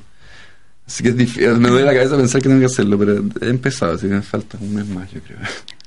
Así 0.87 1.03
que 1.03 1.09
es 1.11 1.17
difícil, 1.17 1.57
me 1.59 1.69
duele 1.71 1.87
la 1.87 1.95
cabeza 1.95 2.17
pensar 2.17 2.43
que 2.43 2.49
tengo 2.49 2.61
que 2.61 2.67
hacerlo, 2.67 2.99
pero 2.99 3.25
he 3.41 3.49
empezado, 3.49 3.93
así 3.95 4.07
que 4.07 4.15
me 4.15 4.23
falta 4.23 4.59
un 4.61 4.75
mes 4.75 4.87
más, 4.89 5.11
yo 5.13 5.21
creo. 5.23 5.39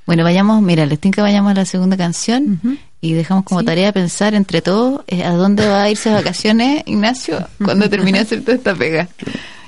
Bueno, 0.06 0.24
vayamos, 0.24 0.62
mira, 0.62 0.86
les 0.86 1.00
tengo 1.00 1.16
que 1.16 1.22
vayamos 1.22 1.52
a 1.52 1.56
la 1.56 1.66
segunda 1.66 1.96
canción 1.96 2.60
y 3.00 3.14
dejamos 3.14 3.46
como 3.46 3.64
tarea 3.64 3.92
pensar 3.92 4.34
entre 4.34 4.62
todos 4.62 5.02
a 5.24 5.32
dónde 5.32 5.68
va 5.68 5.84
a 5.84 5.90
irse 5.90 6.10
de 6.10 6.16
vacaciones 6.16 6.84
Ignacio 6.88 7.48
cuando 7.64 7.90
termine 7.90 8.20
de 8.20 8.24
hacer 8.24 8.42
toda 8.42 8.58
esta 8.58 8.76
pega. 8.76 9.08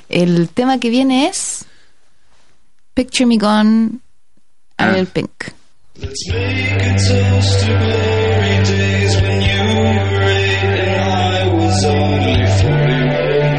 El 0.10 0.50
tema 0.50 0.80
que 0.80 0.90
viene 0.90 1.28
es 1.28 1.66
Picture 2.94 3.26
Me 3.26 3.38
Gone, 3.38 4.00
Ariel 4.78 5.08
ah. 5.10 5.14
Pink. 5.14 5.32
Let's 5.98 6.28
make 6.28 6.82
a 6.82 6.98
toast 6.98 7.66
to 7.66 7.74
days 8.66 9.16
when 9.22 9.42
you 9.42 9.62
were 9.80 10.24
eight 10.24 10.64
and 10.64 11.02
I 11.02 11.54
was 11.56 11.86
only 11.86 12.46
41. 12.46 13.55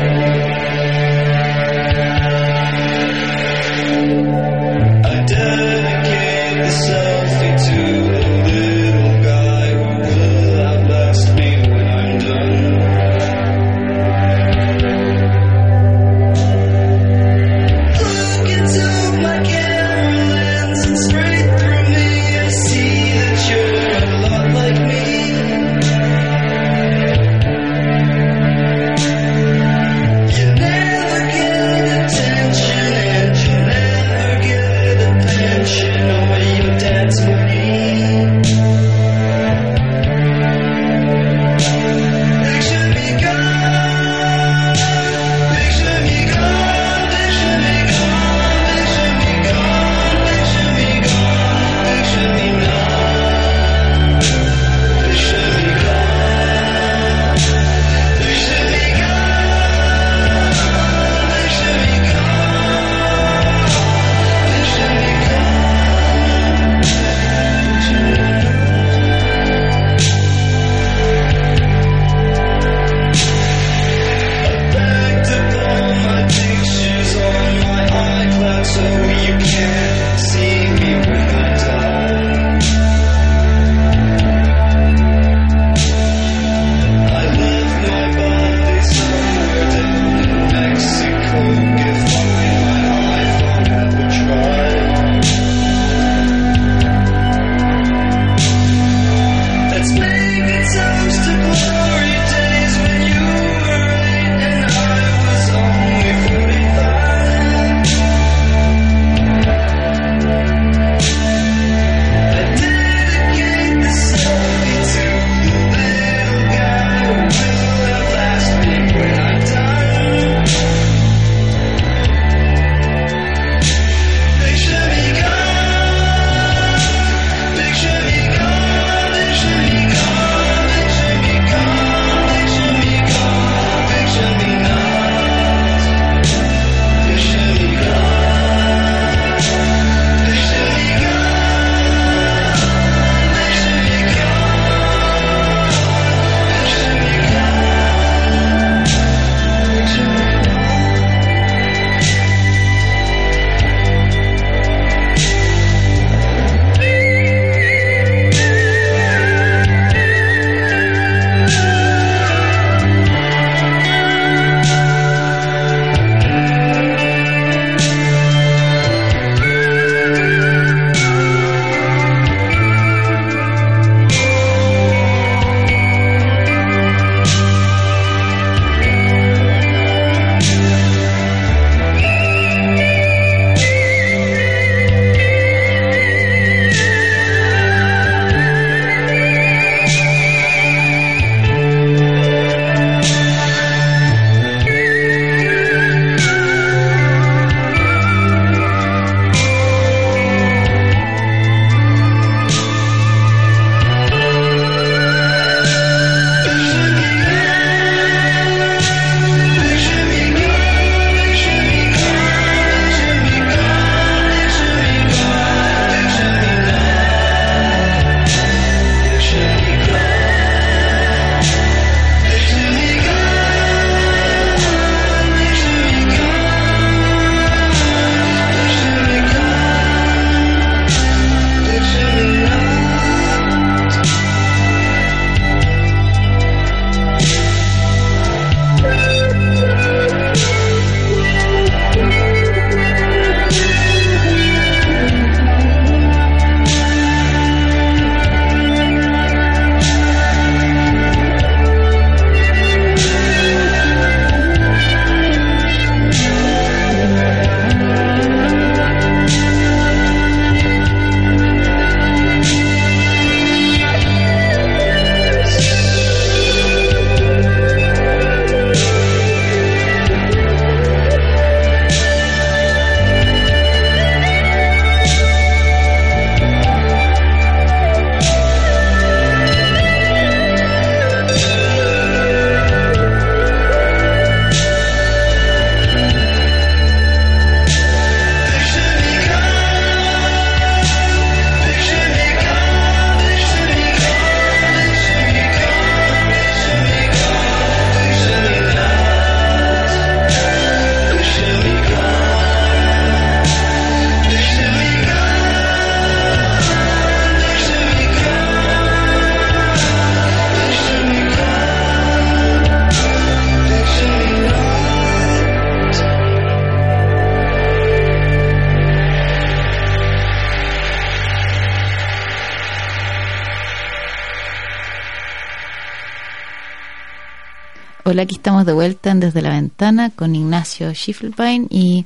Vuelta 328.87 329.11
en 329.11 329.21
Desde 329.21 329.43
la 329.43 329.51
Ventana 329.51 330.11
con 330.11 330.35
Ignacio 330.37 330.93
Schiffelbein 330.95 331.67
y 331.71 332.05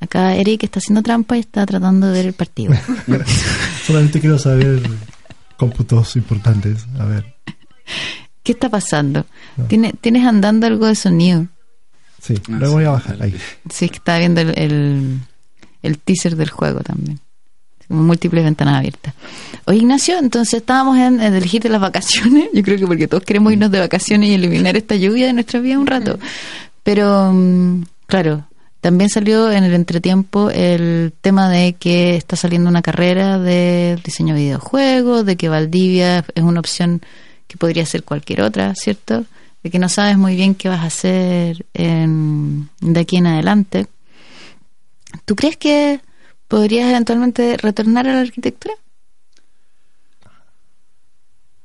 acá 0.00 0.34
Eric 0.34 0.64
está 0.64 0.78
haciendo 0.78 1.02
trampa 1.02 1.36
y 1.36 1.40
está 1.40 1.64
tratando 1.66 2.06
de 2.08 2.12
ver 2.14 2.26
el 2.26 2.32
partido. 2.32 2.74
Solamente 3.86 4.20
quiero 4.20 4.38
saber 4.38 4.82
cómputos 5.56 6.16
importantes. 6.16 6.86
A 6.98 7.04
ver, 7.04 7.34
¿Qué 8.42 8.52
está 8.52 8.68
pasando? 8.68 9.24
No. 9.56 9.64
¿Tiene- 9.66 9.94
¿Tienes 10.00 10.26
andando 10.26 10.66
algo 10.66 10.86
de 10.86 10.94
sonido? 10.94 11.46
sí, 12.20 12.34
Ah, 12.48 12.56
luego 12.58 12.74
voy 12.74 12.84
a 12.84 12.90
bajar 12.90 13.22
ahí. 13.22 13.34
Sí, 13.70 13.88
que 13.88 13.96
estaba 13.96 14.18
viendo 14.18 14.40
el, 14.40 14.58
el, 14.58 15.20
el 15.82 15.98
teaser 15.98 16.36
del 16.36 16.50
juego 16.50 16.80
también. 16.80 17.20
Múltiples 17.88 18.44
ventanas 18.44 18.76
abiertas. 18.78 19.14
Oye, 19.66 19.78
Ignacio, 19.78 20.18
entonces 20.18 20.54
estábamos 20.54 20.96
en, 20.98 21.20
en 21.20 21.34
elegir 21.34 21.68
las 21.70 21.80
vacaciones. 21.80 22.48
Yo 22.54 22.62
creo 22.62 22.78
que 22.78 22.86
porque 22.86 23.08
todos 23.08 23.24
queremos 23.24 23.52
irnos 23.52 23.70
de 23.70 23.80
vacaciones 23.80 24.30
y 24.30 24.34
eliminar 24.34 24.76
esta 24.76 24.96
lluvia 24.96 25.26
de 25.26 25.32
nuestra 25.34 25.60
vida 25.60 25.78
un 25.78 25.86
rato. 25.86 26.18
Pero, 26.82 27.30
mm, 27.32 27.82
claro, 28.06 28.46
también 28.80 29.08
salió 29.10 29.50
en 29.50 29.64
el 29.64 29.72
entretiempo 29.74 30.50
el 30.50 31.12
tema 31.20 31.48
de 31.48 31.74
que 31.74 32.16
está 32.16 32.36
saliendo 32.36 32.68
una 32.68 32.82
carrera 32.82 33.38
de 33.38 33.98
diseño 34.04 34.34
de 34.34 34.40
videojuegos, 34.40 35.24
de 35.24 35.36
que 35.36 35.48
Valdivia 35.48 36.24
es 36.34 36.42
una 36.42 36.60
opción 36.60 37.00
que 37.46 37.56
podría 37.56 37.86
ser 37.86 38.02
cualquier 38.04 38.42
otra, 38.42 38.74
¿cierto? 38.74 39.24
De 39.62 39.70
que 39.70 39.78
no 39.78 39.88
sabes 39.88 40.18
muy 40.18 40.36
bien 40.36 40.54
qué 40.54 40.68
vas 40.68 40.80
a 40.80 40.86
hacer 40.86 41.64
en- 41.72 42.68
de 42.80 43.00
aquí 43.00 43.16
en 43.16 43.26
adelante. 43.26 43.86
¿Tú 45.24 45.36
crees 45.36 45.56
que 45.56 46.00
podrías 46.54 46.88
eventualmente 46.88 47.56
retornar 47.56 48.06
a 48.06 48.12
la 48.14 48.20
arquitectura? 48.20 48.74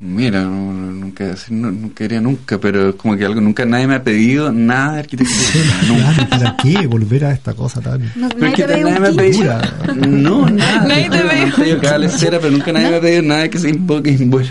Mira, 0.02 0.44
no, 0.44 0.72
no, 0.72 0.92
nunca, 0.94 1.36
no, 1.50 1.72
nunca 1.72 2.06
diría 2.06 2.22
nunca, 2.22 2.58
pero 2.58 2.90
es 2.90 2.96
como 2.96 3.18
que 3.18 3.26
algo, 3.26 3.42
nunca 3.42 3.66
nadie 3.66 3.86
me 3.86 3.96
ha 3.96 4.04
pedido 4.04 4.50
nada 4.50 4.94
de 4.94 5.00
arquitectura. 5.02 5.66
nunca. 5.90 6.28
¿Para 6.30 6.58
qué 6.58 6.88
volver 6.88 7.26
a 7.26 7.32
esta 7.34 7.54
cosa 7.54 7.82
tan... 7.82 8.02
No, 8.16 8.30
Pero 8.30 8.34
es 8.34 8.36
nadie 8.40 8.56
que 8.56 8.64
te 8.64 8.76
ve 8.76 8.84
nadie 8.84 8.96
un 8.96 9.02
me 9.02 9.08
ha 9.10 9.12
pedido. 9.12 10.08
No, 10.08 10.50
nada. 10.50 10.84
Nadie 10.88 11.10
te 11.10 11.24
Me 11.26 11.32
han 11.42 11.52
pedido 11.52 11.80
cada 11.82 11.98
lecera, 11.98 12.40
pero 12.40 12.52
nunca 12.52 12.72
nadie 12.72 12.90
me 12.92 12.96
ha 12.96 13.02
pedido 13.02 13.22
nada 13.24 13.50
que 13.50 13.60
se 13.60 13.70
invoque, 13.70 14.12
invol- 14.18 14.50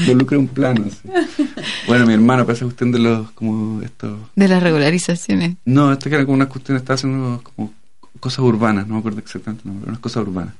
involucre 0.00 0.36
un 0.36 0.48
plano. 0.48 0.84
así. 0.86 1.08
Bueno, 1.86 2.04
mi 2.06 2.12
hermano, 2.12 2.44
para 2.44 2.54
esa 2.54 2.66
cuestión 2.66 2.92
de 2.92 2.98
los, 2.98 3.30
como 3.30 3.80
estos. 3.80 4.18
De 4.36 4.48
las 4.48 4.62
regularizaciones. 4.62 5.56
No, 5.64 5.92
esto 5.94 6.10
que 6.10 6.16
era 6.16 6.24
como 6.26 6.36
una 6.36 6.46
cuestión, 6.50 6.76
estaba 6.76 6.94
haciendo 6.96 7.42
como 7.42 7.72
cosas 8.20 8.38
urbanas, 8.40 8.86
no 8.86 8.94
me 8.94 9.00
acuerdo 9.00 9.18
exactamente, 9.18 9.62
no, 9.66 9.74
pero 9.74 9.88
unas 9.88 10.00
cosas 10.00 10.22
urbanas. 10.26 10.54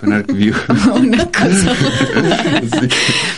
Con 0.00 0.12
ArcView. 0.12 0.54
Una 0.94 1.24
cosa. 1.26 1.74
Sí. 2.80 2.88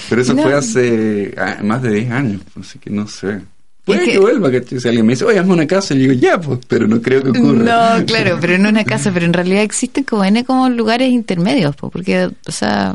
Pero 0.09 0.23
eso 0.23 0.35
No. 0.35 0.43
fue 0.43 0.55
hace 0.55 1.35
ah, 1.39 1.59
más 1.63 1.83
de 1.83 1.91
10 1.93 2.11
años, 2.13 2.41
así 2.61 2.79
que 2.79 2.91
no 2.91 3.07
sé. 3.09 3.41
Puede 3.85 4.01
Es 4.01 4.05
que, 4.07 4.13
que- 4.13 4.19
vuelva, 4.19 4.51
que 4.51 4.63
si 4.81 4.89
alguien 4.89 5.07
me 5.07 5.13
dice, 5.15 5.25
oye, 5.25 5.39
hazme 5.39 5.53
una 5.53 5.67
casa, 5.67 5.95
y 5.95 5.99
yo 6.05 6.11
digo, 6.11 6.21
ya, 6.21 6.41
pues, 6.41 6.59
pero 6.69 6.87
no 6.89 7.01
creo 7.01 7.23
que 7.23 7.31
ocurra. 7.31 7.97
No, 7.99 8.07
claro, 8.07 8.39
pero 8.41 8.59
no 8.59 8.69
una 8.69 8.85
casa, 8.85 9.11
pero 9.13 9.27
en 9.27 9.33
realidad 9.33 9.63
existen 9.63 10.05
como 10.05 10.25
N 10.25 10.45
como 10.45 10.69
lugares 10.69 11.11
intermedios, 11.11 11.75
po, 11.77 11.91
porque, 11.91 12.25
o 12.47 12.53
sea, 12.53 12.95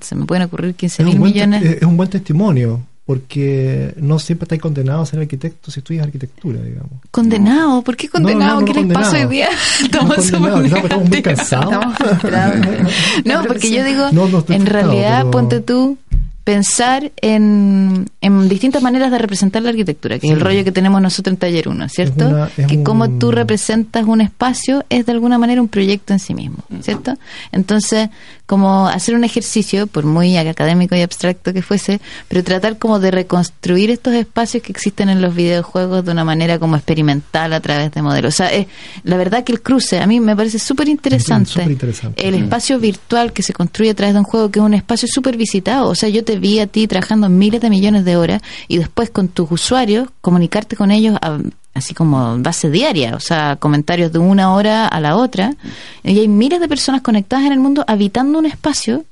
se 0.00 0.14
me 0.14 0.24
pueden 0.24 0.44
ocurrir 0.44 0.74
15 0.74 1.02
Es 1.02 1.08
mil 1.08 1.18
millones. 1.18 1.62
te- 1.62 1.76
es 1.78 1.82
un 1.82 1.96
buen 1.96 2.08
testimonio, 2.08 2.80
porque 3.06 3.94
no 3.98 4.18
siempre 4.18 4.46
estáis 4.46 4.60
condenado 4.60 5.00
a 5.02 5.06
ser 5.06 5.20
arquitecto 5.20 5.70
si 5.70 5.78
estudias 5.78 6.04
arquitectura, 6.04 6.60
digamos. 6.60 6.90
Condenado, 7.12 7.82
¿por 7.82 7.96
qué 7.96 8.08
condenado? 8.08 8.54
No, 8.54 8.54
no, 8.54 8.60
no 8.62 8.66
¿Qué 8.66 8.72
les 8.74 8.82
condenado. 8.82 9.12
pasa 9.12 9.24
hoy 9.24 9.30
día? 9.30 9.48
Estamos 9.82 10.18
estamos 10.18 11.08
muy 11.08 11.22
cansados. 11.22 11.84
No, 13.24 13.44
porque 13.46 13.70
yo 13.70 13.84
digo, 13.84 14.10
No, 14.12 14.28
no 14.28 14.38
estoy 14.38 14.56
en 14.56 14.66
realidad, 14.66 15.18
pero- 15.20 15.30
ponte 15.30 15.60
tú, 15.60 15.98
pensar 16.46 17.10
en, 17.22 18.08
en 18.20 18.48
distintas 18.48 18.80
maneras 18.80 19.10
de 19.10 19.18
representar 19.18 19.62
la 19.62 19.70
arquitectura, 19.70 20.20
que 20.20 20.28
es 20.28 20.32
el 20.32 20.38
rollo 20.40 20.62
que 20.62 20.70
tenemos 20.70 21.02
nosotros 21.02 21.32
en 21.32 21.38
Taller 21.38 21.68
1, 21.68 21.88
¿cierto? 21.88 22.28
una- 22.28 22.48
es 22.56 22.66
que 22.68 22.76
un- 22.76 22.84
como 22.84 23.08
tú 23.18 23.32
representas 23.32 24.04
un 24.06 24.20
espacio 24.20 24.84
es 24.88 25.06
de 25.06 25.10
alguna 25.12 25.38
manera 25.38 25.60
un 25.60 25.66
proyecto 25.66 26.12
en 26.12 26.20
sí 26.20 26.34
mismo, 26.34 26.58
¿cierto? 26.82 27.14
Entonces, 27.50 28.10
como 28.46 28.86
hacer 28.86 29.16
un 29.16 29.24
ejercicio, 29.24 29.88
por 29.88 30.04
muy 30.04 30.36
académico 30.36 30.94
y 30.94 31.00
abstracto 31.02 31.52
que 31.52 31.62
fuese, 31.62 32.00
pero 32.28 32.44
tratar 32.44 32.78
como 32.78 33.00
de 33.00 33.10
reconstruir 33.10 33.90
estos 33.90 34.14
espacios 34.14 34.62
que 34.62 34.70
existen 34.70 35.08
en 35.08 35.20
los 35.20 35.34
videojuegos 35.34 36.04
de 36.04 36.12
una 36.12 36.24
manera 36.24 36.60
como 36.60 36.76
experimental 36.76 37.52
a 37.54 37.60
través 37.60 37.90
de 37.90 38.02
modelos. 38.02 38.34
O 38.34 38.36
sea, 38.36 38.52
es, 38.52 38.68
la 39.02 39.16
verdad 39.16 39.42
que 39.42 39.50
el 39.50 39.62
cruce 39.62 39.98
a 39.98 40.06
mí 40.06 40.20
me 40.20 40.36
parece 40.36 40.60
súper 40.60 40.88
interesante. 40.88 41.50
Súper 41.50 41.72
interesante. 41.72 42.24
El 42.28 42.36
espacio 42.36 42.78
virtual 42.78 43.32
que 43.32 43.42
se 43.42 43.52
construye 43.52 43.90
a 43.90 43.94
través 43.94 44.14
de 44.14 44.20
un 44.20 44.24
juego 44.24 44.48
que 44.52 44.60
es 44.60 44.64
un 44.64 44.74
espacio 44.74 45.08
súper 45.10 45.36
visitado. 45.36 45.88
O 45.88 45.96
sea, 45.96 46.08
yo 46.08 46.22
te 46.22 46.35
vi 46.38 46.58
a 46.60 46.66
ti 46.66 46.86
trabajando 46.86 47.28
miles 47.28 47.60
de 47.60 47.70
millones 47.70 48.04
de 48.04 48.16
horas 48.16 48.42
y 48.68 48.78
después 48.78 49.10
con 49.10 49.28
tus 49.28 49.50
usuarios 49.50 50.08
comunicarte 50.20 50.76
con 50.76 50.90
ellos 50.90 51.16
a- 51.20 51.38
así 51.74 51.92
como 51.92 52.38
base 52.38 52.70
diaria, 52.70 53.14
o 53.14 53.20
sea, 53.20 53.56
comentarios 53.56 54.10
de 54.12 54.18
una 54.18 54.54
hora 54.54 54.86
a 54.88 54.98
la 55.00 55.16
otra. 55.16 55.54
Y 56.02 56.18
hay 56.20 56.28
miles 56.28 56.58
de 56.60 56.68
personas 56.68 57.02
conectadas 57.02 57.44
en 57.46 57.52
el 57.52 57.58
mundo 57.60 57.84
habitando 57.86 58.38
un 58.38 58.46
espacio 58.46 59.04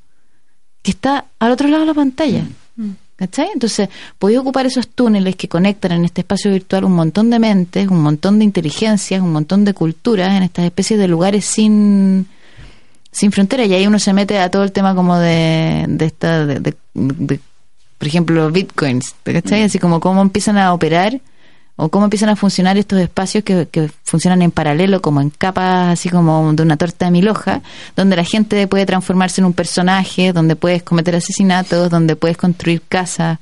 que 0.83 0.91
está 0.93 1.27
al 1.39 1.53
otro 1.53 1.69
lado 1.69 1.81
de 1.83 1.87
la 1.89 1.95
pantalla. 1.95 2.43
¿Cachai? 3.17 3.51
Entonces, 3.55 3.89
podéis 4.19 4.41
ocupar 4.41 4.67
esos 4.67 4.89
túneles 4.89 5.37
que 5.37 5.47
conectan 5.49 5.93
en 5.93 6.05
este 6.05 6.23
espacio 6.23 6.51
virtual 6.51 6.85
un 6.85 6.95
montón 6.95 7.31
de 7.31 7.39
mentes, 7.39 7.87
un 7.89 8.03
montón 8.03 8.39
de 8.41 8.45
inteligencias, 8.45 9.23
un 9.23 9.31
montón 9.33 9.65
de 9.65 9.73
culturas 9.73 10.37
en 10.37 10.43
estas 10.43 10.65
especies 10.65 10.99
de 10.99 11.07
lugares 11.07 11.45
sin 11.45 12.27
sin 13.15 13.33
frontera. 13.33 13.65
Y 13.65 13.73
ahí 13.73 13.87
uno 13.87 13.99
se 13.99 14.13
mete 14.13 14.39
a 14.39 14.51
todo 14.51 14.63
el 14.65 14.73
tema 14.73 14.95
como 14.95 15.17
de, 15.19 15.87
de 15.89 16.05
esta, 16.05 16.45
de, 16.45 16.61
de- 16.61 16.77
de, 16.95 17.41
por 17.99 18.09
ejemplo, 18.09 18.51
bitcoins, 18.51 19.15
¿cachai? 19.23 19.63
Así 19.63 19.79
como 19.79 20.01
cómo 20.01 20.21
empiezan 20.21 20.59
a 20.59 20.75
operar 20.75 21.21
o 21.77 21.89
cómo 21.89 22.05
empiezan 22.05 22.29
a 22.29 22.37
funcionar 22.37 22.77
estos 22.77 23.01
espacios 23.01 23.43
que, 23.43 23.67
que 23.69 23.91
funcionan 24.05 24.43
en 24.43 24.51
paralelo, 24.53 25.01
como 25.03 25.21
en 25.21 25.31
capas, 25.31 25.89
así 25.93 26.09
como 26.09 26.53
de 26.53 26.63
una 26.63 26.77
torta 26.77 27.07
de 27.07 27.11
mil 27.11 27.27
hojas, 27.29 27.63
donde 27.97 28.15
la 28.15 28.25
gente 28.25 28.67
puede 28.69 28.87
transformarse 28.87 29.41
en 29.41 29.47
un 29.47 29.55
personaje, 29.55 30.33
donde 30.33 30.55
puedes 30.55 30.83
cometer 30.85 31.17
asesinatos, 31.17 31.91
donde 31.91 32.15
puedes 32.15 32.37
construir 32.37 32.83
casas. 32.89 33.39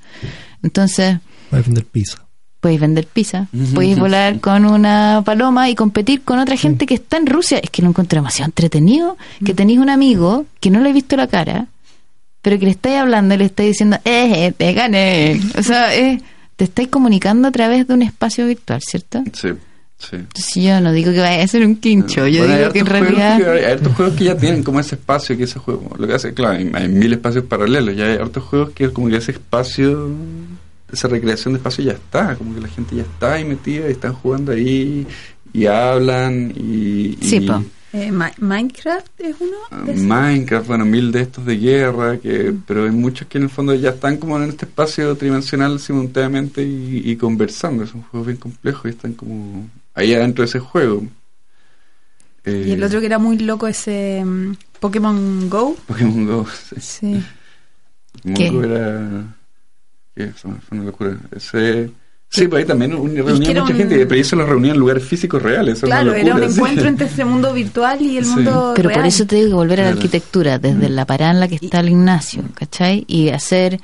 Entonces, 0.63 1.19
Voy 1.51 1.61
a 1.61 1.63
vender 1.63 1.85
pizza. 1.85 2.25
Podéis 2.63 2.81
vender 2.81 3.07
pizza, 3.07 3.49
podéis 3.75 3.99
volar 3.99 4.39
con 4.41 4.65
una 4.65 5.21
paloma 5.25 5.69
y 5.69 5.75
competir 5.75 6.23
con 6.23 6.39
otra 6.39 6.57
gente 6.57 6.87
que 6.87 6.95
está 6.95 7.17
en 7.17 7.27
Rusia. 7.27 7.59
Es 7.59 7.71
que 7.71 7.83
lo 7.83 7.89
encuentro 7.89 8.19
demasiado 8.19 8.47
entretenido, 8.49 9.19
que 9.45 9.53
tenéis 9.53 9.81
un 9.81 9.91
amigo 9.91 10.47
que 10.61 10.71
no 10.71 10.79
le 10.81 10.91
he 10.91 10.93
visto 10.93 11.17
la 11.17 11.27
cara, 11.27 11.67
pero 12.41 12.59
que 12.61 12.65
le 12.67 12.71
estáis 12.71 12.99
hablando 12.99 13.35
y 13.35 13.39
le 13.39 13.45
estáis 13.47 13.71
diciendo, 13.71 13.99
eh, 14.05 14.53
te 14.57 14.73
gané. 14.75 15.41
O 15.59 15.63
sea, 15.65 15.95
eh, 15.97 16.21
te 16.55 16.65
estáis 16.65 16.87
comunicando 16.89 17.49
a 17.49 17.51
través 17.51 17.89
de 17.89 17.95
un 17.95 18.03
espacio 18.03 18.47
virtual, 18.47 18.81
¿cierto? 18.81 19.25
Sí, 19.33 19.49
sí. 19.99 20.17
Entonces 20.17 20.55
yo 20.63 20.81
no 20.81 20.93
digo 20.93 21.11
que 21.13 21.19
vaya 21.19 21.43
a 21.43 21.49
ser 21.49 21.67
un 21.67 21.75
quincho, 21.77 22.29
yo 22.29 22.45
Bueno, 22.45 22.57
digo 22.59 22.73
que 22.73 22.79
en 22.79 22.87
realidad... 22.87 23.39
que- 23.39 23.47
hay 23.49 23.73
hartos 23.73 23.93
juegos 23.97 24.15
que 24.17 24.25
ya 24.25 24.37
tienen 24.37 24.63
como 24.63 24.79
ese 24.79 24.95
espacio 24.95 25.37
que 25.37 25.45
ese 25.45 25.59
juego. 25.59 25.91
Lo 25.99 26.07
que 26.07 26.15
hace, 26.15 26.33
claro, 26.33 26.59
hay, 26.59 26.71
hay 26.75 26.89
mil 26.89 27.13
espacios 27.13 27.45
paralelos. 27.45 27.97
Ya 27.97 28.05
hay 28.07 28.19
hartos 28.19 28.45
juegos 28.45 28.71
que 28.71 28.89
como 28.93 29.09
que 29.09 29.17
ese 29.17 29.33
espacio, 29.33 30.11
esa 30.93 31.09
recreación 31.09 31.55
de 31.55 31.59
espacio 31.59 31.85
ya 31.85 31.93
está. 31.93 32.37
Como 32.37 32.55
que 32.55 32.61
la 32.61 32.69
gente 32.69 32.97
ya 32.97 33.03
está 33.03 33.35
ahí 33.35 33.45
metida 33.45 33.89
y 33.89 33.93
están 33.93 34.13
jugando 34.15 34.53
ahí 34.53 35.07
y 35.53 35.67
hablan 35.67 36.53
y. 36.57 37.17
Sí, 37.23 37.41
po. 37.41 37.63
Eh, 37.95 38.11
Minecraft 38.39 39.21
es 39.21 39.37
uno 39.39 39.57
Ah, 39.71 39.83
de. 39.85 39.93
Minecraft, 39.95 40.67
bueno, 40.67 40.87
mil 40.87 41.13
de 41.13 41.21
estos 41.23 41.45
de 41.45 41.59
guerra, 41.59 42.17
que 42.17 42.55
pero 42.67 42.85
hay 42.85 42.91
muchos 42.91 43.29
que 43.29 43.37
en 43.37 43.45
el 43.45 43.51
fondo 43.51 43.75
ya 43.75 43.91
están 43.91 44.17
como 44.17 44.39
en 44.43 44.49
este 44.49 44.65
espacio 44.65 45.15
tridimensional 45.15 45.79
simultáneamente 45.79 46.63
y, 46.63 47.03
y 47.05 47.17
conversando. 47.17 47.87
Son 47.87 48.03
juegos 48.05 48.29
bien 48.29 48.39
complejos 48.39 48.87
y 48.87 48.89
están 48.89 49.13
como 49.13 49.69
ahí 49.95 50.15
adentro 50.15 50.43
de 50.43 50.49
ese 50.49 50.59
juego. 50.59 51.03
Eh, 52.45 52.65
Y 52.69 52.71
el 52.73 52.83
otro 52.83 52.99
que 53.01 53.07
era 53.07 53.19
muy 53.19 53.39
loco, 53.39 53.69
ese 53.69 54.25
mm, 54.25 54.55
Pokémon 54.81 55.51
Go. 55.51 55.77
Pokémon 55.87 56.27
Go, 56.27 56.47
sí. 56.81 56.81
Sí. 56.81 57.23
Pokémon 58.23 58.65
era... 58.65 59.37
Una 60.71 60.85
locura. 60.85 61.17
Ese... 61.35 61.91
Sí, 62.35 62.49
pues 62.49 62.63
ahí 62.63 62.67
también 62.67 62.95
un- 62.95 63.15
reunía 63.15 63.49
mucha 63.61 63.63
un- 63.73 63.77
gente, 63.77 64.07
pero 64.07 64.15
ellos 64.15 64.33
lo 64.33 64.47
reunían 64.47 64.75
en 64.75 64.81
lugares 64.81 65.05
físicos 65.05 65.43
reales. 65.43 65.77
eso 65.77 65.87
era 65.87 65.97
Claro, 65.97 66.13
una 66.13 66.21
era 66.21 66.35
un 66.37 66.51
sí. 66.51 66.57
encuentro 66.57 66.89
entre 66.89 67.07
ese 67.07 67.25
mundo 67.27 67.53
virtual 67.53 68.01
y 68.01 68.17
el 68.17 68.25
Sí. 68.25 68.31
mundo 68.31 68.73
Pero 68.75 68.91
por 68.91 69.05
eso 69.05 69.27
te 69.27 69.37
digo 69.37 69.49
que 69.49 69.55
volver 69.55 69.81
a 69.81 69.83
la 69.83 69.89
Claro. 69.91 69.99
arquitectura, 69.99 70.59
desde 70.59 70.89
la 70.89 71.05
parada 71.05 71.33
en 71.33 71.41
la 71.41 71.49
que 71.49 71.57
está 71.57 71.81
el 71.81 71.91
Ignacio, 71.91 72.43
¿cachai? 72.55 73.05
Y 73.07 73.29
hacer 73.29 73.79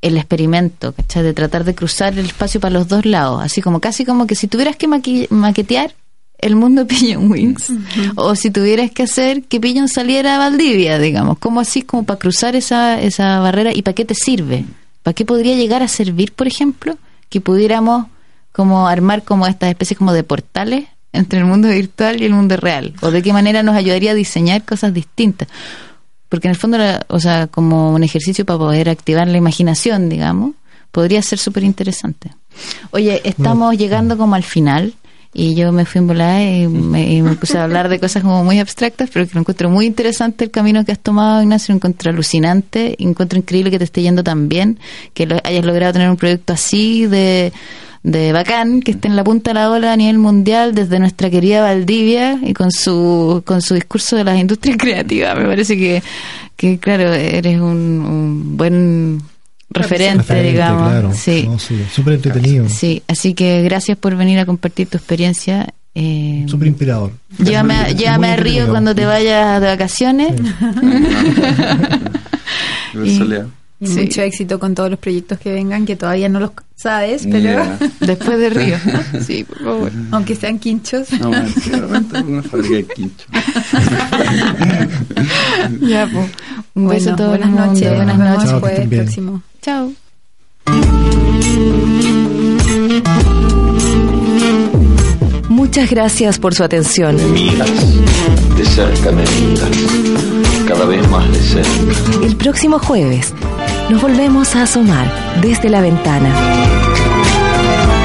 el 0.00 0.16
experimento, 0.16 0.92
¿cachai? 0.92 1.24
De 1.24 1.32
tratar 1.32 1.64
de 1.64 1.74
cruzar 1.74 2.12
el 2.16 2.26
espacio 2.26 2.60
para 2.60 2.72
los 2.72 2.86
dos 2.86 3.04
lados, 3.04 3.42
así 3.42 3.60
como 3.60 3.80
casi 3.80 4.04
como 4.04 4.28
que 4.28 4.36
si 4.36 4.46
tuvieras 4.46 4.76
que 4.76 4.86
maquetear 5.30 5.92
el 6.38 6.54
mundo 6.54 6.82
de 6.82 6.86
Pigeon 6.86 7.30
Wings, 7.32 7.72
o 8.14 8.36
si 8.36 8.50
tuvieras 8.52 8.92
que 8.92 9.02
hacer 9.04 9.42
que 9.42 9.58
Pigeon 9.60 9.88
saliera 9.88 10.36
a 10.36 10.38
Valdivia, 10.38 11.00
digamos, 11.00 11.38
como 11.38 11.58
así 11.60 11.82
como 11.82 12.04
para 12.04 12.18
cruzar 12.20 12.54
esa, 12.54 13.00
esa 13.00 13.40
barrera 13.40 13.72
y 13.74 13.82
para 13.82 13.94
qué 13.94 14.04
te 14.04 14.14
sirve, 14.14 14.64
para 15.02 15.14
qué 15.14 15.24
podría 15.24 15.54
llegar 15.56 15.82
a 15.82 15.88
servir, 15.88 16.32
por 16.32 16.46
ejemplo, 16.46 16.96
que 17.28 17.40
pudiéramos 17.40 18.06
como 18.52 18.86
armar 18.86 19.22
como 19.24 19.46
estas 19.46 19.70
especies 19.70 19.98
como 19.98 20.12
de 20.12 20.24
portales 20.24 20.84
entre 21.12 21.38
el 21.38 21.44
mundo 21.44 21.68
virtual 21.68 22.20
y 22.22 22.24
el 22.26 22.32
mundo 22.32 22.56
real, 22.56 22.94
o 23.02 23.10
de 23.10 23.22
qué 23.22 23.32
manera 23.32 23.62
nos 23.62 23.74
ayudaría 23.76 24.12
a 24.12 24.14
diseñar 24.14 24.64
cosas 24.64 24.94
distintas. 24.94 25.48
Porque 26.28 26.48
en 26.48 26.52
el 26.52 26.56
fondo, 26.56 26.78
la- 26.78 27.04
o 27.08 27.20
sea, 27.20 27.46
como 27.46 27.92
un 27.92 28.02
ejercicio 28.04 28.46
para 28.46 28.58
poder 28.58 28.88
activar 28.88 29.28
la 29.28 29.36
imaginación, 29.36 30.08
digamos, 30.08 30.52
podría 30.90 31.20
ser 31.22 31.38
súper 31.38 31.64
interesante. 31.64 32.30
Oye, 32.90 33.20
estamos 33.24 33.76
llegando 33.76 34.16
como 34.16 34.34
al 34.34 34.42
final 34.42 34.94
y 35.34 35.54
yo 35.54 35.72
me 35.72 35.86
fui 35.86 36.00
en 36.00 36.06
volada 36.08 36.42
y 36.42 36.68
me, 36.68 37.10
y 37.10 37.22
me 37.22 37.34
puse 37.36 37.56
a 37.58 37.64
hablar 37.64 37.88
de 37.88 37.98
cosas 37.98 38.22
como 38.22 38.44
muy 38.44 38.58
abstractas, 38.58 39.08
pero 39.12 39.26
que 39.26 39.32
lo 39.34 39.40
encuentro 39.40 39.70
muy 39.70 39.86
interesante 39.86 40.44
el 40.44 40.50
camino 40.50 40.84
que 40.84 40.92
has 40.92 40.98
tomado, 40.98 41.40
Ignacio, 41.42 41.72
lo 41.72 41.76
encuentro 41.76 42.10
alucinante, 42.10 42.96
encuentro 43.02 43.38
increíble 43.38 43.70
que 43.70 43.78
te 43.78 43.84
esté 43.84 44.02
yendo 44.02 44.22
tan 44.22 44.48
bien, 44.48 44.78
que 45.14 45.26
lo- 45.26 45.40
hayas 45.44 45.64
logrado 45.64 45.94
tener 45.94 46.10
un 46.10 46.16
proyecto 46.18 46.52
así 46.52 47.06
de, 47.06 47.50
de 48.02 48.32
bacán, 48.32 48.82
que 48.82 48.90
esté 48.90 49.08
en 49.08 49.16
la 49.16 49.24
punta 49.24 49.50
de 49.50 49.54
la 49.54 49.70
ola 49.70 49.92
a 49.92 49.96
nivel 49.96 50.18
mundial 50.18 50.74
desde 50.74 50.98
nuestra 50.98 51.30
querida 51.30 51.62
Valdivia 51.62 52.38
y 52.42 52.52
con 52.52 52.70
su, 52.70 53.42
con 53.46 53.62
su 53.62 53.74
discurso 53.74 54.16
de 54.16 54.24
las 54.24 54.38
industrias 54.38 54.76
creativas. 54.78 55.38
Me 55.38 55.46
parece 55.46 55.78
que, 55.78 56.02
que 56.56 56.78
claro, 56.78 57.12
eres 57.14 57.58
un, 57.58 58.04
un 58.06 58.56
buen 58.58 59.22
referente, 59.74 60.18
Referente, 60.18 60.52
digamos. 60.52 60.90
claro. 60.90 61.12
Sí. 61.14 61.44
No, 61.48 61.58
sí, 61.58 61.84
súper 61.92 62.14
entretenido, 62.14 62.68
Sí, 62.68 63.02
así 63.08 63.34
que 63.34 63.62
gracias 63.62 63.98
por 63.98 64.16
venir 64.16 64.38
a 64.38 64.46
compartir 64.46 64.88
tu 64.88 64.96
experiencia. 64.96 65.68
Eh, 65.94 66.46
súper 66.48 66.68
inspirador. 66.68 67.12
llévame 67.38 67.74
a, 67.74 67.90
llévame 67.90 68.32
a 68.32 68.36
Río 68.36 68.66
cuando 68.68 68.94
te 68.94 69.04
vayas 69.04 69.60
de 69.60 69.66
vacaciones. 69.66 70.32
Soledad. 73.18 73.46
Y 73.82 73.86
Sí. 73.88 74.00
mucho 74.02 74.22
éxito 74.22 74.60
con 74.60 74.76
todos 74.76 74.90
los 74.90 74.98
proyectos 75.00 75.40
que 75.40 75.52
vengan, 75.52 75.84
que 75.84 75.96
todavía 75.96 76.28
no 76.28 76.38
los 76.38 76.52
sabes, 76.76 77.26
pero 77.28 77.42
Yeah. 77.42 77.78
Después 78.00 78.38
de 78.38 78.50
Río. 78.50 78.76
Sí, 79.26 79.42
por 79.44 79.58
favor. 79.58 79.90
aunque 80.12 80.36
sean 80.36 80.58
quinchos. 80.60 81.10
No, 81.20 81.28
bueno, 81.30 81.48
repente 81.80 82.20
una 82.22 82.42
fábrica 82.42 82.74
de 82.76 82.84
quincho. 82.84 83.26
Ya, 85.80 86.08
pues. 86.12 86.30
Un 86.74 86.88
beso 86.88 87.10
a 87.10 87.14
Bueno, 87.14 87.16
todo 87.16 87.34
el 87.34 87.40
buenas 87.40 87.66
noches. 87.68 87.96
Buenas 87.96 88.18
Nos 88.18 88.18
vemos 88.18 88.34
noches. 88.36 88.50
Chao, 88.50 88.60
jueves 88.60 88.88
próximo. 88.88 89.42
Chao. 89.60 89.92
Muchas 95.48 95.90
gracias 95.90 96.38
por 96.38 96.54
su 96.54 96.64
atención. 96.64 97.16
Miras, 97.32 97.70
de 98.56 98.64
cerca 98.64 99.12
me 99.12 99.22
miras, 99.22 99.70
cada 100.66 100.84
vez 100.86 101.08
más 101.10 101.30
de 101.32 101.38
cerca. 101.40 102.24
El 102.26 102.36
próximo 102.36 102.78
jueves 102.78 103.32
nos 103.90 104.00
volvemos 104.00 104.54
a 104.54 104.62
asomar 104.62 105.10
desde 105.40 105.68
la 105.68 105.80
ventana. 105.80 106.34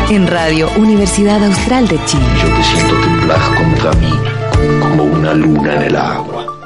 En 0.10 0.28
Radio 0.28 0.70
Universidad 0.78 1.44
Austral 1.44 1.88
de 1.88 2.04
Chile. 2.06 2.26
Yo 2.42 2.56
te 2.56 2.64
siento 2.64 2.96
temblar 3.02 3.40
contra 3.56 3.92
mí, 3.94 4.14
como 4.80 5.04
una 5.04 5.34
luna 5.34 5.76
en 5.76 5.82
el 5.84 5.96
agua. 5.96 6.57